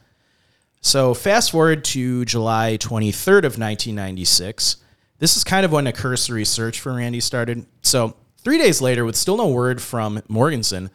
So, 0.81 1.13
fast 1.13 1.51
forward 1.51 1.85
to 1.85 2.25
July 2.25 2.77
23rd 2.77 3.45
of 3.45 3.57
1996. 3.57 4.77
This 5.19 5.37
is 5.37 5.43
kind 5.43 5.65
of 5.65 5.71
when 5.71 5.87
a 5.87 5.93
cursory 5.93 6.43
search 6.43 6.79
for 6.79 6.93
Randy 6.93 7.21
started. 7.21 7.65
So, 7.81 8.17
three 8.39 8.57
days 8.57 8.81
later, 8.81 9.05
with 9.05 9.15
still 9.15 9.37
no 9.37 9.47
word 9.47 9.81
from 9.81 10.21
Morgenson, 10.27 10.89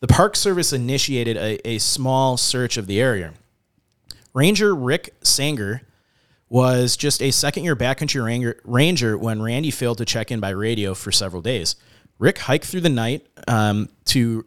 the 0.00 0.06
Park 0.06 0.36
Service 0.36 0.72
initiated 0.72 1.36
a, 1.36 1.68
a 1.68 1.78
small 1.78 2.36
search 2.36 2.76
of 2.76 2.86
the 2.86 3.00
area. 3.00 3.34
Ranger 4.34 4.74
Rick 4.74 5.14
Sanger 5.22 5.82
was 6.48 6.96
just 6.96 7.22
a 7.22 7.30
second 7.30 7.64
year 7.64 7.74
backcountry 7.74 8.60
ranger, 8.64 9.18
when 9.18 9.40
Randy 9.40 9.70
failed 9.70 9.98
to 9.98 10.04
check 10.04 10.30
in 10.30 10.38
by 10.38 10.50
radio 10.50 10.94
for 10.94 11.10
several 11.10 11.40
days. 11.40 11.76
Rick 12.18 12.38
hiked 12.38 12.66
through 12.66 12.82
the 12.82 12.90
night 12.90 13.26
um, 13.48 13.88
to 14.06 14.44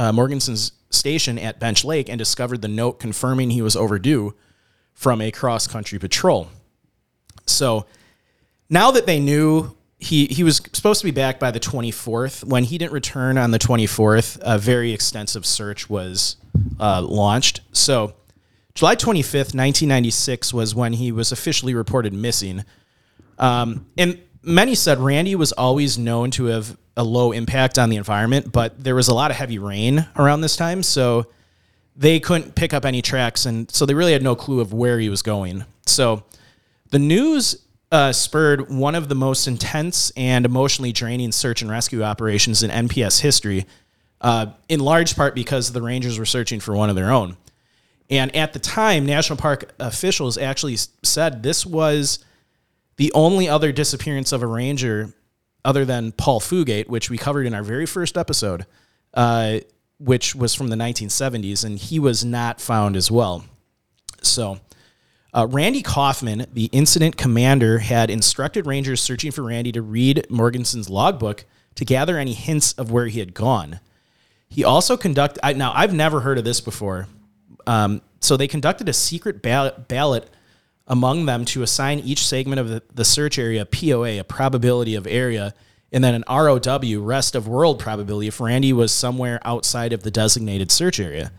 uh, 0.00 0.10
Morgenson's 0.12 0.72
station 0.88 1.38
at 1.38 1.60
Bench 1.60 1.84
Lake 1.84 2.08
and 2.08 2.18
discovered 2.18 2.62
the 2.62 2.68
note 2.68 2.98
confirming 2.98 3.50
he 3.50 3.60
was 3.60 3.76
overdue 3.76 4.34
from 4.94 5.20
a 5.20 5.30
cross 5.30 5.66
country 5.66 5.98
patrol. 5.98 6.48
So 7.44 7.84
now 8.70 8.90
that 8.92 9.04
they 9.04 9.20
knew 9.20 9.76
he 9.98 10.24
he 10.26 10.42
was 10.42 10.62
supposed 10.72 11.00
to 11.02 11.04
be 11.04 11.10
back 11.10 11.38
by 11.38 11.50
the 11.50 11.60
24th, 11.60 12.44
when 12.44 12.64
he 12.64 12.78
didn't 12.78 12.94
return 12.94 13.36
on 13.36 13.50
the 13.50 13.58
24th, 13.58 14.38
a 14.40 14.58
very 14.58 14.92
extensive 14.92 15.44
search 15.44 15.90
was 15.90 16.36
uh, 16.80 17.02
launched. 17.02 17.60
So 17.72 18.14
July 18.74 18.96
25th, 18.96 19.52
1996 19.54 20.54
was 20.54 20.74
when 20.74 20.94
he 20.94 21.12
was 21.12 21.30
officially 21.30 21.74
reported 21.74 22.14
missing. 22.14 22.64
Um, 23.38 23.86
and 23.98 24.18
many 24.42 24.74
said 24.74 24.98
Randy 24.98 25.34
was 25.34 25.52
always 25.52 25.98
known 25.98 26.30
to 26.32 26.46
have 26.46 26.76
a 26.96 27.04
low 27.04 27.32
impact 27.32 27.78
on 27.78 27.90
the 27.90 27.96
environment, 27.96 28.52
but 28.52 28.82
there 28.82 28.94
was 28.94 29.08
a 29.08 29.14
lot 29.14 29.30
of 29.30 29.36
heavy 29.36 29.58
rain 29.58 30.06
around 30.16 30.40
this 30.40 30.56
time, 30.56 30.82
so 30.82 31.26
they 31.96 32.20
couldn't 32.20 32.54
pick 32.54 32.72
up 32.72 32.84
any 32.84 33.02
tracks, 33.02 33.46
and 33.46 33.70
so 33.70 33.86
they 33.86 33.94
really 33.94 34.12
had 34.12 34.22
no 34.22 34.34
clue 34.34 34.60
of 34.60 34.72
where 34.72 34.98
he 34.98 35.08
was 35.08 35.22
going. 35.22 35.64
So 35.86 36.24
the 36.90 36.98
news 36.98 37.62
uh, 37.92 38.12
spurred 38.12 38.70
one 38.70 38.94
of 38.94 39.08
the 39.08 39.14
most 39.14 39.46
intense 39.46 40.10
and 40.16 40.44
emotionally 40.44 40.92
draining 40.92 41.32
search 41.32 41.62
and 41.62 41.70
rescue 41.70 42.02
operations 42.02 42.62
in 42.62 42.70
NPS 42.70 43.20
history, 43.20 43.66
uh, 44.20 44.46
in 44.68 44.80
large 44.80 45.16
part 45.16 45.34
because 45.34 45.72
the 45.72 45.82
Rangers 45.82 46.18
were 46.18 46.26
searching 46.26 46.60
for 46.60 46.74
one 46.74 46.90
of 46.90 46.96
their 46.96 47.10
own. 47.10 47.36
And 48.08 48.34
at 48.34 48.52
the 48.52 48.58
time, 48.58 49.06
national 49.06 49.38
park 49.38 49.72
officials 49.78 50.36
actually 50.36 50.76
said 51.02 51.42
this 51.42 51.64
was 51.64 52.24
the 53.00 53.10
only 53.14 53.48
other 53.48 53.72
disappearance 53.72 54.30
of 54.30 54.42
a 54.42 54.46
ranger 54.46 55.10
other 55.64 55.86
than 55.86 56.12
Paul 56.12 56.38
Fugate, 56.38 56.86
which 56.86 57.08
we 57.08 57.16
covered 57.16 57.46
in 57.46 57.54
our 57.54 57.62
very 57.62 57.86
first 57.86 58.18
episode, 58.18 58.66
uh, 59.14 59.60
which 59.98 60.34
was 60.34 60.54
from 60.54 60.68
the 60.68 60.76
1970s, 60.76 61.64
and 61.64 61.78
he 61.78 61.98
was 61.98 62.26
not 62.26 62.60
found 62.60 62.96
as 62.96 63.10
well. 63.10 63.46
So, 64.20 64.60
uh, 65.32 65.46
Randy 65.48 65.82
Coffman, 65.82 66.44
the 66.52 66.66
incident 66.72 67.16
commander, 67.16 67.78
had 67.78 68.10
instructed 68.10 68.66
rangers 68.66 69.00
searching 69.00 69.30
for 69.30 69.44
Randy 69.44 69.72
to 69.72 69.80
read 69.80 70.26
Morgenson's 70.28 70.90
logbook 70.90 71.46
to 71.76 71.86
gather 71.86 72.18
any 72.18 72.34
hints 72.34 72.74
of 72.74 72.90
where 72.90 73.06
he 73.06 73.20
had 73.20 73.32
gone. 73.32 73.80
He 74.46 74.62
also 74.62 74.98
conducted. 74.98 75.56
Now, 75.56 75.72
I've 75.74 75.94
never 75.94 76.20
heard 76.20 76.36
of 76.36 76.44
this 76.44 76.60
before. 76.60 77.08
Um, 77.66 78.02
so 78.20 78.36
they 78.36 78.46
conducted 78.46 78.90
a 78.90 78.92
secret 78.92 79.40
ballot 79.40 80.30
among 80.90 81.24
them 81.24 81.44
to 81.44 81.62
assign 81.62 82.00
each 82.00 82.26
segment 82.26 82.58
of 82.58 82.68
the, 82.68 82.82
the 82.92 83.04
search 83.04 83.38
area 83.38 83.64
POA, 83.64 84.18
a 84.18 84.24
probability 84.24 84.96
of 84.96 85.06
area, 85.06 85.54
and 85.92 86.02
then 86.02 86.14
an 86.14 86.24
ROW, 86.28 87.00
rest 87.00 87.36
of 87.36 87.46
world 87.46 87.78
probability, 87.78 88.26
if 88.26 88.40
Randy 88.40 88.72
was 88.72 88.92
somewhere 88.92 89.40
outside 89.44 89.92
of 89.92 90.02
the 90.02 90.10
designated 90.10 90.72
search 90.72 90.98
area. 90.98 91.30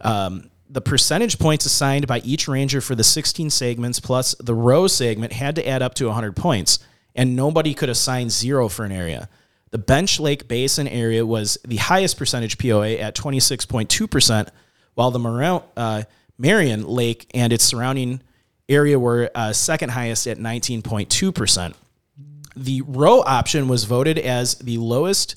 Um, 0.00 0.50
the 0.68 0.80
percentage 0.80 1.38
points 1.38 1.66
assigned 1.66 2.06
by 2.06 2.20
each 2.20 2.48
ranger 2.48 2.80
for 2.80 2.94
the 2.94 3.04
16 3.04 3.50
segments 3.50 4.00
plus 4.00 4.34
the 4.40 4.54
row 4.54 4.86
segment 4.86 5.34
had 5.34 5.56
to 5.56 5.68
add 5.68 5.82
up 5.82 5.92
to 5.94 6.06
100 6.06 6.34
points, 6.34 6.78
and 7.14 7.36
nobody 7.36 7.74
could 7.74 7.90
assign 7.90 8.30
zero 8.30 8.70
for 8.70 8.86
an 8.86 8.92
area. 8.92 9.28
The 9.72 9.78
Bench 9.78 10.18
Lake 10.18 10.48
Basin 10.48 10.88
area 10.88 11.26
was 11.26 11.58
the 11.66 11.76
highest 11.76 12.16
percentage 12.16 12.56
POA 12.56 12.92
at 12.92 13.14
26.2%, 13.14 14.48
while 14.94 15.10
the 15.10 15.18
Mar- 15.18 15.64
uh, 15.76 16.04
Marion 16.38 16.86
Lake 16.86 17.30
and 17.34 17.52
its 17.52 17.64
surrounding 17.64 18.22
area 18.68 18.98
were 18.98 19.30
uh, 19.34 19.52
second 19.52 19.90
highest 19.90 20.26
at 20.26 20.38
19.2%. 20.38 21.74
The 22.56 22.82
row 22.82 23.20
option 23.20 23.68
was 23.68 23.84
voted 23.84 24.18
as 24.18 24.54
the 24.56 24.78
lowest 24.78 25.34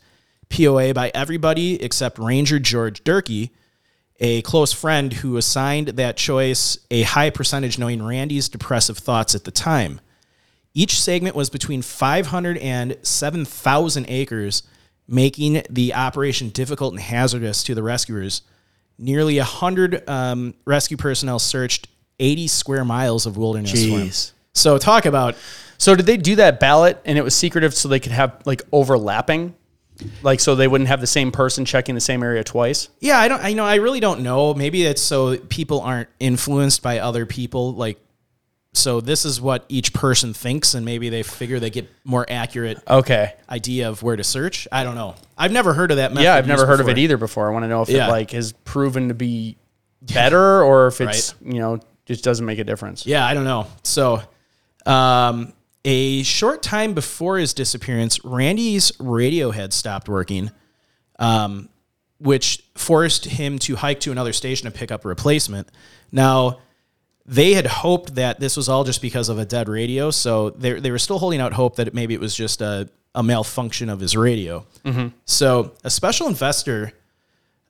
POA 0.50 0.94
by 0.94 1.12
everybody 1.14 1.82
except 1.82 2.20
Ranger 2.20 2.60
George 2.60 3.04
Durkee, 3.04 3.52
a 4.20 4.42
close 4.44 4.74
friend 4.74 5.14
who 5.14 5.38
assigned 5.38 5.90
that 5.90 6.18
choice 6.18 6.78
a 6.90 7.04
high 7.04 7.30
percentage 7.30 7.78
knowing 7.78 8.02
Randy's 8.02 8.50
depressive 8.50 8.98
thoughts 8.98 9.36
at 9.36 9.44
the 9.44 9.52
time. 9.52 10.00
Each 10.74 11.02
segment 11.02 11.36
was 11.36 11.50
between 11.50 11.82
500 11.82 12.58
and 12.58 12.98
7,000 13.02 14.06
acres, 14.08 14.64
making 15.08 15.64
the 15.70 15.94
operation 15.94 16.50
difficult 16.50 16.94
and 16.94 17.02
hazardous 17.02 17.64
to 17.64 17.74
the 17.74 17.84
rescuers. 17.84 18.44
Nearly 19.00 19.38
100 19.38 20.08
um, 20.08 20.54
rescue 20.66 20.98
personnel 20.98 21.40
searched 21.40 21.88
80 22.20 22.48
square 22.48 22.86
miles 22.86 23.26
of 23.26 23.38
wilderness. 23.38 23.74
Jeez. 23.74 24.32
So 24.54 24.78
talk 24.78 25.06
about 25.06 25.36
So 25.78 25.96
did 25.96 26.06
they 26.08 26.18
do 26.18 26.36
that 26.38 26.60
ballot 26.60 27.00
and 27.06 27.18
it 27.18 27.24
was 27.24 27.36
secretive 27.36 27.74
so 27.74 27.88
they 27.88 28.00
could 28.00 28.12
have 28.12 28.42
like 28.46 28.62
overlapping? 28.72 29.54
Like 30.24 30.40
so 30.40 30.56
they 30.56 30.68
wouldn't 30.68 30.88
have 30.90 31.02
the 31.02 31.08
same 31.08 31.32
person 31.32 31.66
checking 31.66 31.96
the 31.96 32.02
same 32.02 32.22
area 32.24 32.44
twice? 32.44 32.90
yeah. 33.00 33.18
I 33.20 33.28
don't. 33.28 33.44
I 33.44 33.54
know. 33.54 33.66
I 33.66 33.76
really 33.76 34.00
don't 34.00 34.22
know. 34.22 34.54
Maybe 34.54 34.84
it's 34.86 35.02
so 35.02 35.38
people 35.38 35.82
aren't 35.82 36.10
influenced 36.20 36.84
by 36.84 37.00
other 37.00 37.26
people. 37.26 37.74
Like, 37.74 38.00
so 38.74 39.02
this 39.02 39.26
is 39.26 39.42
what 39.42 39.66
each 39.70 39.94
person 39.94 40.36
thinks, 40.36 40.76
and 40.76 40.86
maybe 40.86 41.10
they 41.10 41.24
figure 41.24 41.60
they 41.60 41.72
get 41.72 41.90
more 42.04 42.28
accurate 42.30 42.78
Okay. 42.88 43.34
idea 43.50 43.90
of 43.90 44.04
where 44.04 44.16
to 44.16 44.24
search. 44.24 44.68
I 44.72 44.84
don't 44.84 44.94
know. 44.94 45.16
I've 45.36 45.52
never 45.52 45.74
heard 45.74 45.90
of 45.90 45.98
that. 45.98 46.12
Method 46.12 46.26
Yeah, 46.26 46.36
I've 46.36 46.46
never 46.48 46.68
heard 46.68 46.80
of 46.80 46.88
it 46.90 47.00
either 47.00 47.18
before. 47.18 47.50
I 47.50 47.52
want 47.54 47.64
to 47.64 47.68
know 47.70 47.82
if 47.82 47.90
Yeah. 47.90 48.08
it 48.08 48.12
like 48.12 48.32
has 48.32 48.52
proven 48.66 49.08
to 49.08 49.16
be 49.16 49.58
better 50.04 50.62
or 50.62 50.88
if 50.88 51.02
it's, 51.02 51.34
you 51.44 51.56
know, 51.60 51.80
just 52.08 52.24
doesn't 52.24 52.46
make 52.46 52.60
a 52.60 52.64
difference. 52.64 53.06
Yeah, 53.06 53.26
I 53.26 53.34
don't 53.34 53.44
know. 53.44 53.68
So, 53.84 54.22
um, 54.86 55.54
a 55.86 56.24
short 56.24 56.64
time 56.64 56.94
before 56.94 57.38
his 57.38 57.54
disappearance, 57.54 58.24
Randy's 58.24 58.92
radio 59.00 59.52
had 59.52 59.74
stopped 59.74 60.10
working, 60.10 60.52
um, 61.20 61.70
which 62.20 62.64
forced 62.76 63.26
him 63.26 63.60
to 63.60 63.76
hike 63.76 64.00
to 64.02 64.12
another 64.12 64.34
station 64.34 64.70
to 64.70 64.78
pick 64.78 64.92
up 64.92 65.06
a 65.06 65.08
replacement. 65.08 65.70
Now, 66.12 66.60
they 67.26 67.54
had 67.54 67.68
hoped 67.68 68.16
that 68.16 68.40
this 68.40 68.56
was 68.56 68.70
all 68.70 68.84
just 68.86 69.02
because 69.02 69.30
of 69.30 69.38
a 69.38 69.46
dead 69.46 69.68
radio, 69.70 70.12
so 70.12 70.50
they, 70.52 70.80
they 70.80 70.92
were 70.92 71.00
still 71.00 71.20
holding 71.20 71.42
out 71.42 71.54
hope 71.54 71.76
that 71.76 71.94
maybe 71.94 72.14
it 72.14 72.22
was 72.22 72.34
just 72.36 72.62
a, 72.62 72.90
a 73.14 73.22
malfunction 73.22 73.90
of 73.90 74.00
his 74.00 74.16
radio. 74.16 74.66
So, 75.26 75.74
a 75.84 75.90
special 75.90 76.28
investor 76.28 76.94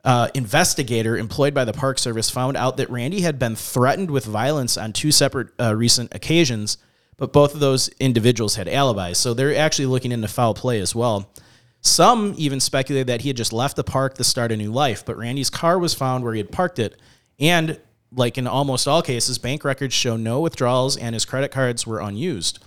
uh, 0.08 0.30
investigator 0.34 1.18
employed 1.18 1.54
by 1.54 1.66
the 1.66 1.74
Park 1.74 2.00
Service 2.00 2.30
found 2.30 2.56
out 2.56 2.78
that 2.78 2.90
Randy 2.90 3.20
had 3.20 3.38
been 3.38 3.58
threatened 3.58 4.10
with 4.10 4.24
violence 4.24 4.78
on 4.78 4.94
two 4.94 5.12
separate 5.12 5.50
uh, 5.60 5.76
recent 5.76 6.16
occasions, 6.16 6.78
but 7.18 7.34
both 7.34 7.54
of 7.54 7.60
those 7.60 7.90
individuals 8.00 8.56
had 8.56 8.70
alibis. 8.70 9.20
So 9.20 9.34
they're 9.34 9.58
actually 9.58 9.88
looking 9.88 10.14
into 10.14 10.30
foul 10.30 10.54
play 10.54 10.80
as 10.80 10.96
well. 10.96 11.30
Some 11.82 12.34
even 12.38 12.62
speculated 12.62 13.08
that 13.08 13.22
he 13.22 13.28
had 13.28 13.36
just 13.36 13.52
left 13.52 13.76
the 13.76 13.84
park 13.84 14.16
to 14.16 14.24
start 14.24 14.54
a 14.54 14.56
new 14.56 14.72
life, 14.72 15.06
but 15.06 15.18
Randy's 15.18 15.50
car 15.50 15.78
was 15.78 15.94
found 15.94 16.24
where 16.24 16.34
he 16.34 16.40
had 16.40 16.54
parked 16.54 16.80
it. 16.80 16.98
And 17.38 17.78
like 18.14 18.38
in 18.38 18.48
almost 18.48 18.88
all 18.88 19.02
cases, 19.02 19.38
bank 19.38 19.66
records 19.66 19.94
show 19.94 20.16
no 20.16 20.40
withdrawals 20.40 20.96
and 20.96 21.16
his 21.16 21.26
credit 21.26 21.52
cards 21.52 21.86
were 21.86 22.00
unused. 22.00 22.60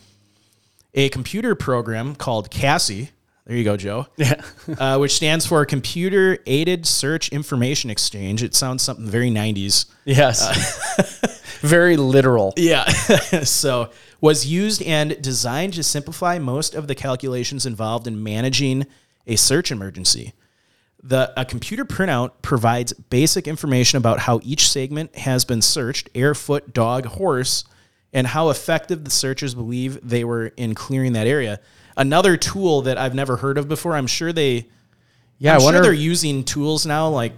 a 0.92 1.08
computer 1.08 1.54
program 1.54 2.14
called 2.14 2.50
CASIE. 2.50 3.10
There 3.50 3.56
you 3.56 3.64
go, 3.64 3.76
Joe. 3.76 4.06
Yeah. 4.16 4.40
uh, 4.78 4.98
which 4.98 5.12
stands 5.16 5.44
for 5.44 5.64
Computer 5.64 6.38
Aided 6.46 6.86
Search 6.86 7.30
Information 7.30 7.90
Exchange. 7.90 8.44
It 8.44 8.54
sounds 8.54 8.80
something 8.80 9.08
very 9.08 9.28
90s. 9.28 9.86
Yes. 10.04 11.58
very 11.60 11.96
literal. 11.96 12.54
Yeah. 12.56 12.84
so 13.42 13.90
was 14.20 14.46
used 14.46 14.82
and 14.84 15.20
designed 15.20 15.74
to 15.74 15.82
simplify 15.82 16.38
most 16.38 16.76
of 16.76 16.86
the 16.86 16.94
calculations 16.94 17.66
involved 17.66 18.06
in 18.06 18.22
managing 18.22 18.86
a 19.26 19.34
search 19.34 19.72
emergency. 19.72 20.32
The 21.02 21.32
a 21.36 21.44
computer 21.44 21.84
printout 21.84 22.42
provides 22.42 22.92
basic 22.92 23.48
information 23.48 23.96
about 23.96 24.20
how 24.20 24.38
each 24.44 24.70
segment 24.70 25.16
has 25.16 25.44
been 25.44 25.60
searched, 25.60 26.08
air, 26.14 26.36
foot, 26.36 26.72
dog, 26.72 27.04
horse, 27.04 27.64
and 28.12 28.28
how 28.28 28.50
effective 28.50 29.02
the 29.02 29.10
searchers 29.10 29.56
believe 29.56 29.98
they 30.08 30.22
were 30.22 30.52
in 30.56 30.76
clearing 30.76 31.14
that 31.14 31.26
area. 31.26 31.58
Another 31.96 32.36
tool 32.36 32.82
that 32.82 32.98
I've 32.98 33.14
never 33.14 33.36
heard 33.36 33.58
of 33.58 33.68
before. 33.68 33.94
I'm 33.96 34.06
sure 34.06 34.32
they 34.32 34.66
Yeah, 35.38 35.54
I'm 35.54 35.60
I 35.60 35.64
wonder. 35.64 35.78
sure 35.78 35.82
they're 35.84 35.92
using 35.92 36.44
tools 36.44 36.86
now 36.86 37.08
like 37.08 37.32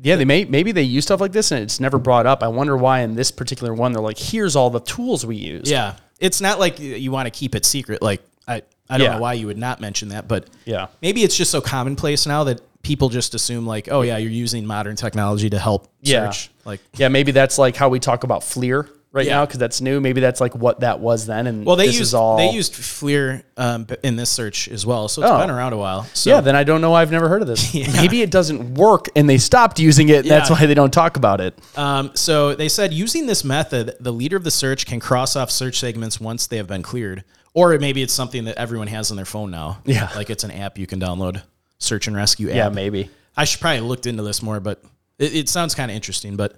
yeah, 0.00 0.14
they 0.14 0.24
may 0.24 0.44
maybe 0.44 0.70
they 0.70 0.82
use 0.84 1.04
stuff 1.04 1.20
like 1.20 1.32
this 1.32 1.50
and 1.50 1.62
it's 1.62 1.80
never 1.80 1.98
brought 1.98 2.24
up. 2.26 2.42
I 2.44 2.48
wonder 2.48 2.76
why 2.76 3.00
in 3.00 3.16
this 3.16 3.30
particular 3.32 3.74
one 3.74 3.92
they're 3.92 4.00
like, 4.02 4.18
here's 4.18 4.54
all 4.54 4.70
the 4.70 4.80
tools 4.80 5.26
we 5.26 5.34
use. 5.36 5.68
Yeah. 5.70 5.94
It's 6.20 6.40
not 6.40 6.58
like 6.60 6.78
you 6.78 7.10
want 7.10 7.26
to 7.26 7.30
keep 7.30 7.54
it 7.56 7.64
secret. 7.64 8.00
Like 8.00 8.22
I, 8.46 8.62
I 8.88 8.98
don't 8.98 9.06
Yeah. 9.06 9.14
know 9.16 9.20
why 9.22 9.32
you 9.34 9.46
would 9.48 9.58
not 9.58 9.80
mention 9.80 10.10
that, 10.10 10.28
but 10.28 10.46
Yeah. 10.64 10.86
maybe 11.02 11.24
it's 11.24 11.36
just 11.36 11.50
so 11.50 11.60
commonplace 11.60 12.26
now 12.26 12.44
that 12.44 12.60
people 12.82 13.08
just 13.08 13.34
assume 13.34 13.66
like, 13.66 13.88
oh 13.90 14.02
yeah, 14.02 14.18
you're 14.18 14.30
using 14.30 14.64
modern 14.64 14.94
technology 14.94 15.50
to 15.50 15.58
help 15.58 15.88
Yeah. 16.02 16.30
search. 16.30 16.50
Like, 16.64 16.80
Yeah, 16.96 17.08
maybe 17.08 17.32
that's 17.32 17.58
like 17.58 17.74
how 17.74 17.88
we 17.88 17.98
talk 17.98 18.22
about 18.22 18.42
FLIR 18.42 18.88
right 19.12 19.26
Yeah. 19.26 19.36
now 19.36 19.46
because 19.46 19.58
that's 19.58 19.80
new. 19.80 20.00
Maybe 20.00 20.20
that's 20.20 20.40
like 20.40 20.54
what 20.54 20.80
that 20.80 21.00
was 21.00 21.26
then. 21.26 21.46
And 21.46 21.64
well, 21.64 21.76
they 21.76 21.86
this 21.86 21.94
used 21.98 22.08
is 22.08 22.14
all. 22.14 22.36
they 22.36 22.50
used 22.50 22.74
FLIR 22.74 23.42
um, 23.56 23.86
in 24.02 24.16
this 24.16 24.30
search 24.30 24.68
as 24.68 24.84
well, 24.84 25.08
so 25.08 25.22
it's 25.22 25.30
Oh. 25.30 25.38
been 25.38 25.50
around 25.50 25.72
a 25.72 25.76
while. 25.78 26.04
So 26.14 26.30
yeah, 26.30 26.40
then 26.40 26.54
I 26.54 26.64
don't 26.64 26.80
know. 26.80 26.90
why 26.90 27.02
I've 27.02 27.10
never 27.10 27.28
heard 27.28 27.42
of 27.42 27.48
this. 27.48 27.72
Maybe 27.94 28.22
it 28.22 28.30
doesn't 28.30 28.74
work 28.74 29.06
and 29.16 29.28
they 29.28 29.38
stopped 29.38 29.78
using 29.80 30.08
it. 30.08 30.18
And 30.20 30.30
That's 30.30 30.50
why 30.50 30.66
they 30.66 30.74
don't 30.74 30.92
talk 30.92 31.16
about 31.16 31.40
it. 31.40 31.58
Um, 31.76 32.10
so 32.14 32.54
they 32.54 32.68
said 32.68 32.92
using 32.92 33.26
this 33.26 33.44
method, 33.44 33.94
the 34.00 34.12
leader 34.12 34.36
of 34.36 34.44
the 34.44 34.50
search 34.50 34.86
can 34.86 35.00
cross 35.00 35.36
off 35.36 35.50
search 35.50 35.78
segments 35.78 36.20
once 36.20 36.46
they 36.46 36.56
have 36.58 36.66
been 36.66 36.82
cleared, 36.82 37.24
or 37.54 37.76
maybe 37.78 38.02
it's 38.02 38.12
something 38.12 38.44
that 38.44 38.56
everyone 38.58 38.88
has 38.88 39.10
on 39.10 39.16
their 39.16 39.24
phone 39.26 39.50
now. 39.50 39.78
Yeah. 39.84 40.10
like 40.16 40.28
it's 40.30 40.44
an 40.44 40.50
app 40.50 40.78
you 40.78 40.86
can 40.86 41.00
download, 41.00 41.42
search 41.78 42.06
and 42.06 42.14
rescue 42.16 42.50
app. 42.50 42.54
Yeah, 42.56 42.68
maybe. 42.68 43.10
I 43.36 43.44
should 43.44 43.60
probably 43.60 43.80
looked 43.80 44.06
into 44.06 44.22
this 44.22 44.42
more, 44.42 44.60
but 44.60 44.82
it, 45.18 45.34
it 45.34 45.48
sounds 45.48 45.74
kind 45.74 45.90
of 45.90 45.94
interesting. 45.94 46.36
But 46.36 46.56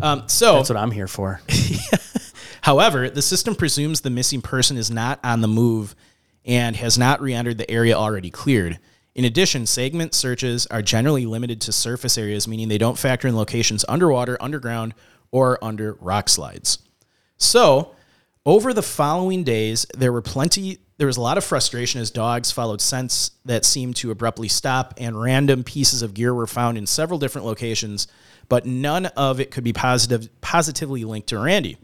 um, 0.00 0.28
so, 0.28 0.56
That's 0.56 0.70
what 0.70 0.78
I'm 0.78 0.90
here 0.90 1.08
for. 1.08 1.40
however, 2.62 3.10
the 3.10 3.22
system 3.22 3.54
presumes 3.54 4.00
the 4.00 4.10
missing 4.10 4.42
person 4.42 4.76
is 4.76 4.90
not 4.90 5.20
on 5.24 5.40
the 5.40 5.48
move 5.48 5.94
and 6.44 6.76
has 6.76 6.96
not 6.96 7.20
re-entered 7.20 7.58
the 7.58 7.70
area 7.70 7.94
already 7.94 8.30
cleared. 8.30 8.78
In 9.14 9.24
addition, 9.24 9.66
segment 9.66 10.14
searches 10.14 10.66
are 10.66 10.80
generally 10.80 11.26
limited 11.26 11.60
to 11.62 11.72
surface 11.72 12.16
areas, 12.16 12.46
meaning 12.46 12.68
they 12.68 12.78
don't 12.78 12.98
factor 12.98 13.26
in 13.26 13.36
locations 13.36 13.84
underwater, 13.88 14.38
underground, 14.40 14.94
or 15.32 15.62
under 15.62 15.94
rock 15.94 16.28
slides. 16.28 16.78
So, 17.36 17.94
over 18.46 18.72
the 18.72 18.82
following 18.82 19.44
days, 19.44 19.86
there 19.96 20.12
were 20.12 20.22
plenty. 20.22 20.78
There 20.98 21.06
was 21.06 21.16
a 21.16 21.20
lot 21.20 21.36
of 21.36 21.44
frustration 21.44 22.00
as 22.00 22.10
dogs 22.10 22.50
followed 22.50 22.80
scents 22.80 23.32
that 23.44 23.64
seemed 23.64 23.96
to 23.96 24.10
abruptly 24.10 24.48
stop, 24.48 24.94
and 24.96 25.20
random 25.20 25.64
pieces 25.64 26.00
of 26.00 26.14
gear 26.14 26.32
were 26.32 26.46
found 26.46 26.78
in 26.78 26.86
several 26.86 27.18
different 27.18 27.46
locations, 27.46 28.06
but 28.48 28.66
none 28.66 29.06
of 29.06 29.40
it 29.40 29.50
could 29.50 29.64
be 29.64 29.72
positive, 29.72 30.28
positively 30.40 31.04
linked 31.04 31.28
to 31.28 31.38
Randy. 31.38 31.76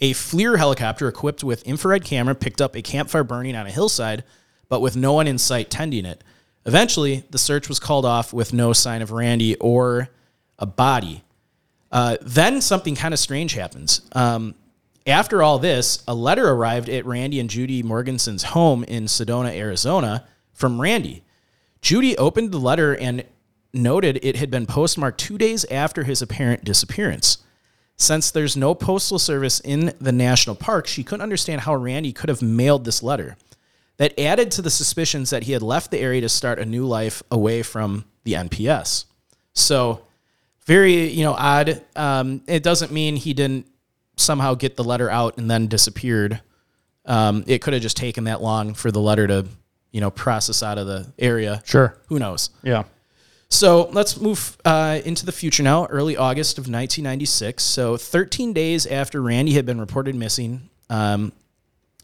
A 0.00 0.12
FLIR 0.12 0.58
helicopter 0.58 1.08
equipped 1.08 1.42
with 1.42 1.62
infrared 1.64 2.04
camera 2.04 2.34
picked 2.34 2.60
up 2.60 2.76
a 2.76 2.82
campfire 2.82 3.24
burning 3.24 3.56
on 3.56 3.66
a 3.66 3.70
hillside, 3.70 4.22
but 4.68 4.80
with 4.80 4.96
no 4.96 5.12
one 5.12 5.26
in 5.26 5.38
sight 5.38 5.70
tending 5.70 6.04
it. 6.04 6.22
Eventually, 6.64 7.24
the 7.30 7.38
search 7.38 7.68
was 7.68 7.80
called 7.80 8.04
off 8.04 8.32
with 8.32 8.52
no 8.52 8.72
sign 8.72 9.02
of 9.02 9.10
Randy 9.10 9.56
or 9.56 10.08
a 10.58 10.66
body. 10.66 11.24
Uh, 11.90 12.16
then 12.20 12.60
something 12.60 12.94
kind 12.94 13.14
of 13.14 13.18
strange 13.18 13.54
happens. 13.54 14.02
Um, 14.12 14.54
after 15.06 15.42
all 15.42 15.58
this, 15.58 16.02
a 16.06 16.14
letter 16.14 16.48
arrived 16.50 16.88
at 16.90 17.06
Randy 17.06 17.40
and 17.40 17.48
Judy 17.48 17.82
Morgenson's 17.82 18.42
home 18.42 18.84
in 18.84 19.04
Sedona, 19.04 19.56
Arizona, 19.56 20.26
from 20.52 20.80
Randy. 20.80 21.22
Judy 21.80 22.16
opened 22.18 22.52
the 22.52 22.58
letter 22.58 22.94
and 22.94 23.24
noted 23.72 24.18
it 24.22 24.36
had 24.36 24.50
been 24.50 24.66
postmarked 24.66 25.18
two 25.18 25.38
days 25.38 25.64
after 25.66 26.04
his 26.04 26.22
apparent 26.22 26.64
disappearance. 26.64 27.38
Since 27.96 28.30
there's 28.30 28.56
no 28.56 28.74
postal 28.74 29.18
service 29.18 29.60
in 29.60 29.92
the 30.00 30.12
national 30.12 30.54
park, 30.54 30.86
she 30.86 31.02
couldn't 31.02 31.22
understand 31.22 31.62
how 31.62 31.74
Randy 31.74 32.12
could 32.12 32.28
have 32.28 32.40
mailed 32.40 32.84
this 32.84 33.02
letter. 33.02 33.36
That 33.96 34.18
added 34.18 34.52
to 34.52 34.62
the 34.62 34.70
suspicions 34.70 35.30
that 35.30 35.42
he 35.42 35.52
had 35.52 35.62
left 35.62 35.90
the 35.90 35.98
area 35.98 36.20
to 36.20 36.28
start 36.28 36.60
a 36.60 36.64
new 36.64 36.86
life 36.86 37.22
away 37.32 37.62
from 37.64 38.04
the 38.22 38.34
NPS. 38.34 39.06
So, 39.52 40.02
very 40.66 41.08
you 41.08 41.24
know 41.24 41.32
odd. 41.32 41.82
Um, 41.96 42.42
it 42.46 42.62
doesn't 42.62 42.92
mean 42.92 43.16
he 43.16 43.34
didn't 43.34 43.66
somehow 44.16 44.54
get 44.54 44.76
the 44.76 44.84
letter 44.84 45.10
out 45.10 45.38
and 45.38 45.50
then 45.50 45.66
disappeared. 45.66 46.40
Um, 47.06 47.42
it 47.48 47.60
could 47.60 47.72
have 47.72 47.82
just 47.82 47.96
taken 47.96 48.24
that 48.24 48.40
long 48.40 48.74
for 48.74 48.92
the 48.92 49.00
letter 49.00 49.26
to 49.26 49.46
you 49.90 50.00
know 50.00 50.12
process 50.12 50.62
out 50.62 50.78
of 50.78 50.86
the 50.86 51.12
area. 51.18 51.62
Sure. 51.64 51.98
Who 52.06 52.20
knows? 52.20 52.50
Yeah. 52.62 52.84
So 53.50 53.88
let's 53.92 54.20
move 54.20 54.58
uh, 54.64 55.00
into 55.04 55.24
the 55.24 55.32
future 55.32 55.62
now, 55.62 55.86
early 55.86 56.16
August 56.16 56.58
of 56.58 56.62
1996. 56.64 57.62
So 57.62 57.96
13 57.96 58.52
days 58.52 58.86
after 58.86 59.22
Randy 59.22 59.54
had 59.54 59.64
been 59.64 59.80
reported 59.80 60.14
missing, 60.14 60.68
um, 60.90 61.32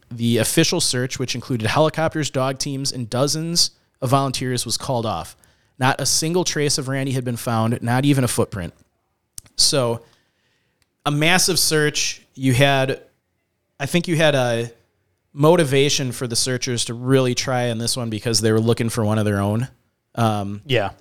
the 0.09 0.37
official 0.37 0.81
search, 0.81 1.19
which 1.19 1.35
included 1.35 1.67
helicopters, 1.67 2.29
dog 2.29 2.57
teams, 2.57 2.91
and 2.91 3.09
dozens 3.09 3.71
of 4.01 4.09
volunteers, 4.09 4.65
was 4.65 4.77
called 4.77 5.05
off. 5.05 5.35
Not 5.77 5.99
a 5.99 6.05
single 6.05 6.43
trace 6.43 6.77
of 6.77 6.87
Randy 6.87 7.11
had 7.11 7.25
been 7.25 7.37
found, 7.37 7.81
not 7.81 8.05
even 8.05 8.23
a 8.23 8.27
footprint. 8.27 8.73
So, 9.55 10.03
a 11.05 11.11
massive 11.11 11.59
search. 11.59 12.21
You 12.33 12.53
had, 12.53 13.01
I 13.79 13.85
think 13.85 14.07
you 14.07 14.15
had 14.15 14.35
a 14.35 14.71
motivation 15.31 16.11
for 16.11 16.27
the 16.27 16.35
searchers 16.35 16.85
to 16.85 16.93
really 16.93 17.35
try 17.35 17.69
on 17.69 17.77
this 17.77 17.95
one 17.95 18.09
because 18.09 18.41
they 18.41 18.51
were 18.51 18.59
looking 18.59 18.89
for 18.89 19.03
one 19.03 19.19
of 19.19 19.25
their 19.25 19.39
own. 19.41 19.67
Um, 20.15 20.61
Yeah. 20.65 20.91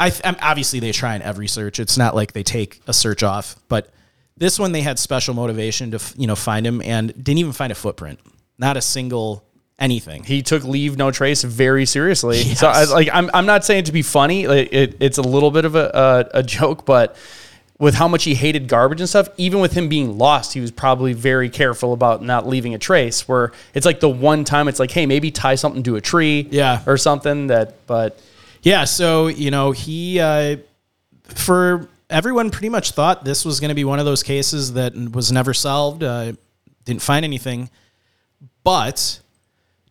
I 0.00 0.10
th- 0.10 0.36
obviously 0.40 0.80
they 0.80 0.92
try 0.92 1.14
in 1.16 1.22
every 1.22 1.48
search. 1.48 1.78
It's 1.80 1.96
not 1.98 2.14
like 2.14 2.32
they 2.32 2.42
take 2.42 2.80
a 2.86 2.92
search 2.92 3.22
off, 3.22 3.56
but 3.68 3.90
this 4.36 4.58
one 4.58 4.72
they 4.72 4.82
had 4.82 4.98
special 4.98 5.34
motivation 5.34 5.90
to 5.90 6.00
you 6.16 6.26
know 6.26 6.36
find 6.36 6.66
him 6.66 6.80
and 6.82 7.08
didn't 7.12 7.38
even 7.38 7.52
find 7.52 7.72
a 7.72 7.74
footprint, 7.74 8.20
not 8.58 8.76
a 8.76 8.80
single 8.80 9.44
anything. 9.80 10.22
He 10.24 10.42
took 10.42 10.62
leave 10.64 10.96
no 10.96 11.10
trace 11.10 11.42
very 11.42 11.86
seriously. 11.86 12.42
So 12.54 12.68
I, 12.68 12.84
like 12.84 13.08
I'm 13.12 13.30
I'm 13.34 13.46
not 13.46 13.64
saying 13.64 13.84
to 13.84 13.92
be 13.92 14.02
funny. 14.02 14.46
Like 14.46 14.72
it, 14.72 14.96
it's 15.00 15.18
a 15.18 15.22
little 15.22 15.50
bit 15.50 15.64
of 15.64 15.74
a, 15.74 16.28
a 16.32 16.38
a 16.38 16.42
joke, 16.42 16.84
but 16.86 17.16
with 17.80 17.94
how 17.94 18.08
much 18.08 18.24
he 18.24 18.34
hated 18.34 18.66
garbage 18.66 19.00
and 19.00 19.08
stuff, 19.08 19.28
even 19.36 19.60
with 19.60 19.72
him 19.72 19.88
being 19.88 20.18
lost, 20.18 20.52
he 20.52 20.60
was 20.60 20.72
probably 20.72 21.12
very 21.12 21.48
careful 21.48 21.92
about 21.92 22.22
not 22.22 22.44
leaving 22.46 22.74
a 22.74 22.78
trace. 22.78 23.28
Where 23.28 23.52
it's 23.74 23.86
like 23.86 24.00
the 24.00 24.08
one 24.08 24.44
time 24.44 24.66
it's 24.68 24.80
like, 24.80 24.90
hey, 24.90 25.06
maybe 25.06 25.30
tie 25.30 25.54
something 25.54 25.82
to 25.84 25.94
a 25.96 26.00
tree, 26.00 26.48
Yeah. 26.50 26.82
or 26.86 26.96
something 26.96 27.48
that. 27.48 27.86
But 27.86 28.20
Yeah, 28.62 28.84
so 28.84 29.28
you 29.28 29.50
know 29.50 29.70
he 29.70 30.20
uh, 30.20 30.56
for 31.24 31.88
everyone 32.10 32.50
pretty 32.50 32.68
much 32.68 32.90
thought 32.92 33.24
this 33.24 33.44
was 33.44 33.60
going 33.60 33.68
to 33.68 33.74
be 33.74 33.84
one 33.84 33.98
of 33.98 34.04
those 34.04 34.22
cases 34.22 34.72
that 34.72 34.94
was 34.94 35.30
never 35.30 35.54
solved. 35.54 36.02
Uh, 36.02 36.32
didn't 36.84 37.02
find 37.02 37.24
anything, 37.24 37.70
but 38.64 39.20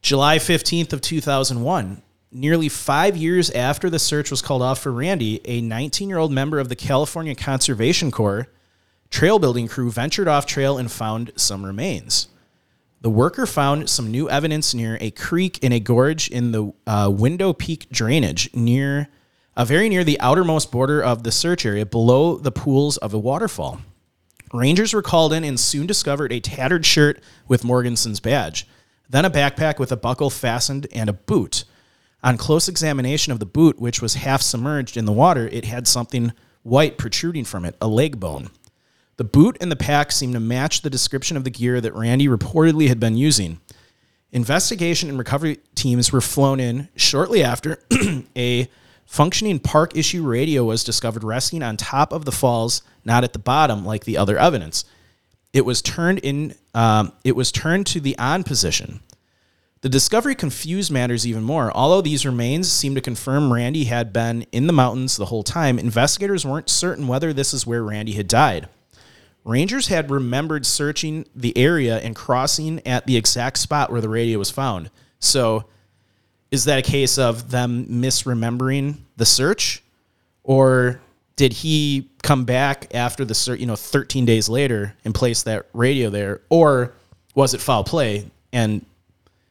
July 0.01 0.39
fifteenth 0.39 0.93
of 0.93 1.01
two 1.01 1.21
thousand 1.21 1.61
one, 1.61 2.01
nearly 2.31 2.69
five 2.69 3.15
years 3.15 3.49
after 3.51 3.89
the 3.89 3.99
search 3.99 4.31
was 4.31 4.41
called 4.41 4.61
off 4.61 4.79
for 4.79 4.91
Randy, 4.91 5.41
a 5.45 5.61
nineteen-year-old 5.61 6.31
member 6.31 6.59
of 6.59 6.69
the 6.69 6.75
California 6.75 7.35
Conservation 7.35 8.11
Corps 8.11 8.47
trail 9.09 9.39
building 9.39 9.69
crew 9.69 9.89
ventured 9.89 10.27
off 10.27 10.45
trail 10.45 10.77
and 10.77 10.91
found 10.91 11.31
some 11.37 11.65
remains. 11.65 12.27
The 13.01 13.09
worker 13.11 13.45
found 13.45 13.89
some 13.89 14.09
new 14.09 14.29
evidence 14.29 14.73
near 14.73 14.97
a 14.99 15.11
creek 15.11 15.59
in 15.63 15.71
a 15.71 15.79
gorge 15.79 16.29
in 16.29 16.51
the 16.51 16.73
uh, 16.87 17.11
Window 17.13 17.53
Peak 17.53 17.87
drainage 17.91 18.49
near, 18.55 19.09
uh, 19.55 19.65
very 19.65 19.87
near 19.87 20.03
the 20.03 20.19
outermost 20.19 20.71
border 20.71 21.03
of 21.03 21.23
the 21.23 21.31
search 21.31 21.63
area, 21.65 21.85
below 21.85 22.37
the 22.37 22.51
pools 22.51 22.97
of 22.97 23.13
a 23.13 23.19
waterfall. 23.19 23.81
Rangers 24.51 24.93
were 24.93 25.03
called 25.03 25.31
in 25.31 25.43
and 25.43 25.59
soon 25.59 25.85
discovered 25.85 26.31
a 26.31 26.39
tattered 26.39 26.85
shirt 26.85 27.21
with 27.47 27.63
Morgenson's 27.63 28.19
badge, 28.19 28.67
then 29.07 29.25
a 29.25 29.29
backpack 29.29 29.77
with 29.77 29.91
a 29.91 29.97
buckle 29.97 30.31
fastened 30.31 30.87
and 30.91 31.09
a 31.09 31.13
boot. 31.13 31.65
On 32.23 32.35
close 32.35 32.67
examination 32.67 33.31
of 33.31 33.39
the 33.39 33.45
boot, 33.45 33.79
which 33.79 34.01
was 34.01 34.15
half 34.15 34.41
submerged 34.41 34.97
in 34.97 35.05
the 35.05 35.13
water, 35.13 35.47
it 35.49 35.65
had 35.65 35.87
something 35.87 36.33
white 36.63 36.97
protruding 36.97 37.45
from 37.45 37.63
it, 37.63 37.75
a 37.79 37.87
leg 37.87 38.19
bone. 38.19 38.49
The 39.17 39.23
boot 39.23 39.57
and 39.59 39.71
the 39.71 39.75
pack 39.75 40.11
seemed 40.11 40.33
to 40.33 40.39
match 40.39 40.81
the 40.81 40.89
description 40.89 41.37
of 41.37 41.43
the 41.43 41.49
gear 41.49 41.81
that 41.81 41.95
Randy 41.95 42.27
reportedly 42.27 42.87
had 42.87 42.99
been 42.99 43.17
using. 43.17 43.59
Investigation 44.31 45.09
and 45.09 45.17
recovery 45.17 45.59
teams 45.73 46.11
were 46.11 46.21
flown 46.21 46.59
in 46.59 46.89
shortly 46.95 47.43
after 47.43 47.79
a 48.37 48.69
functioning 49.05 49.57
park 49.57 49.95
issue 49.95 50.23
radio 50.23 50.65
was 50.65 50.83
discovered 50.83 51.23
resting 51.23 51.63
on 51.63 51.77
top 51.77 52.13
of 52.13 52.25
the 52.25 52.31
falls, 52.31 52.83
not 53.05 53.23
at 53.23 53.33
the 53.33 53.39
bottom 53.39 53.83
like 53.83 54.05
the 54.05 54.17
other 54.17 54.37
evidence. 54.37 54.85
It 55.51 55.65
was 55.65 55.81
turned 55.81 56.19
in. 56.19 56.53
Um, 56.75 57.11
it 57.23 57.35
was 57.35 57.51
turned 57.51 57.87
to 57.87 57.99
the 57.99 58.17
on 58.19 58.43
position. 58.43 58.99
The 59.81 59.89
discovery 59.89 60.35
confused 60.35 60.91
matters 60.91 61.25
even 61.25 61.43
more. 61.43 61.71
Although 61.75 62.01
these 62.01 62.25
remains 62.25 62.71
seem 62.71 62.93
to 62.95 63.01
confirm 63.01 63.53
Randy 63.53 63.85
had 63.85 64.11
been 64.11 64.43
in 64.51 64.67
the 64.67 64.73
mountains 64.73 65.17
the 65.17 65.25
whole 65.25 65.43
time, 65.43 65.79
investigators 65.79 66.45
weren't 66.45 66.69
certain 66.69 67.07
whether 67.07 67.31
this 67.31 67.53
is 67.53 67.65
where 67.65 67.83
Randy 67.83 68.13
had 68.13 68.27
died. 68.27 68.67
Rangers 69.47 69.87
had 69.87 70.11
remembered 70.11 70.65
searching 70.65 71.25
the 71.33 71.57
area 71.57 71.99
and 71.99 72.13
crossing 72.13 72.85
at 72.85 73.07
the 73.07 73.15
exact 73.15 73.57
spot 73.59 73.89
where 73.89 74.01
the 74.01 74.09
radio 74.09 74.37
was 74.37 74.51
found. 74.51 74.91
So, 75.19 75.63
is 76.51 76.65
that 76.65 76.79
a 76.79 76.81
case 76.81 77.17
of 77.17 77.49
them 77.49 77.85
misremembering 77.85 78.97
the 79.15 79.25
search? 79.25 79.81
Or 80.43 80.99
did 81.37 81.53
he 81.53 82.09
come 82.23 82.43
back 82.43 82.93
after 82.93 83.23
the 83.23 83.33
search, 83.33 83.61
you 83.61 83.65
know, 83.65 83.77
13 83.77 84.25
days 84.25 84.49
later 84.49 84.93
and 85.05 85.15
place 85.15 85.43
that 85.43 85.67
radio 85.71 86.09
there? 86.09 86.41
Or 86.49 86.93
was 87.33 87.53
it 87.53 87.61
foul 87.61 87.85
play 87.85 88.29
and 88.51 88.85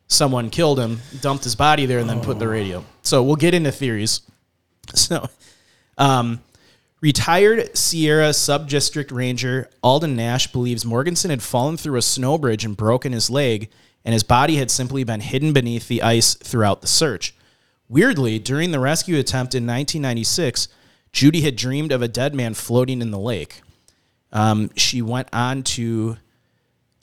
someone 0.08 0.50
killed 0.50 0.78
him, 0.78 1.00
dumped 1.22 1.44
his 1.44 1.54
body 1.54 1.86
there, 1.86 2.00
and 2.00 2.08
then 2.08 2.20
put 2.20 2.38
the 2.38 2.48
radio? 2.48 2.84
So, 3.00 3.22
we'll 3.22 3.36
get 3.36 3.54
into 3.54 3.72
theories. 3.72 4.20
So, 4.94 5.28
um, 5.98 6.40
Retired 7.06 7.78
Sierra 7.78 8.32
Sub 8.32 8.68
District 8.68 9.12
Ranger 9.12 9.70
Alden 9.80 10.16
Nash 10.16 10.48
believes 10.48 10.84
Morgenson 10.84 11.30
had 11.30 11.40
fallen 11.40 11.76
through 11.76 11.98
a 11.98 12.02
snow 12.02 12.36
bridge 12.36 12.64
and 12.64 12.76
broken 12.76 13.12
his 13.12 13.30
leg, 13.30 13.70
and 14.04 14.12
his 14.12 14.24
body 14.24 14.56
had 14.56 14.72
simply 14.72 15.04
been 15.04 15.20
hidden 15.20 15.52
beneath 15.52 15.86
the 15.86 16.02
ice 16.02 16.34
throughout 16.34 16.80
the 16.80 16.88
search. 16.88 17.32
Weirdly, 17.88 18.40
during 18.40 18.72
the 18.72 18.80
rescue 18.80 19.20
attempt 19.20 19.54
in 19.54 19.62
1996, 19.62 20.66
Judy 21.12 21.42
had 21.42 21.54
dreamed 21.54 21.92
of 21.92 22.02
a 22.02 22.08
dead 22.08 22.34
man 22.34 22.54
floating 22.54 23.00
in 23.00 23.12
the 23.12 23.20
lake. 23.20 23.62
Um, 24.32 24.70
she 24.74 25.00
went 25.00 25.28
on 25.32 25.62
to, 25.62 26.16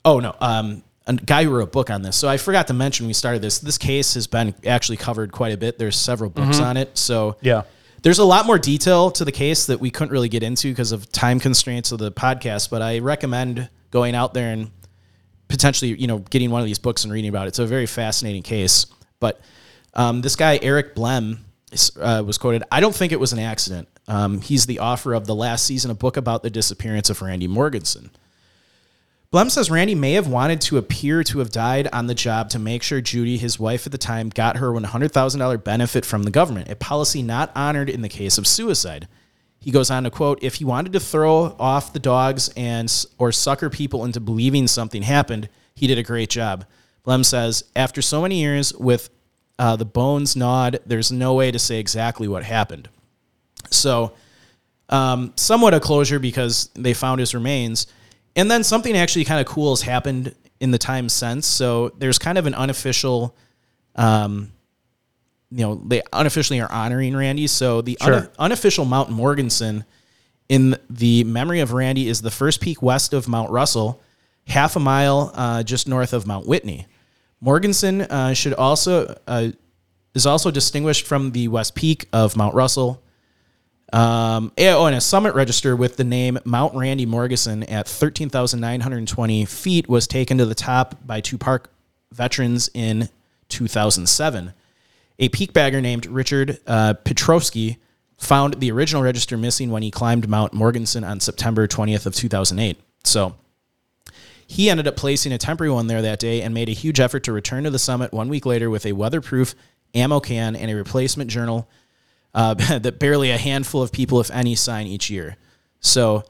oh 0.04 0.20
no, 0.20 0.36
um, 0.38 0.82
a 1.06 1.14
guy 1.14 1.44
who 1.44 1.50
wrote 1.50 1.62
a 1.62 1.66
book 1.70 1.88
on 1.88 2.02
this. 2.02 2.14
So 2.14 2.28
I 2.28 2.36
forgot 2.36 2.66
to 2.66 2.74
mention 2.74 3.04
when 3.04 3.08
we 3.08 3.14
started 3.14 3.40
this. 3.40 3.58
This 3.58 3.78
case 3.78 4.12
has 4.12 4.26
been 4.26 4.54
actually 4.66 4.98
covered 4.98 5.32
quite 5.32 5.54
a 5.54 5.56
bit. 5.56 5.78
There's 5.78 5.96
several 5.96 6.28
books 6.28 6.58
on 6.60 6.76
it. 6.76 6.98
So 6.98 7.38
Yeah. 7.40 7.62
There's 8.04 8.18
a 8.18 8.24
lot 8.24 8.44
more 8.44 8.58
detail 8.58 9.10
to 9.12 9.24
the 9.24 9.32
case 9.32 9.64
that 9.64 9.80
we 9.80 9.90
couldn't 9.90 10.12
really 10.12 10.28
get 10.28 10.42
into 10.42 10.68
because 10.68 10.92
of 10.92 11.10
time 11.10 11.40
constraints 11.40 11.90
of 11.90 11.98
the 11.98 12.12
podcast, 12.12 12.68
but 12.68 12.82
I 12.82 12.98
recommend 12.98 13.70
going 13.90 14.14
out 14.14 14.34
there 14.34 14.52
and 14.52 14.70
potentially, 15.48 15.98
you 15.98 16.06
know, 16.06 16.18
getting 16.18 16.50
one 16.50 16.60
of 16.60 16.66
these 16.66 16.78
books 16.78 17.04
and 17.04 17.12
reading 17.12 17.30
about 17.30 17.46
it. 17.46 17.48
It's 17.48 17.60
a 17.60 17.64
very 17.64 17.86
fascinating 17.86 18.42
case. 18.42 18.84
But 19.20 19.40
um, 19.94 20.20
this 20.20 20.36
guy, 20.36 20.58
Eric 20.60 20.94
Blehm, 20.94 21.38
uh, 21.98 22.22
was 22.26 22.36
quoted 22.36 22.62
I 22.70 22.80
don't 22.80 22.94
think 22.94 23.12
it 23.12 23.18
was 23.18 23.32
an 23.32 23.38
accident. 23.38 23.88
Um, 24.06 24.42
he's 24.42 24.66
the 24.66 24.80
author 24.80 25.14
of 25.14 25.26
the 25.26 25.34
last 25.34 25.64
season, 25.64 25.90
a 25.90 25.94
book 25.94 26.18
about 26.18 26.42
the 26.42 26.50
disappearance 26.50 27.08
of 27.08 27.22
Randy 27.22 27.48
Morgenson. 27.48 28.10
Blehm 29.34 29.50
says 29.50 29.68
Randy 29.68 29.96
may 29.96 30.12
have 30.12 30.28
wanted 30.28 30.60
to 30.60 30.78
appear 30.78 31.24
to 31.24 31.40
have 31.40 31.50
died 31.50 31.88
on 31.92 32.06
the 32.06 32.14
job 32.14 32.50
to 32.50 32.58
make 32.60 32.84
sure 32.84 33.00
Judy, 33.00 33.36
his 33.36 33.58
wife 33.58 33.84
at 33.84 33.90
the 33.90 33.98
time, 33.98 34.28
got 34.28 34.58
her 34.58 34.70
$100,000 34.70 35.64
benefit 35.64 36.06
from 36.06 36.22
the 36.22 36.30
government, 36.30 36.70
a 36.70 36.76
policy 36.76 37.20
not 37.20 37.50
honored 37.56 37.90
in 37.90 38.02
the 38.02 38.08
case 38.08 38.38
of 38.38 38.46
suicide. 38.46 39.08
He 39.58 39.72
goes 39.72 39.90
on 39.90 40.04
to 40.04 40.10
quote, 40.12 40.40
if 40.40 40.54
he 40.54 40.64
wanted 40.64 40.92
to 40.92 41.00
throw 41.00 41.56
off 41.58 41.92
the 41.92 41.98
dogs 41.98 42.48
and 42.56 42.88
or 43.18 43.32
sucker 43.32 43.68
people 43.68 44.04
into 44.04 44.20
believing 44.20 44.68
something 44.68 45.02
happened, 45.02 45.48
he 45.74 45.88
did 45.88 45.98
a 45.98 46.04
great 46.04 46.30
job. 46.30 46.64
Blehm 47.04 47.24
says, 47.24 47.64
after 47.74 48.00
so 48.00 48.22
many 48.22 48.40
years 48.40 48.72
with 48.72 49.10
uh, 49.58 49.74
the 49.74 49.84
bones 49.84 50.36
gnawed, 50.36 50.78
there's 50.86 51.10
no 51.10 51.34
way 51.34 51.50
to 51.50 51.58
say 51.58 51.80
exactly 51.80 52.28
what 52.28 52.44
happened. 52.44 52.88
So, 53.68 54.12
um, 54.90 55.32
somewhat 55.34 55.74
a 55.74 55.80
closure 55.80 56.20
because 56.20 56.70
they 56.74 56.94
found 56.94 57.18
his 57.18 57.34
remains. 57.34 57.88
And 58.36 58.50
then 58.50 58.64
something 58.64 58.96
actually 58.96 59.24
kind 59.24 59.40
of 59.40 59.46
cool 59.46 59.70
has 59.70 59.82
happened 59.82 60.34
in 60.60 60.70
the 60.70 60.78
time 60.78 61.08
since. 61.08 61.46
So 61.46 61.90
there's 61.98 62.18
kind 62.18 62.38
of 62.38 62.46
an 62.46 62.54
unofficial, 62.54 63.36
um, 63.94 64.52
you 65.50 65.64
know, 65.64 65.80
they 65.86 66.02
unofficially 66.12 66.60
are 66.60 66.70
honoring 66.70 67.16
Randy. 67.16 67.46
So 67.46 67.80
the 67.80 67.96
Sure. 68.02 68.30
unofficial 68.38 68.84
Mount 68.84 69.10
Morgenson 69.10 69.84
in 70.48 70.76
the 70.90 71.24
memory 71.24 71.60
of 71.60 71.72
Randy 71.72 72.08
is 72.08 72.22
the 72.22 72.30
first 72.30 72.60
peak 72.60 72.82
west 72.82 73.12
of 73.12 73.28
Mount 73.28 73.50
Russell, 73.50 74.00
half 74.48 74.76
a 74.76 74.80
mile 74.80 75.30
uh, 75.34 75.62
just 75.62 75.88
north 75.88 76.12
of 76.12 76.26
Mount 76.26 76.46
Whitney. 76.46 76.86
Morgenson 77.40 78.02
uh, 78.02 78.32
should 78.34 78.54
also 78.54 79.18
uh, 79.26 79.48
is 80.14 80.26
also 80.26 80.50
distinguished 80.50 81.06
from 81.06 81.32
the 81.32 81.48
west 81.48 81.74
peak 81.74 82.08
of 82.12 82.36
Mount 82.36 82.54
Russell. 82.54 83.02
Um, 83.94 84.50
oh, 84.58 84.86
and 84.86 84.96
a 84.96 85.00
summit 85.00 85.36
register 85.36 85.76
with 85.76 85.96
the 85.96 86.02
name 86.02 86.40
Mount 86.44 86.74
Randy 86.74 87.06
Morgenson 87.06 87.62
at 87.62 87.86
13,920 87.86 89.44
feet 89.44 89.88
was 89.88 90.08
taken 90.08 90.36
to 90.38 90.46
the 90.46 90.54
top 90.56 91.06
by 91.06 91.20
two 91.20 91.38
park 91.38 91.70
veterans 92.10 92.68
in 92.74 93.08
2007. 93.50 94.52
A 95.20 95.28
peak 95.28 95.52
bagger 95.52 95.80
named 95.80 96.06
Richard 96.06 96.58
uh, 96.66 96.94
Piotrowski 97.04 97.76
found 98.18 98.54
the 98.54 98.72
original 98.72 99.00
register 99.00 99.36
missing 99.36 99.70
when 99.70 99.84
he 99.84 99.92
climbed 99.92 100.28
Mount 100.28 100.52
Morgenson 100.52 101.04
on 101.04 101.20
September 101.20 101.68
20th 101.68 102.04
of 102.04 102.16
2008. 102.16 102.76
So 103.04 103.36
he 104.44 104.70
ended 104.70 104.88
up 104.88 104.96
placing 104.96 105.32
a 105.32 105.38
temporary 105.38 105.72
one 105.72 105.86
there 105.86 106.02
that 106.02 106.18
day 106.18 106.42
and 106.42 106.52
made 106.52 106.68
a 106.68 106.72
huge 106.72 106.98
effort 106.98 107.22
to 107.24 107.32
return 107.32 107.62
to 107.62 107.70
the 107.70 107.78
summit 107.78 108.12
one 108.12 108.28
week 108.28 108.44
later 108.44 108.70
with 108.70 108.86
a 108.86 108.92
weatherproof 108.92 109.54
ammo 109.94 110.18
can 110.18 110.56
and 110.56 110.68
a 110.68 110.74
replacement 110.74 111.30
journal 111.30 111.68
uh, 112.34 112.54
that 112.78 112.98
barely 112.98 113.30
a 113.30 113.38
handful 113.38 113.82
of 113.82 113.92
people, 113.92 114.20
if 114.20 114.30
any, 114.30 114.54
sign 114.54 114.86
each 114.86 115.10
year. 115.10 115.36
So 115.80 116.24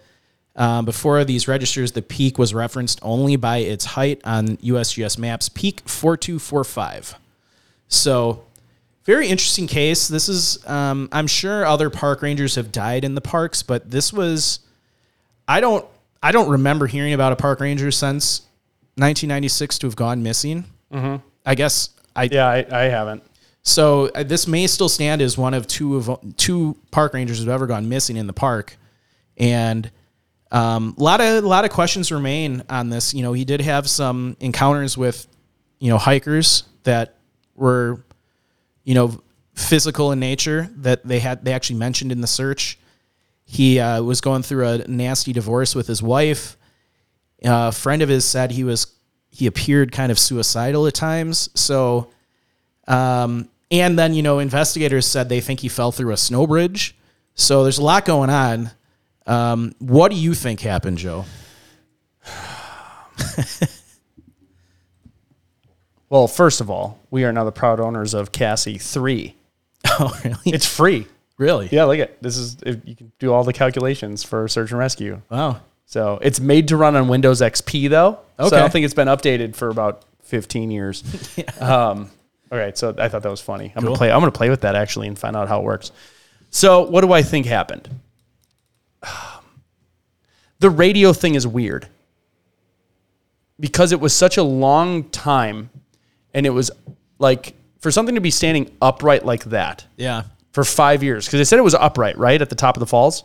um, 0.56 0.84
before 0.84 1.24
these 1.24 1.48
registers, 1.48 1.92
the 1.92 2.02
peak 2.02 2.38
was 2.38 2.54
referenced 2.54 2.98
only 3.02 3.36
by 3.36 3.58
its 3.58 3.84
height 3.84 4.20
on 4.24 4.56
USGS 4.58 5.18
maps, 5.18 5.48
peak 5.48 5.82
4245. 5.88 7.16
So 7.88 8.44
very 9.04 9.28
interesting 9.28 9.66
case. 9.66 10.08
This 10.08 10.28
is, 10.28 10.64
um, 10.66 11.08
I'm 11.12 11.26
sure 11.26 11.66
other 11.66 11.90
park 11.90 12.22
rangers 12.22 12.54
have 12.54 12.72
died 12.72 13.04
in 13.04 13.14
the 13.14 13.20
parks, 13.20 13.62
but 13.62 13.90
this 13.90 14.12
was, 14.12 14.60
I 15.46 15.60
don't, 15.60 15.84
I 16.22 16.32
don't 16.32 16.50
remember 16.50 16.86
hearing 16.86 17.12
about 17.12 17.32
a 17.32 17.36
park 17.36 17.60
ranger 17.60 17.90
since 17.90 18.40
1996 18.96 19.78
to 19.80 19.86
have 19.86 19.96
gone 19.96 20.22
missing. 20.22 20.64
I 21.44 21.54
guess 21.54 21.90
I, 22.16 22.28
Yeah, 22.30 22.46
I, 22.48 22.66
I 22.70 22.82
haven't. 22.84 23.22
So 23.64 24.10
uh, 24.14 24.22
this 24.22 24.46
may 24.46 24.66
still 24.66 24.90
stand 24.90 25.22
as 25.22 25.38
one 25.38 25.54
of 25.54 25.66
two 25.66 25.96
of 25.96 26.36
two 26.36 26.76
park 26.90 27.14
rangers 27.14 27.38
who've 27.38 27.48
ever 27.48 27.66
gone 27.66 27.88
missing 27.88 28.18
in 28.18 28.26
the 28.26 28.32
park, 28.34 28.76
and 29.38 29.90
um, 30.52 30.94
a 30.98 31.02
lot 31.02 31.22
of 31.22 31.42
a 31.42 31.48
lot 31.48 31.64
of 31.64 31.70
questions 31.70 32.12
remain 32.12 32.62
on 32.68 32.90
this. 32.90 33.14
You 33.14 33.22
know, 33.22 33.32
he 33.32 33.46
did 33.46 33.62
have 33.62 33.88
some 33.88 34.36
encounters 34.38 34.98
with 34.98 35.26
you 35.78 35.88
know 35.88 35.96
hikers 35.96 36.64
that 36.82 37.16
were 37.54 38.04
you 38.84 38.94
know 38.94 39.22
physical 39.54 40.12
in 40.12 40.20
nature 40.20 40.68
that 40.76 41.02
they 41.06 41.18
had 41.18 41.42
they 41.42 41.54
actually 41.54 41.78
mentioned 41.78 42.12
in 42.12 42.20
the 42.20 42.26
search. 42.26 42.78
He 43.46 43.80
uh, 43.80 44.02
was 44.02 44.20
going 44.20 44.42
through 44.42 44.66
a 44.66 44.78
nasty 44.86 45.32
divorce 45.32 45.74
with 45.74 45.86
his 45.86 46.02
wife. 46.02 46.58
A 47.42 47.72
friend 47.72 48.02
of 48.02 48.10
his 48.10 48.26
said 48.26 48.50
he 48.50 48.62
was 48.62 48.88
he 49.30 49.46
appeared 49.46 49.90
kind 49.90 50.12
of 50.12 50.18
suicidal 50.18 50.86
at 50.86 50.92
times. 50.92 51.48
So. 51.54 52.10
Um, 52.86 53.48
and 53.70 53.98
then, 53.98 54.14
you 54.14 54.22
know, 54.22 54.38
investigators 54.38 55.06
said 55.06 55.28
they 55.28 55.40
think 55.40 55.60
he 55.60 55.68
fell 55.68 55.92
through 55.92 56.12
a 56.12 56.16
snow 56.16 56.46
bridge. 56.46 56.96
So 57.34 57.62
there's 57.62 57.78
a 57.78 57.82
lot 57.82 58.04
going 58.04 58.30
on. 58.30 58.70
Um, 59.26 59.74
what 59.78 60.10
do 60.10 60.16
you 60.16 60.34
think 60.34 60.60
happened, 60.60 60.98
Joe? 60.98 61.24
Well, 66.10 66.28
first 66.28 66.60
of 66.60 66.70
all, 66.70 67.00
we 67.10 67.24
are 67.24 67.32
now 67.32 67.42
the 67.44 67.50
proud 67.50 67.80
owners 67.80 68.14
of 68.14 68.30
CASIE 68.32 68.78
3. 68.78 69.34
Oh, 69.86 70.18
really? 70.24 70.36
It's 70.46 70.64
free. 70.66 71.06
really? 71.36 71.68
Yeah, 71.70 71.84
look 71.84 71.98
at 71.98 72.22
this 72.22 72.38
is 72.38 72.56
if 72.64 72.78
you 72.86 72.96
can 72.96 73.12
do 73.18 73.32
all 73.34 73.44
the 73.44 73.52
calculations 73.52 74.22
for 74.24 74.48
search 74.48 74.70
and 74.70 74.78
rescue. 74.78 75.20
Wow. 75.30 75.60
So 75.84 76.18
it's 76.22 76.40
made 76.40 76.68
to 76.68 76.76
run 76.78 76.96
on 76.96 77.06
Windows 77.08 77.42
XP 77.42 77.90
though. 77.90 78.18
So 78.38 78.46
Okay. 78.46 78.56
I 78.56 78.60
don't 78.60 78.72
think 78.72 78.86
it's 78.86 78.94
been 78.94 79.08
updated 79.08 79.54
for 79.54 79.68
about 79.68 80.04
15 80.22 80.70
years. 80.70 81.04
um, 81.60 82.10
all 82.52 82.58
right, 82.58 82.76
so 82.76 82.94
I 82.98 83.08
thought 83.08 83.22
that 83.22 83.30
was 83.30 83.40
funny. 83.40 83.66
I'm 83.74 83.82
Cool. 83.82 83.90
gonna 83.90 83.96
play. 83.98 84.10
I'm 84.12 84.20
gonna 84.20 84.30
play 84.32 84.50
with 84.50 84.60
that 84.62 84.74
actually 84.74 85.08
and 85.08 85.18
find 85.18 85.34
out 85.36 85.48
how 85.48 85.60
it 85.60 85.64
works. 85.64 85.90
So 86.50 86.82
what 86.82 87.00
do 87.02 87.12
I 87.12 87.22
think 87.22 87.46
happened? 87.46 87.88
The 90.60 90.70
radio 90.70 91.12
thing 91.12 91.34
is 91.34 91.46
weird 91.46 91.88
because 93.60 93.92
it 93.92 94.00
was 94.00 94.14
such 94.14 94.36
a 94.38 94.42
long 94.42 95.04
time, 95.10 95.68
and 96.32 96.46
it 96.46 96.50
was 96.50 96.70
like 97.18 97.54
for 97.80 97.90
something 97.90 98.14
to 98.14 98.20
be 98.20 98.30
standing 98.30 98.70
upright 98.80 99.26
like 99.26 99.44
that 99.46 99.84
Yeah. 99.96 100.22
for 100.52 100.64
five 100.64 101.02
years 101.02 101.26
because 101.26 101.38
they 101.40 101.44
said 101.44 101.58
it 101.58 101.62
was 101.62 101.74
upright 101.74 102.16
right 102.16 102.40
at 102.40 102.48
the 102.48 102.54
top 102.56 102.76
of 102.76 102.80
the 102.80 102.86
falls. 102.86 103.24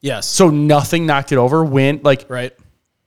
Yes. 0.00 0.26
So 0.26 0.50
nothing 0.50 1.06
knocked 1.06 1.30
it 1.32 1.38
over. 1.38 1.64
Wind 1.64 2.02
like 2.02 2.26
right. 2.28 2.52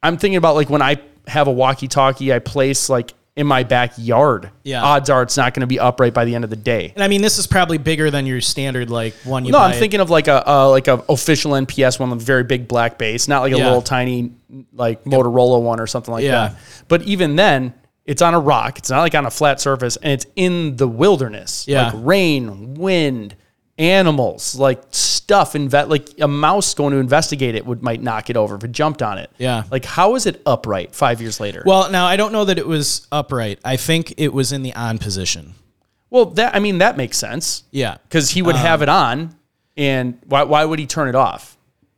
I'm 0.01 0.17
thinking 0.17 0.37
about 0.37 0.55
like 0.55 0.69
when 0.69 0.81
I 0.81 0.97
have 1.27 1.47
a 1.47 1.51
walkie-talkie, 1.51 2.31
I 2.31 2.39
place 2.39 2.89
like 2.89 3.13
in 3.37 3.47
my 3.47 3.63
backyard. 3.63 4.49
Yeah. 4.63 4.83
Odds 4.83 5.09
are 5.09 5.21
it's 5.21 5.37
not 5.37 5.53
going 5.53 5.61
to 5.61 5.67
be 5.67 5.79
upright 5.79 6.13
by 6.13 6.25
the 6.25 6.35
end 6.35 6.43
of 6.43 6.49
the 6.49 6.55
day. 6.55 6.91
And 6.95 7.03
I 7.03 7.07
mean, 7.07 7.21
this 7.21 7.37
is 7.37 7.47
probably 7.47 7.77
bigger 7.77 8.11
than 8.11 8.25
your 8.25 8.41
standard 8.41 8.89
like 8.89 9.13
one 9.23 9.45
you 9.45 9.51
No. 9.53 9.59
I'm 9.59 9.77
thinking 9.77 9.99
of 10.01 10.09
like 10.09 10.27
a 10.27 10.45
uh, 10.49 10.69
like 10.69 10.87
a 10.89 11.03
official 11.07 11.51
NPS 11.51 11.99
one 11.99 12.09
with 12.09 12.21
a 12.21 12.25
very 12.25 12.43
big 12.43 12.67
black 12.67 12.97
base, 12.97 13.27
not 13.27 13.41
like 13.43 13.53
a 13.53 13.57
Yeah. 13.57 13.65
little 13.65 13.81
tiny 13.83 14.33
like 14.73 15.03
Motorola 15.05 15.61
one 15.61 15.79
or 15.79 15.87
something 15.87 16.11
like 16.11 16.23
Yeah. 16.23 16.49
that. 16.49 16.55
But 16.89 17.03
even 17.03 17.35
then, 17.37 17.73
It's 18.05 18.21
on 18.21 18.33
a 18.33 18.39
rock. 18.39 18.77
It's 18.79 18.89
not 18.89 19.01
like 19.01 19.13
on 19.15 19.25
a 19.25 19.29
flat 19.29 19.59
surface, 19.59 19.97
and 19.97 20.13
it's 20.13 20.25
in 20.37 20.77
the 20.77 20.87
wilderness. 20.87 21.65
Yeah. 21.67 21.87
like 21.87 21.93
rain, 21.97 22.73
wind, 22.75 23.35
animals, 23.77 24.55
like 24.55 24.81
stuff. 24.91 25.53
Inve- 25.53 25.87
like 25.89 26.09
a 26.19 26.27
mouse 26.27 26.73
going 26.73 26.93
to 26.93 26.99
investigate 26.99 27.55
it 27.55 27.65
would 27.65 27.81
might 27.83 28.01
knock 28.01 28.29
it 28.29 28.37
over 28.37 28.55
if 28.55 28.63
it 28.63 28.71
jumped 28.71 29.01
on 29.01 29.17
it. 29.17 29.29
Yeah. 29.37 29.63
Like 29.69 29.85
how 29.85 30.15
is 30.15 30.25
it 30.25 30.41
upright 30.45 30.95
five 30.95 31.21
years 31.21 31.39
later? 31.39 31.63
Well, 31.65 31.91
now 31.91 32.05
I 32.05 32.15
don't 32.17 32.31
know 32.31 32.45
that 32.45 32.57
it 32.57 32.67
was 32.67 33.07
upright. 33.11 33.59
I 33.65 33.77
think 33.77 34.13
it 34.17 34.33
was 34.33 34.51
in 34.51 34.63
the 34.63 34.73
on 34.73 34.97
position. 34.97 35.53
well, 36.09 36.25
that 36.25 36.55
I 36.55 36.59
mean 36.59 36.77
that 36.79 36.97
makes 36.97 37.17
sense 37.17 37.63
Yeah. 37.71 37.97
because 38.03 38.29
he 38.31 38.41
would 38.41 38.55
have 38.55 38.81
it 38.81 38.89
on, 38.89 39.35
and 39.75 40.17
why 40.25 40.43
why 40.43 40.63
would 40.65 40.79
he 40.79 40.85
turn 40.87 41.09
it 41.09 41.15
off? 41.15 41.57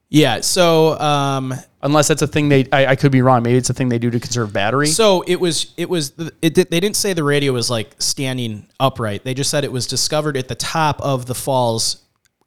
Yeah. 0.09 0.41
So, 0.41 0.99
um, 0.99 1.53
Unless 1.81 2.09
that's 2.09 2.21
a 2.21 2.27
thing 2.27 2.49
they, 2.49 2.67
I, 2.73 2.87
I 2.87 2.95
could 2.95 3.11
be 3.11 3.21
wrong. 3.21 3.41
Maybe 3.43 3.57
it's 3.57 3.69
a 3.69 3.73
thing 3.73 3.87
they 3.89 3.99
do 3.99 4.09
to 4.11 4.19
conserve 4.19 4.51
battery. 4.51 4.87
so 4.87 5.21
it 5.27 5.39
was, 5.39 5.73
it 5.77 5.89
was, 5.89 6.11
it, 6.41 6.53
did- 6.53 6.69
they 6.69 6.79
didn't 6.81 6.97
say 6.97 7.13
the 7.13 7.23
radio 7.23 7.53
was 7.53 7.69
like 7.69 7.95
standing 7.99 8.67
upright. 8.79 9.23
They 9.23 9.33
just 9.33 9.49
said 9.49 9.63
it 9.63 9.71
was 9.71 9.87
discovered 9.87 10.35
at 10.35 10.47
the 10.49 10.55
top 10.55 10.99
of 11.01 11.25
the 11.25 11.35
falls 11.35 12.03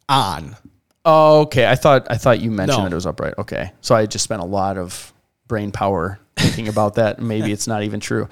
on. 0.08 0.56
Oh, 1.04 1.40
okay. 1.42 1.66
I 1.66 1.74
thought 1.74 2.06
I 2.10 2.16
thought 2.16 2.40
you 2.40 2.50
mentioned 2.50 2.78
No. 2.78 2.84
that 2.84 2.92
it 2.92 2.94
was 2.94 3.06
upright. 3.06 3.34
Okay, 3.38 3.72
so 3.80 3.94
I 3.94 4.06
just 4.06 4.22
spent 4.22 4.40
a 4.42 4.44
lot 4.46 4.78
of 4.78 5.12
brain 5.48 5.72
power 5.72 6.20
thinking 6.36 6.68
about 6.68 6.94
that. 6.94 7.18
Maybe 7.20 7.50
it's 7.52 7.66
not 7.66 7.82
even 7.82 7.98
true. 8.00 8.28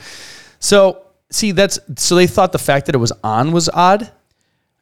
So 0.60 1.02
see, 1.30 1.50
that's 1.52 1.80
so 1.96 2.14
they 2.14 2.26
thought 2.28 2.52
the 2.52 2.58
fact 2.60 2.86
that 2.86 2.94
it 2.94 2.98
was 2.98 3.10
on 3.24 3.50
was 3.52 3.68
odd. 3.70 4.10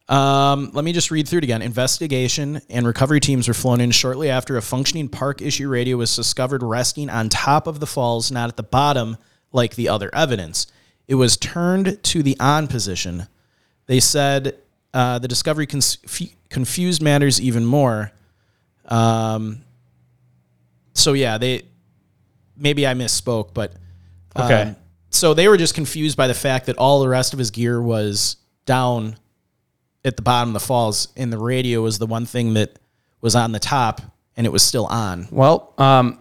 Um, 0.09 0.71
let 0.73 0.85
me 0.85 0.93
just 0.93 1.11
read 1.11 1.29
through 1.29 1.39
it 1.39 1.45
again. 1.45 1.61
Investigation 1.61 2.63
and 2.71 2.87
recovery 2.87 3.21
teams 3.21 3.47
were 3.47 3.53
flown 3.55 3.81
in 3.81 3.91
shortly 3.91 4.31
after 4.31 4.57
a 4.57 4.63
functioning 4.63 5.09
park 5.09 5.43
issue 5.43 5.69
radio 5.69 5.99
was 5.99 6.15
discovered 6.17 6.63
resting 6.63 7.11
on 7.11 7.29
top 7.29 7.67
of 7.67 7.79
the 7.81 7.87
falls, 7.87 8.31
not 8.33 8.49
at 8.49 8.57
the 8.57 8.63
bottom 8.63 9.19
like 9.53 9.75
the 9.75 9.89
other 9.91 10.11
evidence. 10.15 10.67
It 11.07 11.17
was 11.17 11.37
turned 11.37 12.03
to 12.05 12.23
the 12.23 12.37
on 12.41 12.69
position. 12.69 13.27
They 13.87 14.01
said 14.01 14.57
uh, 14.95 15.19
the 15.19 15.29
discovery 15.29 15.67
cons- 15.67 15.99
f- 16.05 16.29
confused 16.49 17.03
matters 17.03 17.41
even 17.41 17.65
more. 17.67 18.11
Um, 18.87 19.63
so 20.95 21.13
yeah, 21.13 21.37
they 21.37 21.63
maybe 22.57 22.87
I 22.87 22.95
misspoke, 22.95 23.53
but 23.53 23.73
um, 24.35 24.45
Okay. 24.47 24.75
so 25.11 25.35
they 25.35 25.49
were 25.49 25.59
just 25.59 25.75
confused 25.75 26.17
by 26.17 26.27
the 26.29 26.35
fact 26.35 26.67
that 26.67 26.77
all 26.79 27.01
the 27.01 27.09
rest 27.09 27.33
of 27.35 27.39
his 27.39 27.51
gear 27.51 27.81
was 27.81 28.37
down 28.65 29.17
at 30.09 30.17
the 30.17 30.23
bottom 30.23 30.49
of 30.49 30.53
the 30.55 30.67
falls, 30.67 31.09
and 31.17 31.33
the 31.33 31.39
radio 31.39 31.83
was 31.83 31.99
the 31.99 32.07
one 32.07 32.27
thing 32.27 32.55
that 32.55 32.79
was 33.21 33.37
on 33.37 33.53
the 33.53 33.59
top, 33.61 34.01
and 34.37 34.47
it 34.47 34.51
was 34.51 34.63
still 34.63 34.87
on. 34.87 35.29
Well, 35.31 35.73
um, 35.79 36.19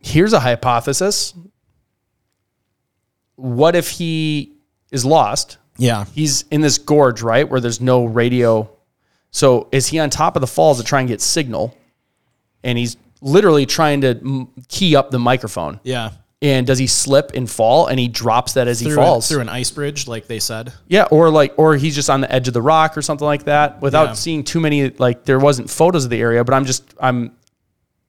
here's 0.00 0.32
a 0.32 0.40
hypothesis. 0.40 1.34
What 3.36 3.76
if 3.76 3.90
he 3.90 4.54
is 4.90 5.04
lost? 5.04 5.58
Yeah, 5.78 6.06
He's 6.14 6.42
in 6.50 6.62
this 6.62 6.78
gorge, 6.78 7.20
right, 7.20 7.46
where 7.48 7.60
there's 7.60 7.82
no 7.82 8.06
radio. 8.06 8.70
So 9.30 9.68
is 9.72 9.88
he 9.88 9.98
on 9.98 10.08
top 10.08 10.34
of 10.36 10.40
the 10.40 10.46
falls 10.46 10.78
to 10.78 10.84
try 10.84 11.00
and 11.00 11.08
get 11.08 11.20
signal? 11.20 11.76
And 12.64 12.78
he's 12.78 12.96
literally 13.20 13.66
trying 13.66 14.00
to 14.00 14.48
key 14.68 14.96
up 14.96 15.10
the 15.10 15.18
microphone. 15.18 15.80
yeah. 15.84 16.12
And 16.42 16.66
does 16.66 16.78
he 16.78 16.86
slip 16.86 17.32
and 17.34 17.50
fall 17.50 17.86
and 17.86 17.98
he 17.98 18.08
drops 18.08 18.52
that 18.54 18.68
as 18.68 18.78
he 18.78 18.90
falls 18.90 19.30
a, 19.30 19.34
through 19.34 19.40
an 19.40 19.48
ice 19.48 19.70
bridge, 19.70 20.06
like 20.06 20.26
they 20.26 20.38
said. 20.38 20.72
yeah 20.86 21.04
or 21.10 21.30
like 21.30 21.54
or 21.56 21.76
he's 21.76 21.94
just 21.94 22.10
on 22.10 22.20
the 22.20 22.30
edge 22.32 22.46
of 22.48 22.54
the 22.54 22.60
rock 22.62 22.96
or 22.96 23.02
something 23.02 23.24
like 23.26 23.44
that 23.44 23.80
without 23.80 24.08
Yeah. 24.08 24.12
seeing 24.14 24.44
too 24.44 24.60
many 24.60 24.90
like 24.90 25.24
there 25.24 25.38
wasn't 25.38 25.70
photos 25.70 26.04
of 26.04 26.10
the 26.10 26.20
area 26.20 26.44
but 26.44 26.52
i'm 26.54 26.66
just 26.66 26.84
i'm 27.00 27.32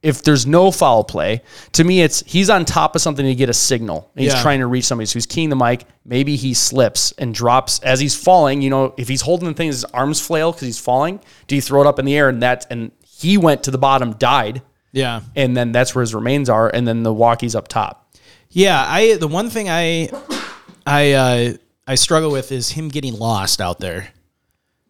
if 0.03 0.21
there's 0.23 0.45
no 0.45 0.69
foul 0.71 1.03
play 1.03 1.41
to 1.71 1.83
me 1.83 2.01
it's 2.01 2.21
he's 2.27 2.49
on 2.49 2.65
top 2.65 2.95
of 2.95 3.01
something 3.01 3.25
to 3.25 3.33
get 3.33 3.49
a 3.49 3.53
signal. 3.53 4.11
He's 4.15 4.31
Yeah. 4.33 4.41
trying 4.43 4.59
to 4.59 4.67
reach 4.67 4.85
somebody 4.85 5.07
so 5.07 5.13
he's 5.13 5.25
keying 5.25 5.49
the 5.49 5.55
mic. 5.55 5.85
Maybe 6.05 6.35
he 6.35 6.53
slips 6.53 7.13
and 7.17 7.33
drops 7.33 7.79
as 7.79 7.99
he's 7.99 8.15
falling 8.15 8.61
you 8.61 8.69
know 8.69 8.93
if 8.97 9.07
he's 9.07 9.21
holding 9.21 9.47
the 9.47 9.55
thing 9.55 9.67
his 9.67 9.83
arms 9.85 10.19
flail 10.21 10.51
because 10.51 10.67
he's 10.67 10.79
falling 10.79 11.19
do 11.47 11.55
you 11.55 11.61
throw 11.61 11.81
it 11.81 11.87
up 11.87 11.97
in 11.97 12.05
the 12.05 12.15
air? 12.15 12.29
And 12.29 12.43
that 12.43 12.67
and 12.69 12.91
he 13.07 13.37
went 13.37 13.63
to 13.63 13.71
the 13.71 13.77
bottom 13.79 14.13
died. 14.13 14.61
Yeah, 14.93 15.21
and 15.35 15.55
then 15.57 15.71
that's 15.73 15.93
where 15.95 16.01
his 16.01 16.13
remains 16.15 16.47
are 16.49 16.69
and 16.69 16.87
then 16.87 17.03
the 17.03 17.13
walkie's 17.13 17.55
up 17.55 17.67
top 17.67 18.06
yeah. 18.49 18.83
I 18.87 19.15
the 19.15 19.27
one 19.27 19.49
thing 19.49 19.69
I 19.69 20.09
I 20.85 21.11
uh, 21.13 21.53
I 21.87 21.95
struggle 21.95 22.31
with 22.31 22.51
is 22.51 22.69
him 22.69 22.89
getting 22.89 23.17
lost 23.17 23.61
out 23.61 23.79
there. 23.79 24.09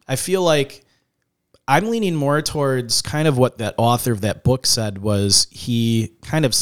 I 0.07 0.15
feel 0.15 0.41
like 0.43 0.83
I'm 1.67 1.89
leaning 1.89 2.15
more 2.15 2.41
towards 2.41 3.01
kind 3.01 3.27
of 3.27 3.37
what 3.37 3.57
that 3.57 3.75
author 3.77 4.11
of 4.11 4.21
that 4.21 4.43
book 4.43 4.65
said 4.65 4.99
was 4.99 5.47
he 5.51 6.13
kind 6.21 6.45
of 6.45 6.55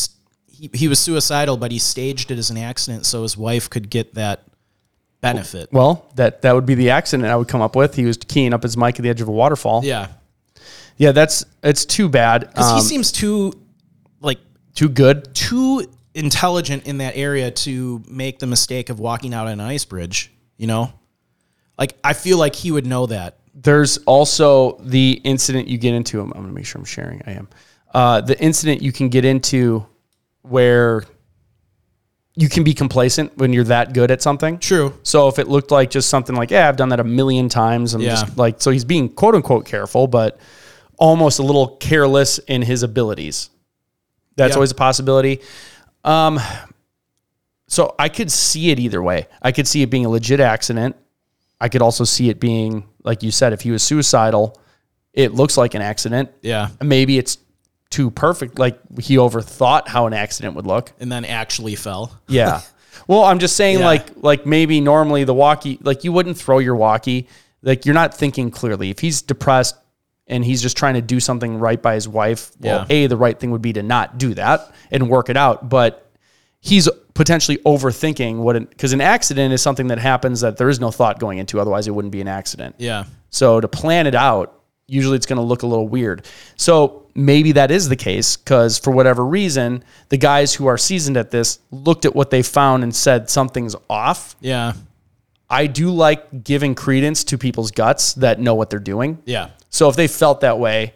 he, 0.48 0.70
he 0.74 0.88
was 0.88 1.00
suicidal, 1.00 1.58
but 1.58 1.72
he 1.72 1.80
staged 1.80 2.32
it 2.32 2.40
as 2.40 2.50
an 2.50 2.58
accident 2.58 3.06
so 3.06 3.22
his 3.24 3.38
wife 3.38 3.70
could 3.70 3.90
get 3.90 4.16
that 4.16 4.46
benefit. 5.22 5.72
Well, 5.72 6.10
that 6.16 6.42
that 6.42 6.54
would 6.56 6.66
be 6.66 6.76
the 6.76 6.90
accident 6.92 7.28
I 7.30 7.36
would 7.36 7.48
come 7.48 7.62
up 7.62 7.76
with. 7.76 7.96
He 7.96 8.06
was 8.06 8.18
keying 8.18 8.54
up 8.54 8.64
his 8.64 8.76
mic 8.78 8.96
at 8.98 9.04
the 9.04 9.10
edge 9.10 9.22
of 9.22 9.28
a 9.28 9.32
waterfall. 9.32 9.82
Yeah, 9.84 10.08
yeah, 10.98 11.12
that's 11.12 11.46
it's 11.62 11.86
too 11.86 12.10
bad. 12.10 12.42
because 12.50 12.72
Um, 12.72 12.78
he 12.78 12.84
seems 12.84 13.12
too 13.12 13.54
like 14.22 14.40
too 14.74 14.90
good. 14.90 15.34
too 15.36 15.86
intelligent 16.16 16.88
in 16.88 16.98
that 16.98 17.16
area 17.16 17.52
to 17.52 18.02
make 18.08 18.40
the 18.40 18.48
mistake 18.48 18.90
of 18.90 19.00
walking 19.00 19.34
out 19.34 19.46
on 19.46 19.54
an 19.54 19.60
ice 19.62 19.86
bridge. 19.86 20.32
You 20.58 20.68
know, 20.68 20.94
like 21.78 21.96
I 22.04 22.14
feel 22.14 22.38
like 22.38 22.56
he 22.56 22.72
would 22.72 22.88
know 22.88 23.06
that. 23.06 23.38
There's 23.54 23.98
also 24.00 24.78
the 24.80 25.22
incident 25.24 25.68
you 25.68 25.78
get 25.78 25.94
into. 25.94 26.20
I'm, 26.22 26.32
I'm 26.34 26.48
to 26.48 26.52
make 26.54 26.66
sure 26.66 26.80
I'm 26.80 26.86
sharing. 26.86 27.22
I 27.28 27.32
am. 27.32 27.48
Uh, 27.94 28.22
the 28.22 28.40
incident 28.42 28.82
you 28.82 28.92
can 28.92 29.10
get 29.10 29.24
into 29.26 29.86
where 30.42 31.04
you 32.38 32.50
can 32.50 32.64
be 32.66 32.74
complacent 32.74 33.38
when 33.38 33.54
you're 33.54 33.64
that 33.66 33.94
good 33.94 34.12
at 34.12 34.22
something. 34.22 34.60
True. 34.60 34.94
So 35.04 35.30
if 35.30 35.40
it 35.40 35.48
looked 35.48 35.72
like 35.72 35.90
just 35.90 36.10
something 36.10 36.36
like, 36.36 36.52
yeah, 36.52 36.68
I've 36.68 36.76
done 36.76 36.90
that 36.90 37.00
a 37.00 37.04
million 37.06 37.48
times. 37.48 37.94
I'm 37.94 38.02
Yeah. 38.02 38.10
just 38.10 38.38
like, 38.38 38.62
so 38.62 38.72
he's 38.72 38.84
being 38.84 39.08
quote 39.08 39.36
unquote 39.36 39.66
careful, 39.66 40.08
but 40.08 40.38
almost 40.98 41.40
a 41.40 41.44
little 41.44 41.78
careless 41.78 42.38
in 42.40 42.62
his 42.62 42.84
abilities. 42.84 43.50
That's 44.36 44.52
Yeah. 44.52 44.56
always 44.56 44.72
a 44.72 44.76
possibility. 44.76 45.40
Um, 46.06 46.40
so 47.68 47.96
I 48.00 48.10
could 48.10 48.32
see 48.32 48.70
it 48.72 48.80
either 48.80 49.02
way. 49.02 49.28
I 49.42 49.52
could 49.52 49.68
see 49.68 49.82
it 49.82 49.88
being 49.90 50.06
a 50.06 50.10
legit 50.10 50.40
accident. 50.40 50.96
I 51.60 51.68
could 51.70 51.82
also 51.82 52.04
see 52.04 52.30
it 52.30 52.40
being, 52.40 52.88
like 53.04 53.24
you 53.24 53.32
said, 53.32 53.54
if 53.54 53.62
he 53.62 53.72
was 53.72 53.82
suicidal, 53.84 54.60
it 55.14 55.34
looks 55.34 55.58
like 55.58 55.74
an 55.74 55.82
accident. 55.82 56.30
Yeah. 56.42 56.70
Maybe 56.82 57.18
it's 57.18 57.38
too 57.90 58.12
perfect. 58.12 58.60
Like 58.60 58.80
he 59.02 59.16
overthought 59.18 59.88
how 59.88 60.06
an 60.06 60.14
accident 60.14 60.56
would 60.56 60.68
look. 60.68 60.92
And 61.00 61.12
then 61.12 61.26
actually 61.26 61.76
fell. 61.76 62.18
Yeah. 62.28 62.62
Well, 63.08 63.26
I'm 63.26 63.40
just 63.40 63.56
saying, 63.58 63.80
Yeah. 63.80 63.86
like, 63.86 64.08
like 64.24 64.46
maybe 64.48 64.80
normally 64.82 65.26
the 65.26 65.34
walkie, 65.34 65.78
like 65.84 66.04
you 66.06 66.12
wouldn't 66.14 66.38
throw 66.38 66.60
your 66.60 66.76
walkie. 66.76 67.28
Like 67.62 67.86
you're 67.86 67.94
not 67.94 68.16
thinking 68.16 68.50
clearly. 68.50 68.90
If 68.90 69.00
he's 69.00 69.22
depressed 69.22 69.76
and 70.28 70.44
he's 70.44 70.62
just 70.62 70.76
trying 70.78 70.96
to 70.96 71.02
do 71.02 71.20
something 71.20 71.60
right 71.60 71.82
by 71.82 71.94
his 71.96 72.08
wife, 72.08 72.52
well, 72.60 72.86
Yeah. 72.90 72.96
a 72.96 73.08
the 73.08 73.18
right 73.18 73.40
thing 73.40 73.52
would 73.52 73.62
be 73.62 73.74
to 73.74 73.84
not 73.84 74.18
do 74.18 74.34
that 74.34 74.72
and 74.92 75.10
work 75.10 75.30
it 75.30 75.38
out. 75.38 75.70
But 75.70 76.10
he's 76.62 76.90
potentially 77.14 77.58
overthinking 77.60 78.38
what, 78.38 78.58
because 78.70 78.92
an 78.94 79.02
accident 79.02 79.54
is 79.54 79.62
something 79.62 79.88
that 79.88 80.00
happens 80.00 80.42
that 80.42 80.58
there 80.58 80.68
is 80.70 80.80
no 80.80 80.92
thought 80.92 81.20
going 81.20 81.38
into. 81.38 81.60
Otherwise, 81.60 81.88
it 81.88 81.92
wouldn't 81.92 82.12
be 82.12 82.22
an 82.22 82.28
accident. 82.28 82.76
Yeah. 82.80 83.06
So 83.30 83.62
to 83.62 83.68
plan 83.68 84.08
it 84.08 84.16
out, 84.16 84.52
usually 84.88 85.16
it's 85.16 85.26
going 85.26 85.38
to 85.38 85.44
look 85.44 85.64
a 85.64 85.68
little 85.68 85.88
weird. 85.88 86.26
So 86.58 87.04
maybe 87.16 87.52
that 87.54 87.72
is 87.72 87.88
the 87.90 87.96
case 87.96 88.36
because 88.36 88.78
for 88.78 88.92
whatever 88.92 89.26
reason, 89.26 89.84
the 90.10 90.18
guys 90.18 90.54
who 90.54 90.66
are 90.68 90.78
seasoned 90.78 91.18
at 91.18 91.32
this 91.32 91.60
looked 91.72 92.06
at 92.06 92.16
what 92.16 92.30
they 92.32 92.42
found 92.42 92.84
and 92.84 92.94
said 92.96 93.30
something's 93.30 93.76
off. 93.90 94.36
Yeah. 94.42 94.74
I 95.50 95.68
do 95.68 95.92
like 95.92 96.44
giving 96.44 96.74
credence 96.76 97.24
to 97.26 97.38
people's 97.38 97.72
guts 97.72 98.14
that 98.16 98.40
know 98.40 98.56
what 98.56 98.70
they're 98.70 98.80
doing. 98.80 99.22
Yeah. 99.26 99.50
So 99.70 99.90
if 99.90 99.96
they 99.96 100.08
felt 100.08 100.42
that 100.42 100.58
way, 100.60 100.94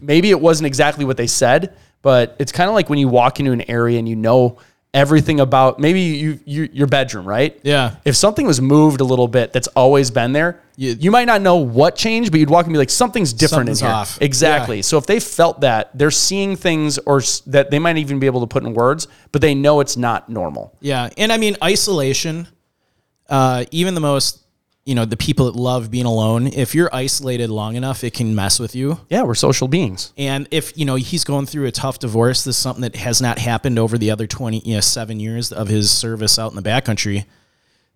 maybe 0.00 0.30
it 0.30 0.40
wasn't 0.40 0.66
exactly 0.66 1.04
what 1.04 1.16
they 1.16 1.26
said, 1.26 1.76
but 2.02 2.36
it's 2.38 2.52
kind 2.52 2.68
of 2.68 2.74
like 2.74 2.88
when 2.88 2.98
you 2.98 3.08
walk 3.08 3.40
into 3.40 3.52
an 3.52 3.68
area 3.70 3.98
and 3.98 4.08
you 4.08 4.16
know 4.16 4.58
everything 4.94 5.38
about 5.40 5.78
maybe 5.78 6.00
you, 6.00 6.40
you 6.46 6.68
your 6.72 6.86
bedroom, 6.86 7.26
right? 7.26 7.58
Yeah. 7.62 7.96
If 8.04 8.16
something 8.16 8.46
was 8.46 8.60
moved 8.60 9.00
a 9.00 9.04
little 9.04 9.28
bit 9.28 9.52
that's 9.52 9.68
always 9.68 10.10
been 10.10 10.32
there, 10.32 10.62
You- 10.76 10.96
you, 10.98 11.10
might 11.10 11.26
not 11.26 11.42
know 11.42 11.56
what 11.56 11.94
changed, 11.94 12.30
but 12.30 12.40
you'd 12.40 12.48
walk 12.50 12.64
and 12.64 12.72
be 12.72 12.78
like, 12.78 12.88
something's 12.90 13.32
different 13.32 13.68
Something's 13.68 13.82
in 13.82 13.86
here. 13.88 13.94
off. 13.94 14.18
Exactly. 14.22 14.76
Yeah. 14.76 14.82
So 14.82 14.96
if 14.96 15.06
they 15.06 15.20
felt 15.20 15.60
that, 15.60 15.90
they're 15.96 16.10
seeing 16.10 16.56
things 16.56 16.98
or 16.98 17.20
that 17.48 17.70
they 17.70 17.78
might 17.78 17.98
even 17.98 18.18
be 18.18 18.26
able 18.26 18.40
to 18.40 18.46
put 18.46 18.62
in 18.64 18.72
words, 18.72 19.08
but 19.30 19.42
they 19.42 19.54
know 19.54 19.80
it's 19.80 19.96
not 19.96 20.28
normal. 20.30 20.74
Yeah. 20.80 21.10
And 21.18 21.32
I 21.32 21.36
mean, 21.36 21.56
isolation, 21.62 22.48
uh, 23.28 23.64
even 23.70 23.94
the 23.94 24.00
most, 24.00 24.42
you 24.84 24.94
know, 24.94 25.04
the 25.04 25.16
people 25.16 25.46
that 25.46 25.56
love 25.56 25.90
being 25.90 26.06
alone, 26.06 26.46
if 26.46 26.74
you're 26.74 26.88
isolated 26.94 27.50
long 27.50 27.76
enough, 27.76 28.02
it 28.04 28.14
can 28.14 28.34
mess 28.34 28.58
with 28.58 28.74
you. 28.74 28.98
Yeah, 29.10 29.22
we're 29.24 29.34
social 29.34 29.68
beings. 29.68 30.12
And 30.16 30.48
if, 30.50 30.76
you 30.78 30.84
know, 30.86 30.94
he's 30.94 31.24
going 31.24 31.44
through 31.46 31.66
a 31.66 31.70
tough 31.72 31.98
divorce, 31.98 32.44
this 32.44 32.56
is 32.56 32.62
something 32.62 32.82
that 32.82 32.96
has 32.96 33.20
not 33.20 33.38
happened 33.38 33.78
over 33.78 33.98
the 33.98 34.10
other 34.10 34.26
20, 34.26 34.60
you 34.60 34.74
know, 34.76 34.80
seven 34.80 35.20
years 35.20 35.52
of 35.52 35.68
his 35.68 35.90
service 35.90 36.38
out 36.38 36.50
in 36.52 36.56
the 36.56 36.62
backcountry, 36.62 37.26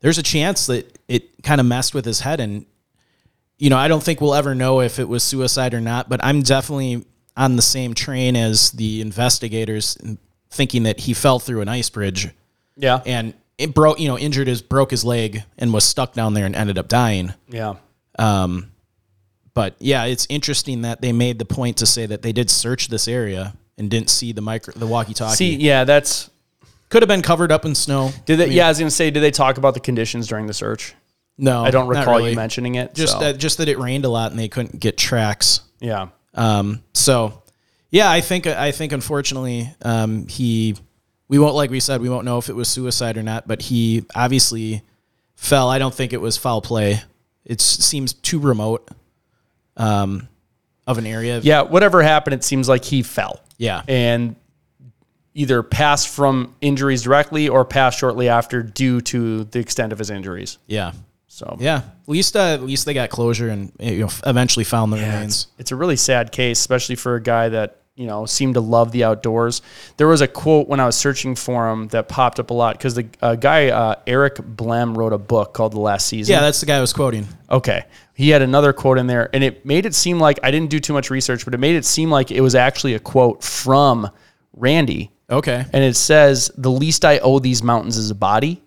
there's 0.00 0.18
a 0.18 0.22
chance 0.22 0.66
that 0.66 0.98
it 1.08 1.42
kind 1.42 1.60
of 1.60 1.66
messed 1.66 1.94
with 1.94 2.04
his 2.04 2.20
head. 2.20 2.40
And, 2.40 2.66
you 3.56 3.70
know, 3.70 3.78
I 3.78 3.88
don't 3.88 4.02
think 4.02 4.20
we'll 4.20 4.34
ever 4.34 4.54
know 4.54 4.80
if 4.80 4.98
it 4.98 5.08
was 5.08 5.22
suicide 5.22 5.72
or 5.72 5.80
not, 5.80 6.08
but 6.10 6.22
I'm 6.22 6.42
definitely 6.42 7.06
on 7.36 7.56
the 7.56 7.62
same 7.62 7.94
train 7.94 8.36
as 8.36 8.72
the 8.72 9.00
investigators 9.00 9.96
thinking 10.50 10.82
that 10.82 11.00
he 11.00 11.14
fell 11.14 11.38
through 11.38 11.62
an 11.62 11.68
ice 11.68 11.88
bridge 11.88 12.28
Yeah. 12.76 13.00
and 13.06 13.32
it 13.58 13.74
broke, 13.74 14.00
you 14.00 14.08
know, 14.08 14.18
injured 14.18 14.48
his 14.48 14.62
broke 14.62 14.90
his 14.90 15.04
leg 15.04 15.42
and 15.58 15.72
was 15.72 15.84
stuck 15.84 16.14
down 16.14 16.34
there 16.34 16.46
and 16.46 16.56
ended 16.56 16.78
up 16.78 16.88
dying. 16.88 17.34
Yeah. 17.48 17.74
Um, 18.18 18.72
but 19.54 19.76
yeah, 19.78 20.04
it's 20.04 20.26
interesting 20.30 20.82
that 20.82 21.00
they 21.00 21.12
made 21.12 21.38
the 21.38 21.44
point 21.44 21.76
to 21.78 21.86
say 21.86 22.06
that 22.06 22.22
they 22.22 22.32
did 22.32 22.50
search 22.50 22.88
this 22.88 23.06
area 23.06 23.54
and 23.78 23.90
didn't 23.90 24.10
see 24.10 24.32
the 24.32 24.40
micro 24.40 24.74
the 24.74 24.86
walkie-talkie. 24.86 25.36
See, 25.36 25.54
yeah, 25.56 25.84
that's 25.84 26.30
Could 26.88 27.02
have 27.02 27.08
been 27.08 27.22
covered 27.22 27.52
up 27.52 27.64
in 27.64 27.74
snow. 27.74 28.10
did 28.26 28.36
they, 28.38 28.48
yeah, 28.48 28.66
I 28.66 28.68
was 28.70 28.78
gonna 28.78 28.90
say, 28.90 29.10
did 29.10 29.20
they 29.20 29.30
talk 29.30 29.58
about 29.58 29.74
the 29.74 29.80
conditions 29.80 30.26
during 30.26 30.46
the 30.46 30.54
search? 30.54 30.94
No, 31.38 31.64
I 31.64 31.70
don't 31.70 31.88
recall 31.88 32.18
really. 32.18 32.30
you 32.30 32.36
mentioning 32.36 32.74
it. 32.74 32.94
Just 32.94 33.14
so, 33.14 33.20
that, 33.20 33.38
just 33.38 33.58
that 33.58 33.68
it 33.68 33.78
rained 33.78 34.04
a 34.04 34.08
lot 34.08 34.30
and 34.30 34.38
they 34.38 34.48
couldn't 34.48 34.78
get 34.78 34.96
tracks. 34.98 35.60
yeah. 35.80 36.08
Um, 36.34 36.82
so 36.94 37.42
yeah, 37.90 38.10
I 38.10 38.22
think 38.22 38.46
I 38.46 38.72
think 38.72 38.92
unfortunately 38.92 39.70
um, 39.82 40.26
he 40.28 40.76
we 41.32 41.38
won't 41.38 41.54
like 41.54 41.70
we 41.70 41.80
said 41.80 42.02
we 42.02 42.10
won't 42.10 42.26
know 42.26 42.36
if 42.36 42.50
it 42.50 42.54
was 42.54 42.68
suicide 42.68 43.16
or 43.16 43.22
not, 43.22 43.48
but 43.48 43.62
he 43.62 44.04
obviously 44.14 44.82
fell. 45.34 45.70
I 45.70 45.78
don't 45.78 45.94
think 45.94 46.12
it 46.12 46.20
was 46.20 46.36
foul 46.36 46.60
play. 46.60 47.00
It 47.46 47.62
seems 47.62 48.12
too 48.12 48.38
remote 48.38 48.86
um, 49.78 50.28
of 50.86 50.98
an 50.98 51.06
area. 51.06 51.40
Yeah, 51.42 51.62
whatever 51.62 52.02
happened, 52.02 52.34
it 52.34 52.44
seems 52.44 52.68
like 52.68 52.84
he 52.84 53.02
fell. 53.02 53.40
Yeah. 53.56 53.82
And 53.88 54.36
either 55.32 55.62
passed 55.62 56.08
from 56.08 56.54
injuries 56.60 57.02
directly 57.04 57.48
or 57.48 57.64
passed 57.64 57.98
shortly 57.98 58.28
after 58.28 58.62
due 58.62 59.00
to 59.00 59.44
the 59.44 59.58
extent 59.58 59.90
of 59.90 59.98
his 59.98 60.10
injuries. 60.10 60.58
yeah, 60.66 60.92
So 61.28 61.56
yeah. 61.58 61.76
At 61.78 62.08
least 62.08 62.36
uh, 62.36 62.40
at 62.52 62.62
least 62.62 62.84
they 62.84 62.92
got 62.92 63.08
closure 63.08 63.48
and 63.48 63.72
you 63.80 64.00
know 64.00 64.10
eventually 64.26 64.64
found 64.64 64.92
the 64.92 64.98
Yeah, 64.98 65.14
remains. 65.14 65.34
it's, 65.34 65.60
it's 65.60 65.72
a 65.72 65.76
really 65.76 65.96
sad 65.96 66.30
case, 66.30 66.60
especially 66.60 66.96
for 66.96 67.14
a 67.16 67.22
guy 67.22 67.48
that 67.48 67.78
you 67.94 68.06
know 68.06 68.24
seemed 68.26 68.54
to 68.54 68.60
love 68.60 68.92
the 68.92 69.04
outdoors. 69.04 69.62
There 69.96 70.08
was 70.08 70.20
a 70.20 70.28
quote 70.28 70.68
when 70.68 70.80
I 70.80 70.86
was 70.86 70.96
searching 70.96 71.34
for 71.34 71.70
him 71.70 71.88
that 71.88 72.08
popped 72.08 72.40
up 72.40 72.50
a 72.50 72.54
lot 72.54 72.78
because 72.78 72.94
the 72.94 73.06
uh, 73.20 73.34
guy 73.36 73.68
uh, 73.68 73.96
Eric 74.06 74.36
Blehm 74.36 74.96
wrote 74.96 75.12
a 75.12 75.18
book 75.18 75.52
called 75.52 75.72
The 75.72 75.80
Last 75.80 76.06
Season. 76.06 76.32
Yeah, 76.32 76.40
that's 76.40 76.60
the 76.60 76.66
guy 76.66 76.78
I 76.78 76.80
was 76.80 76.92
quoting. 76.92 77.26
Okay. 77.50 77.84
He 78.14 78.28
had 78.30 78.42
another 78.42 78.72
quote 78.72 78.98
in 78.98 79.06
there, 79.06 79.30
and 79.34 79.42
it 79.42 79.64
made 79.66 79.86
it 79.86 79.94
seem 79.94 80.18
like 80.20 80.38
I 80.42 80.50
didn't 80.50 80.70
do 80.70 80.78
too 80.78 80.92
much 80.92 81.10
research, 81.10 81.44
but 81.44 81.54
it 81.54 81.58
made 81.58 81.76
it 81.76 81.84
seem 81.84 82.10
like 82.10 82.30
it 82.30 82.40
was 82.40 82.54
actually 82.54 82.94
a 82.94 82.98
quote 82.98 83.42
from 83.42 84.10
Randy. 84.54 85.10
Okay. 85.30 85.64
And 85.72 85.82
it 85.82 85.96
says, 85.96 86.50
The 86.56 86.70
least 86.70 87.04
I 87.04 87.18
owe 87.18 87.38
these 87.38 87.62
mountains 87.62 87.96
is 87.96 88.10
a 88.10 88.14
body. 88.14 88.62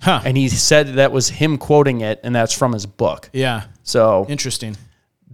Huh. 0.00 0.20
And 0.24 0.36
he 0.36 0.48
said 0.48 0.88
that 0.94 1.12
was 1.12 1.28
him 1.28 1.58
quoting 1.58 2.00
it, 2.00 2.20
and 2.24 2.34
that's 2.34 2.52
from 2.52 2.72
his 2.72 2.86
book. 2.86 3.30
yeah. 3.32 3.64
So 3.84 4.26
Interesting. 4.28 4.76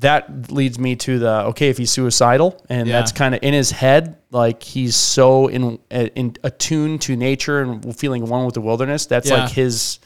That 0.00 0.50
leads 0.52 0.78
me 0.78 0.94
to 0.96 1.18
the 1.18 1.44
okay, 1.46 1.68
if 1.70 1.78
he's 1.78 1.90
suicidal, 1.90 2.60
and 2.68 2.86
Yeah. 2.88 2.98
that's 2.98 3.12
kind 3.12 3.34
of 3.34 3.42
in 3.42 3.52
his 3.54 3.70
head, 3.70 4.16
like 4.30 4.62
he's 4.62 4.94
so 4.96 5.48
in, 5.48 5.78
in 5.90 6.36
attuned 6.44 7.02
to 7.02 7.16
nature 7.16 7.60
and 7.62 7.96
feeling 7.98 8.26
one 8.26 8.44
with 8.44 8.54
the 8.54 8.60
wilderness. 8.60 9.06
That's 9.06 9.28
Yeah. 9.28 9.42
like 9.44 9.52
his 9.52 9.98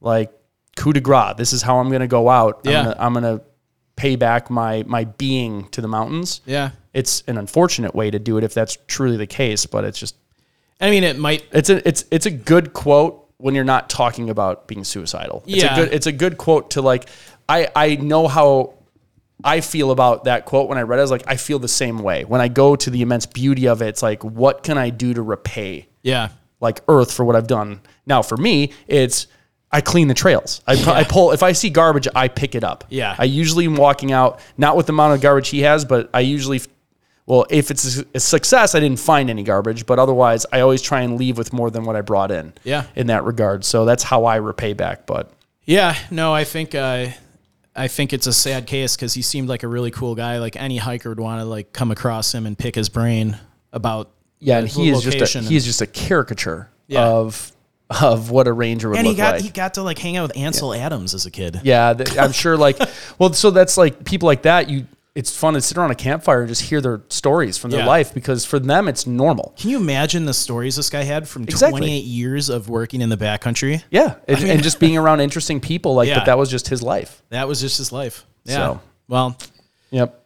like 0.00 0.32
coup 0.76 0.92
de 0.92 1.00
grace. 1.00 1.34
This 1.36 1.52
is 1.52 1.62
how 1.62 1.78
I'm 1.78 1.90
gonna 1.90 2.06
go 2.08 2.28
out. 2.28 2.60
Yeah. 2.64 2.78
I'm 2.78 2.84
gonna, 2.84 2.96
I'm 2.98 3.14
gonna 3.14 3.40
pay 3.96 4.16
back 4.16 4.50
my 4.50 4.82
my 4.86 5.04
being 5.04 5.68
to 5.70 5.80
the 5.80 5.88
mountains. 5.88 6.40
Yeah. 6.46 6.70
It's 6.92 7.22
an 7.28 7.38
unfortunate 7.38 7.94
way 7.94 8.10
to 8.10 8.18
do 8.18 8.36
it 8.38 8.44
if 8.44 8.52
that's 8.54 8.78
truly 8.88 9.16
the 9.16 9.26
case, 9.26 9.66
but 9.66 9.84
it's 9.84 9.98
just 9.98 10.16
I 10.80 10.90
mean, 10.90 11.04
it 11.04 11.18
might. 11.18 11.44
it's 11.52 11.68
a 11.70 11.86
it's 11.86 12.04
it's 12.10 12.26
a 12.26 12.30
good 12.30 12.72
quote 12.72 13.28
when 13.36 13.54
you're 13.54 13.64
not 13.64 13.88
talking 13.90 14.28
about 14.30 14.66
being 14.66 14.82
suicidal. 14.84 15.42
It's 15.46 15.62
Yeah. 15.62 15.72
a 15.74 15.76
good 15.76 15.94
it's 15.94 16.06
a 16.06 16.12
good 16.12 16.36
quote 16.38 16.70
to 16.72 16.82
like 16.82 17.08
I 17.48 17.68
I 17.76 17.94
know 17.96 18.26
how 18.26 18.74
I 19.44 19.60
feel 19.60 19.90
about 19.90 20.24
that 20.24 20.44
quote 20.44 20.68
when 20.68 20.78
I 20.78 20.82
read 20.82 20.98
it. 20.98 21.00
I 21.00 21.02
was 21.02 21.10
like, 21.10 21.24
I 21.26 21.36
feel 21.36 21.58
the 21.58 21.68
same 21.68 21.98
way. 21.98 22.24
When 22.24 22.40
I 22.40 22.48
go 22.48 22.76
to 22.76 22.90
the 22.90 23.02
immense 23.02 23.26
beauty 23.26 23.66
of 23.68 23.82
it, 23.82 23.88
it's 23.88 24.02
like, 24.02 24.22
what 24.24 24.62
can 24.62 24.78
I 24.78 24.90
do 24.90 25.14
to 25.14 25.22
repay 25.22 25.88
Yeah. 26.02 26.28
like 26.60 26.80
Earth 26.88 27.12
for 27.12 27.24
what 27.24 27.36
I've 27.36 27.46
done? 27.46 27.80
Now, 28.06 28.22
for 28.22 28.36
me, 28.36 28.72
it's 28.86 29.26
I 29.72 29.80
clean 29.80 30.08
the 30.08 30.14
trails. 30.14 30.62
I, 30.66 30.72
I 30.90 31.04
pull 31.04 31.30
if 31.30 31.42
I 31.44 31.52
see 31.52 31.70
garbage, 31.70 32.08
I 32.14 32.26
pick 32.28 32.54
it 32.56 32.64
up. 32.64 32.84
Yeah. 32.90 33.14
I 33.18 33.24
usually 33.24 33.66
am 33.66 33.76
walking 33.76 34.10
out 34.12 34.40
not 34.58 34.76
with 34.76 34.86
the 34.86 34.92
amount 34.92 35.14
of 35.14 35.20
garbage 35.20 35.48
he 35.50 35.60
has, 35.62 35.84
but 35.84 36.10
I 36.12 36.20
usually, 36.20 36.60
well, 37.26 37.46
if 37.50 37.70
it's 37.70 37.98
a- 37.98 38.04
a 38.14 38.18
success, 38.20 38.74
I 38.74 38.80
didn't 38.80 38.98
find 38.98 39.30
any 39.30 39.44
garbage, 39.44 39.86
but 39.86 40.00
otherwise, 40.00 40.44
I 40.52 40.58
always 40.60 40.82
try 40.82 41.02
and 41.02 41.16
leave 41.16 41.38
with 41.38 41.52
more 41.52 41.70
than 41.70 41.84
what 41.84 41.94
I 41.94 42.00
brought 42.00 42.32
in. 42.32 42.52
Yeah. 42.64 42.86
In 42.96 43.06
that 43.06 43.22
regard, 43.24 43.64
so 43.64 43.84
that's 43.84 44.02
how 44.02 44.24
I 44.24 44.36
repay 44.36 44.72
back. 44.72 45.06
But 45.06 45.30
Yeah, 45.66 45.94
no, 46.10 46.34
I 46.34 46.42
think 46.42 46.74
uh, 46.74 47.06
I 47.76 47.88
think 47.88 48.12
it's 48.12 48.26
a 48.26 48.32
sad 48.32 48.66
case 48.66 48.96
because 48.96 49.14
he 49.14 49.22
seemed 49.22 49.48
like 49.48 49.62
a 49.62 49.68
really 49.68 49.90
cool 49.90 50.14
guy. 50.14 50.38
Like 50.38 50.56
any 50.56 50.76
hiker 50.76 51.08
would 51.10 51.20
want 51.20 51.40
to 51.40 51.44
like 51.44 51.72
come 51.72 51.90
across 51.90 52.34
him 52.34 52.46
and 52.46 52.58
pick 52.58 52.74
his 52.74 52.88
brain 52.88 53.38
about. 53.72 54.10
yeah, 54.40 54.58
and 54.58 54.68
he 54.68 54.90
is 54.90 55.02
just 55.02 55.34
a, 55.36 55.40
he 55.40 55.56
is 55.56 55.64
just 55.64 55.80
a 55.80 55.86
caricature 55.86 56.68
Yeah. 56.88 57.06
of 57.06 57.52
of 58.00 58.30
what 58.30 58.46
a 58.46 58.52
ranger 58.52 58.88
would 58.88 58.98
and 58.98 59.06
he 59.06 59.12
look 59.12 59.18
got 59.18 59.34
like. 59.34 59.42
he 59.42 59.50
got 59.50 59.74
to 59.74 59.82
like 59.82 59.98
hang 59.98 60.16
out 60.16 60.22
with 60.28 60.36
Ansel 60.36 60.72
Adams 60.74 61.12
as 61.14 61.26
a 61.26 61.30
kid. 61.30 61.60
Yeah, 61.64 61.92
th- 61.94 62.16
I'm 62.18 62.30
sure. 62.32 62.56
Like, 62.56 62.78
well, 63.18 63.32
so 63.32 63.50
that's 63.50 63.76
like 63.76 64.04
people 64.04 64.26
like 64.26 64.42
that. 64.42 64.68
You, 64.70 64.86
it's 65.14 65.36
fun 65.36 65.54
to 65.54 65.60
sit 65.60 65.76
around 65.76 65.90
a 65.90 65.94
campfire 65.96 66.40
and 66.40 66.48
just 66.48 66.62
hear 66.62 66.80
their 66.80 67.02
stories 67.08 67.58
from 67.58 67.70
their 67.72 67.80
Yeah. 67.80 67.86
life 67.86 68.14
because 68.14 68.44
for 68.44 68.58
them 68.60 68.86
it's 68.86 69.06
normal. 69.06 69.54
Can 69.58 69.70
you 69.70 69.78
imagine 69.78 70.24
the 70.24 70.32
stories 70.34 70.76
this 70.76 70.88
guy 70.88 71.02
had 71.02 71.26
from 71.28 71.42
Exactly. 71.42 71.80
28 71.80 72.04
years 72.04 72.48
of 72.48 72.68
working 72.68 73.00
in 73.00 73.08
the 73.08 73.16
backcountry? 73.16 73.82
Yeah, 73.90 74.14
and, 74.28 74.38
and 74.44 74.62
just 74.62 74.78
being 74.78 74.96
around 74.96 75.20
interesting 75.20 75.60
people 75.60 75.94
like 75.94 76.08
Yeah. 76.08 76.14
that. 76.16 76.26
That 76.26 76.38
was 76.38 76.48
just 76.48 76.68
his 76.68 76.80
life. 76.82 77.22
That 77.30 77.48
was 77.48 77.60
just 77.60 77.78
his 77.78 77.90
life. 77.90 78.24
Yeah. 78.44 78.54
So. 78.54 78.80
Well, 79.08 79.36
Yep. 79.90 80.24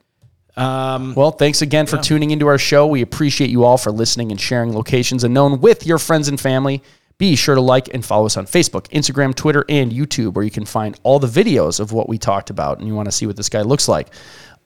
um, 0.57 1.14
Well, 1.14 1.30
thanks 1.32 1.62
again 1.62 1.87
for 1.87 1.97
tuning 1.97 2.30
into 2.30 2.47
our 2.47 2.59
show. 2.59 2.87
We 2.87 3.01
appreciate 3.01 3.49
you 3.51 3.64
all 3.64 3.78
for 3.78 3.91
listening 3.91 4.30
and 4.30 4.41
sharing 4.41 4.74
locations 4.74 5.24
unknown 5.24 5.61
with 5.61 5.87
your 5.87 5.99
friends 5.99 6.28
and 6.28 6.39
family. 6.39 6.82
Be 7.16 7.37
sure 7.37 7.55
to 7.55 7.61
like 7.61 7.89
and 7.95 8.05
follow 8.05 8.26
us 8.26 8.37
on 8.37 8.45
Facebook, 8.47 8.89
Instagram, 8.89 9.35
Twitter, 9.37 9.64
and 9.68 9.93
YouTube, 9.93 10.35
where 10.35 10.45
you 10.45 10.51
can 10.51 10.64
find 10.66 10.99
all 11.05 11.18
the 11.20 11.28
videos 11.28 11.78
of 11.78 11.93
what 11.93 12.09
we 12.09 12.18
talked 12.18 12.51
about 12.51 12.78
and 12.80 12.89
you 12.89 12.95
want 12.95 13.07
to 13.07 13.12
see 13.12 13.24
what 13.24 13.37
this 13.37 13.49
guy 13.49 13.62
looks 13.62 13.89
like. 13.89 14.09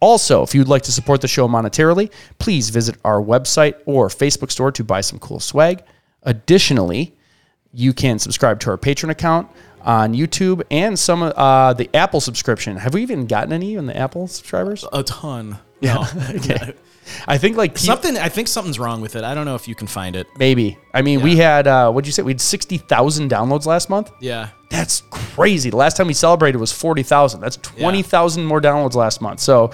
Also, 0.01 0.43
if 0.43 0.55
you'd 0.55 0.69
like 0.69 0.83
to 0.83 0.93
support 0.93 1.21
the 1.21 1.29
show 1.29 1.49
monetarily, 1.49 2.13
please 2.39 2.71
visit 2.71 2.97
our 3.05 3.21
website 3.21 3.75
or 3.85 4.09
Facebook 4.09 4.51
store 4.51 4.71
to 4.73 4.85
buy 4.85 5.01
some 5.01 5.19
cool 5.19 5.41
swag. 5.41 5.83
Additionally, 6.23 7.17
you 7.73 7.93
can 7.93 8.19
subscribe 8.19 8.61
to 8.61 8.71
our 8.71 8.79
Patreon 8.79 9.11
account 9.11 9.51
on 9.83 10.15
YouTube 10.15 10.63
and 10.71 10.99
some 10.99 11.23
of 11.23 11.33
uh, 11.33 11.73
the 11.73 11.91
Apple 11.95 12.21
subscription. 12.21 12.77
Have 12.77 12.95
we 12.95 13.03
even 13.03 13.27
gotten 13.27 13.53
any 13.53 13.75
in 13.75 13.87
the 13.87 13.97
Apple 13.97 14.29
subscribers? 14.29 14.85
a 14.93 15.03
ton. 15.03 15.59
Yeah. 15.81 16.07
Okay. 16.31 16.75
I 17.27 17.39
think 17.39 17.57
like 17.57 17.77
Something. 17.79 18.17
I 18.19 18.29
think 18.29 18.49
something's 18.49 18.79
wrong 18.79 19.01
with 19.01 19.17
it. 19.17 19.25
I 19.25 19.35
don't 19.35 19.45
know 19.45 19.55
if 19.55 19.67
you 19.69 19.75
can 19.75 19.87
find 19.87 20.17
it. 20.17 20.27
maybe. 20.39 20.79
I 20.95 21.03
mean, 21.03 21.21
we 21.23 21.37
had 21.37 21.67
uh, 21.67 21.91
what'd 21.91 22.07
you 22.07 22.13
say? 22.13 22.23
We 22.23 22.33
had 22.33 22.41
sixty 22.41 22.79
thousand 22.79 23.31
downloads 23.31 23.67
last 23.67 23.89
month. 23.91 24.11
Yeah. 24.21 24.49
That's 24.71 25.03
crazy. 25.11 25.71
The 25.71 25.77
last 25.77 25.97
time 25.97 26.07
we 26.09 26.15
celebrated 26.15 26.59
was 26.59 26.73
forty 26.73 27.03
thousand. 27.03 27.41
That's 27.41 27.57
twenty 27.57 28.03
thousand 28.03 28.45
more 28.45 28.61
downloads 28.61 28.95
last 28.95 29.21
month. 29.21 29.41
So 29.41 29.71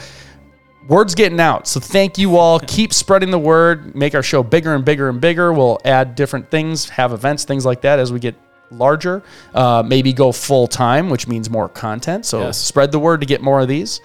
word's 0.88 1.14
getting 1.14 1.40
out. 1.40 1.66
So 1.66 1.80
thank 1.80 2.18
you 2.18 2.36
all. 2.36 2.60
Keep 2.66 2.92
spreading 2.92 3.30
the 3.30 3.38
word. 3.38 3.94
Make 3.94 4.14
our 4.14 4.22
show 4.22 4.42
bigger 4.42 4.74
and 4.74 4.84
bigger 4.84 5.08
and 5.08 5.20
bigger. 5.20 5.52
We'll 5.52 5.80
add 5.84 6.14
different 6.14 6.50
things, 6.50 6.88
have 6.90 7.12
events, 7.12 7.44
things 7.44 7.64
like 7.64 7.80
that 7.82 7.98
as 7.98 8.12
we 8.12 8.18
get 8.20 8.34
larger. 8.70 9.22
Uh, 9.54 9.82
maybe 9.86 10.12
go 10.12 10.32
full 10.32 10.66
time, 10.66 11.10
which 11.10 11.26
means 11.28 11.48
more 11.50 11.68
content. 11.68 12.26
So 12.26 12.40
Yes. 12.40 12.58
spread 12.58 12.92
the 12.92 12.98
word 12.98 13.20
to 13.20 13.26
get 13.26 13.40
more 13.42 13.60
of 13.60 13.68
these. 13.68 14.00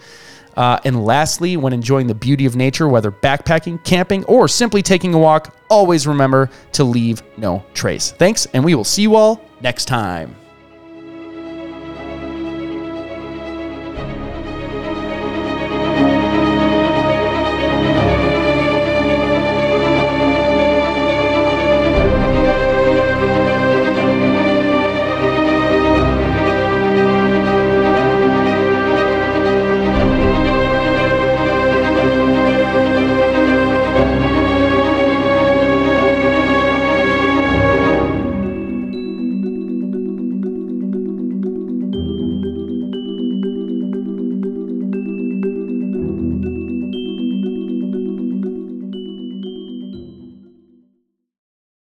Uh, 0.60 0.78
and 0.84 1.06
lastly, 1.06 1.56
when 1.56 1.72
enjoying 1.72 2.06
the 2.06 2.14
beauty 2.14 2.46
of 2.46 2.58
nature, 2.58 2.90
whether 2.90 3.14
backpacking, 3.14 3.82
camping, 3.86 4.26
or 4.26 4.46
simply 4.46 4.82
taking 4.82 5.14
a 5.14 5.18
walk, 5.18 5.56
always 5.70 6.06
remember 6.06 6.50
to 6.74 6.84
leave 6.84 7.24
no 7.38 7.64
trace. 7.74 8.12
Thanks, 8.12 8.46
and 8.48 8.66
we 8.66 8.76
will 8.76 8.84
see 8.84 9.04
you 9.04 9.16
all 9.16 9.42
next 9.62 9.86
time. 9.86 10.36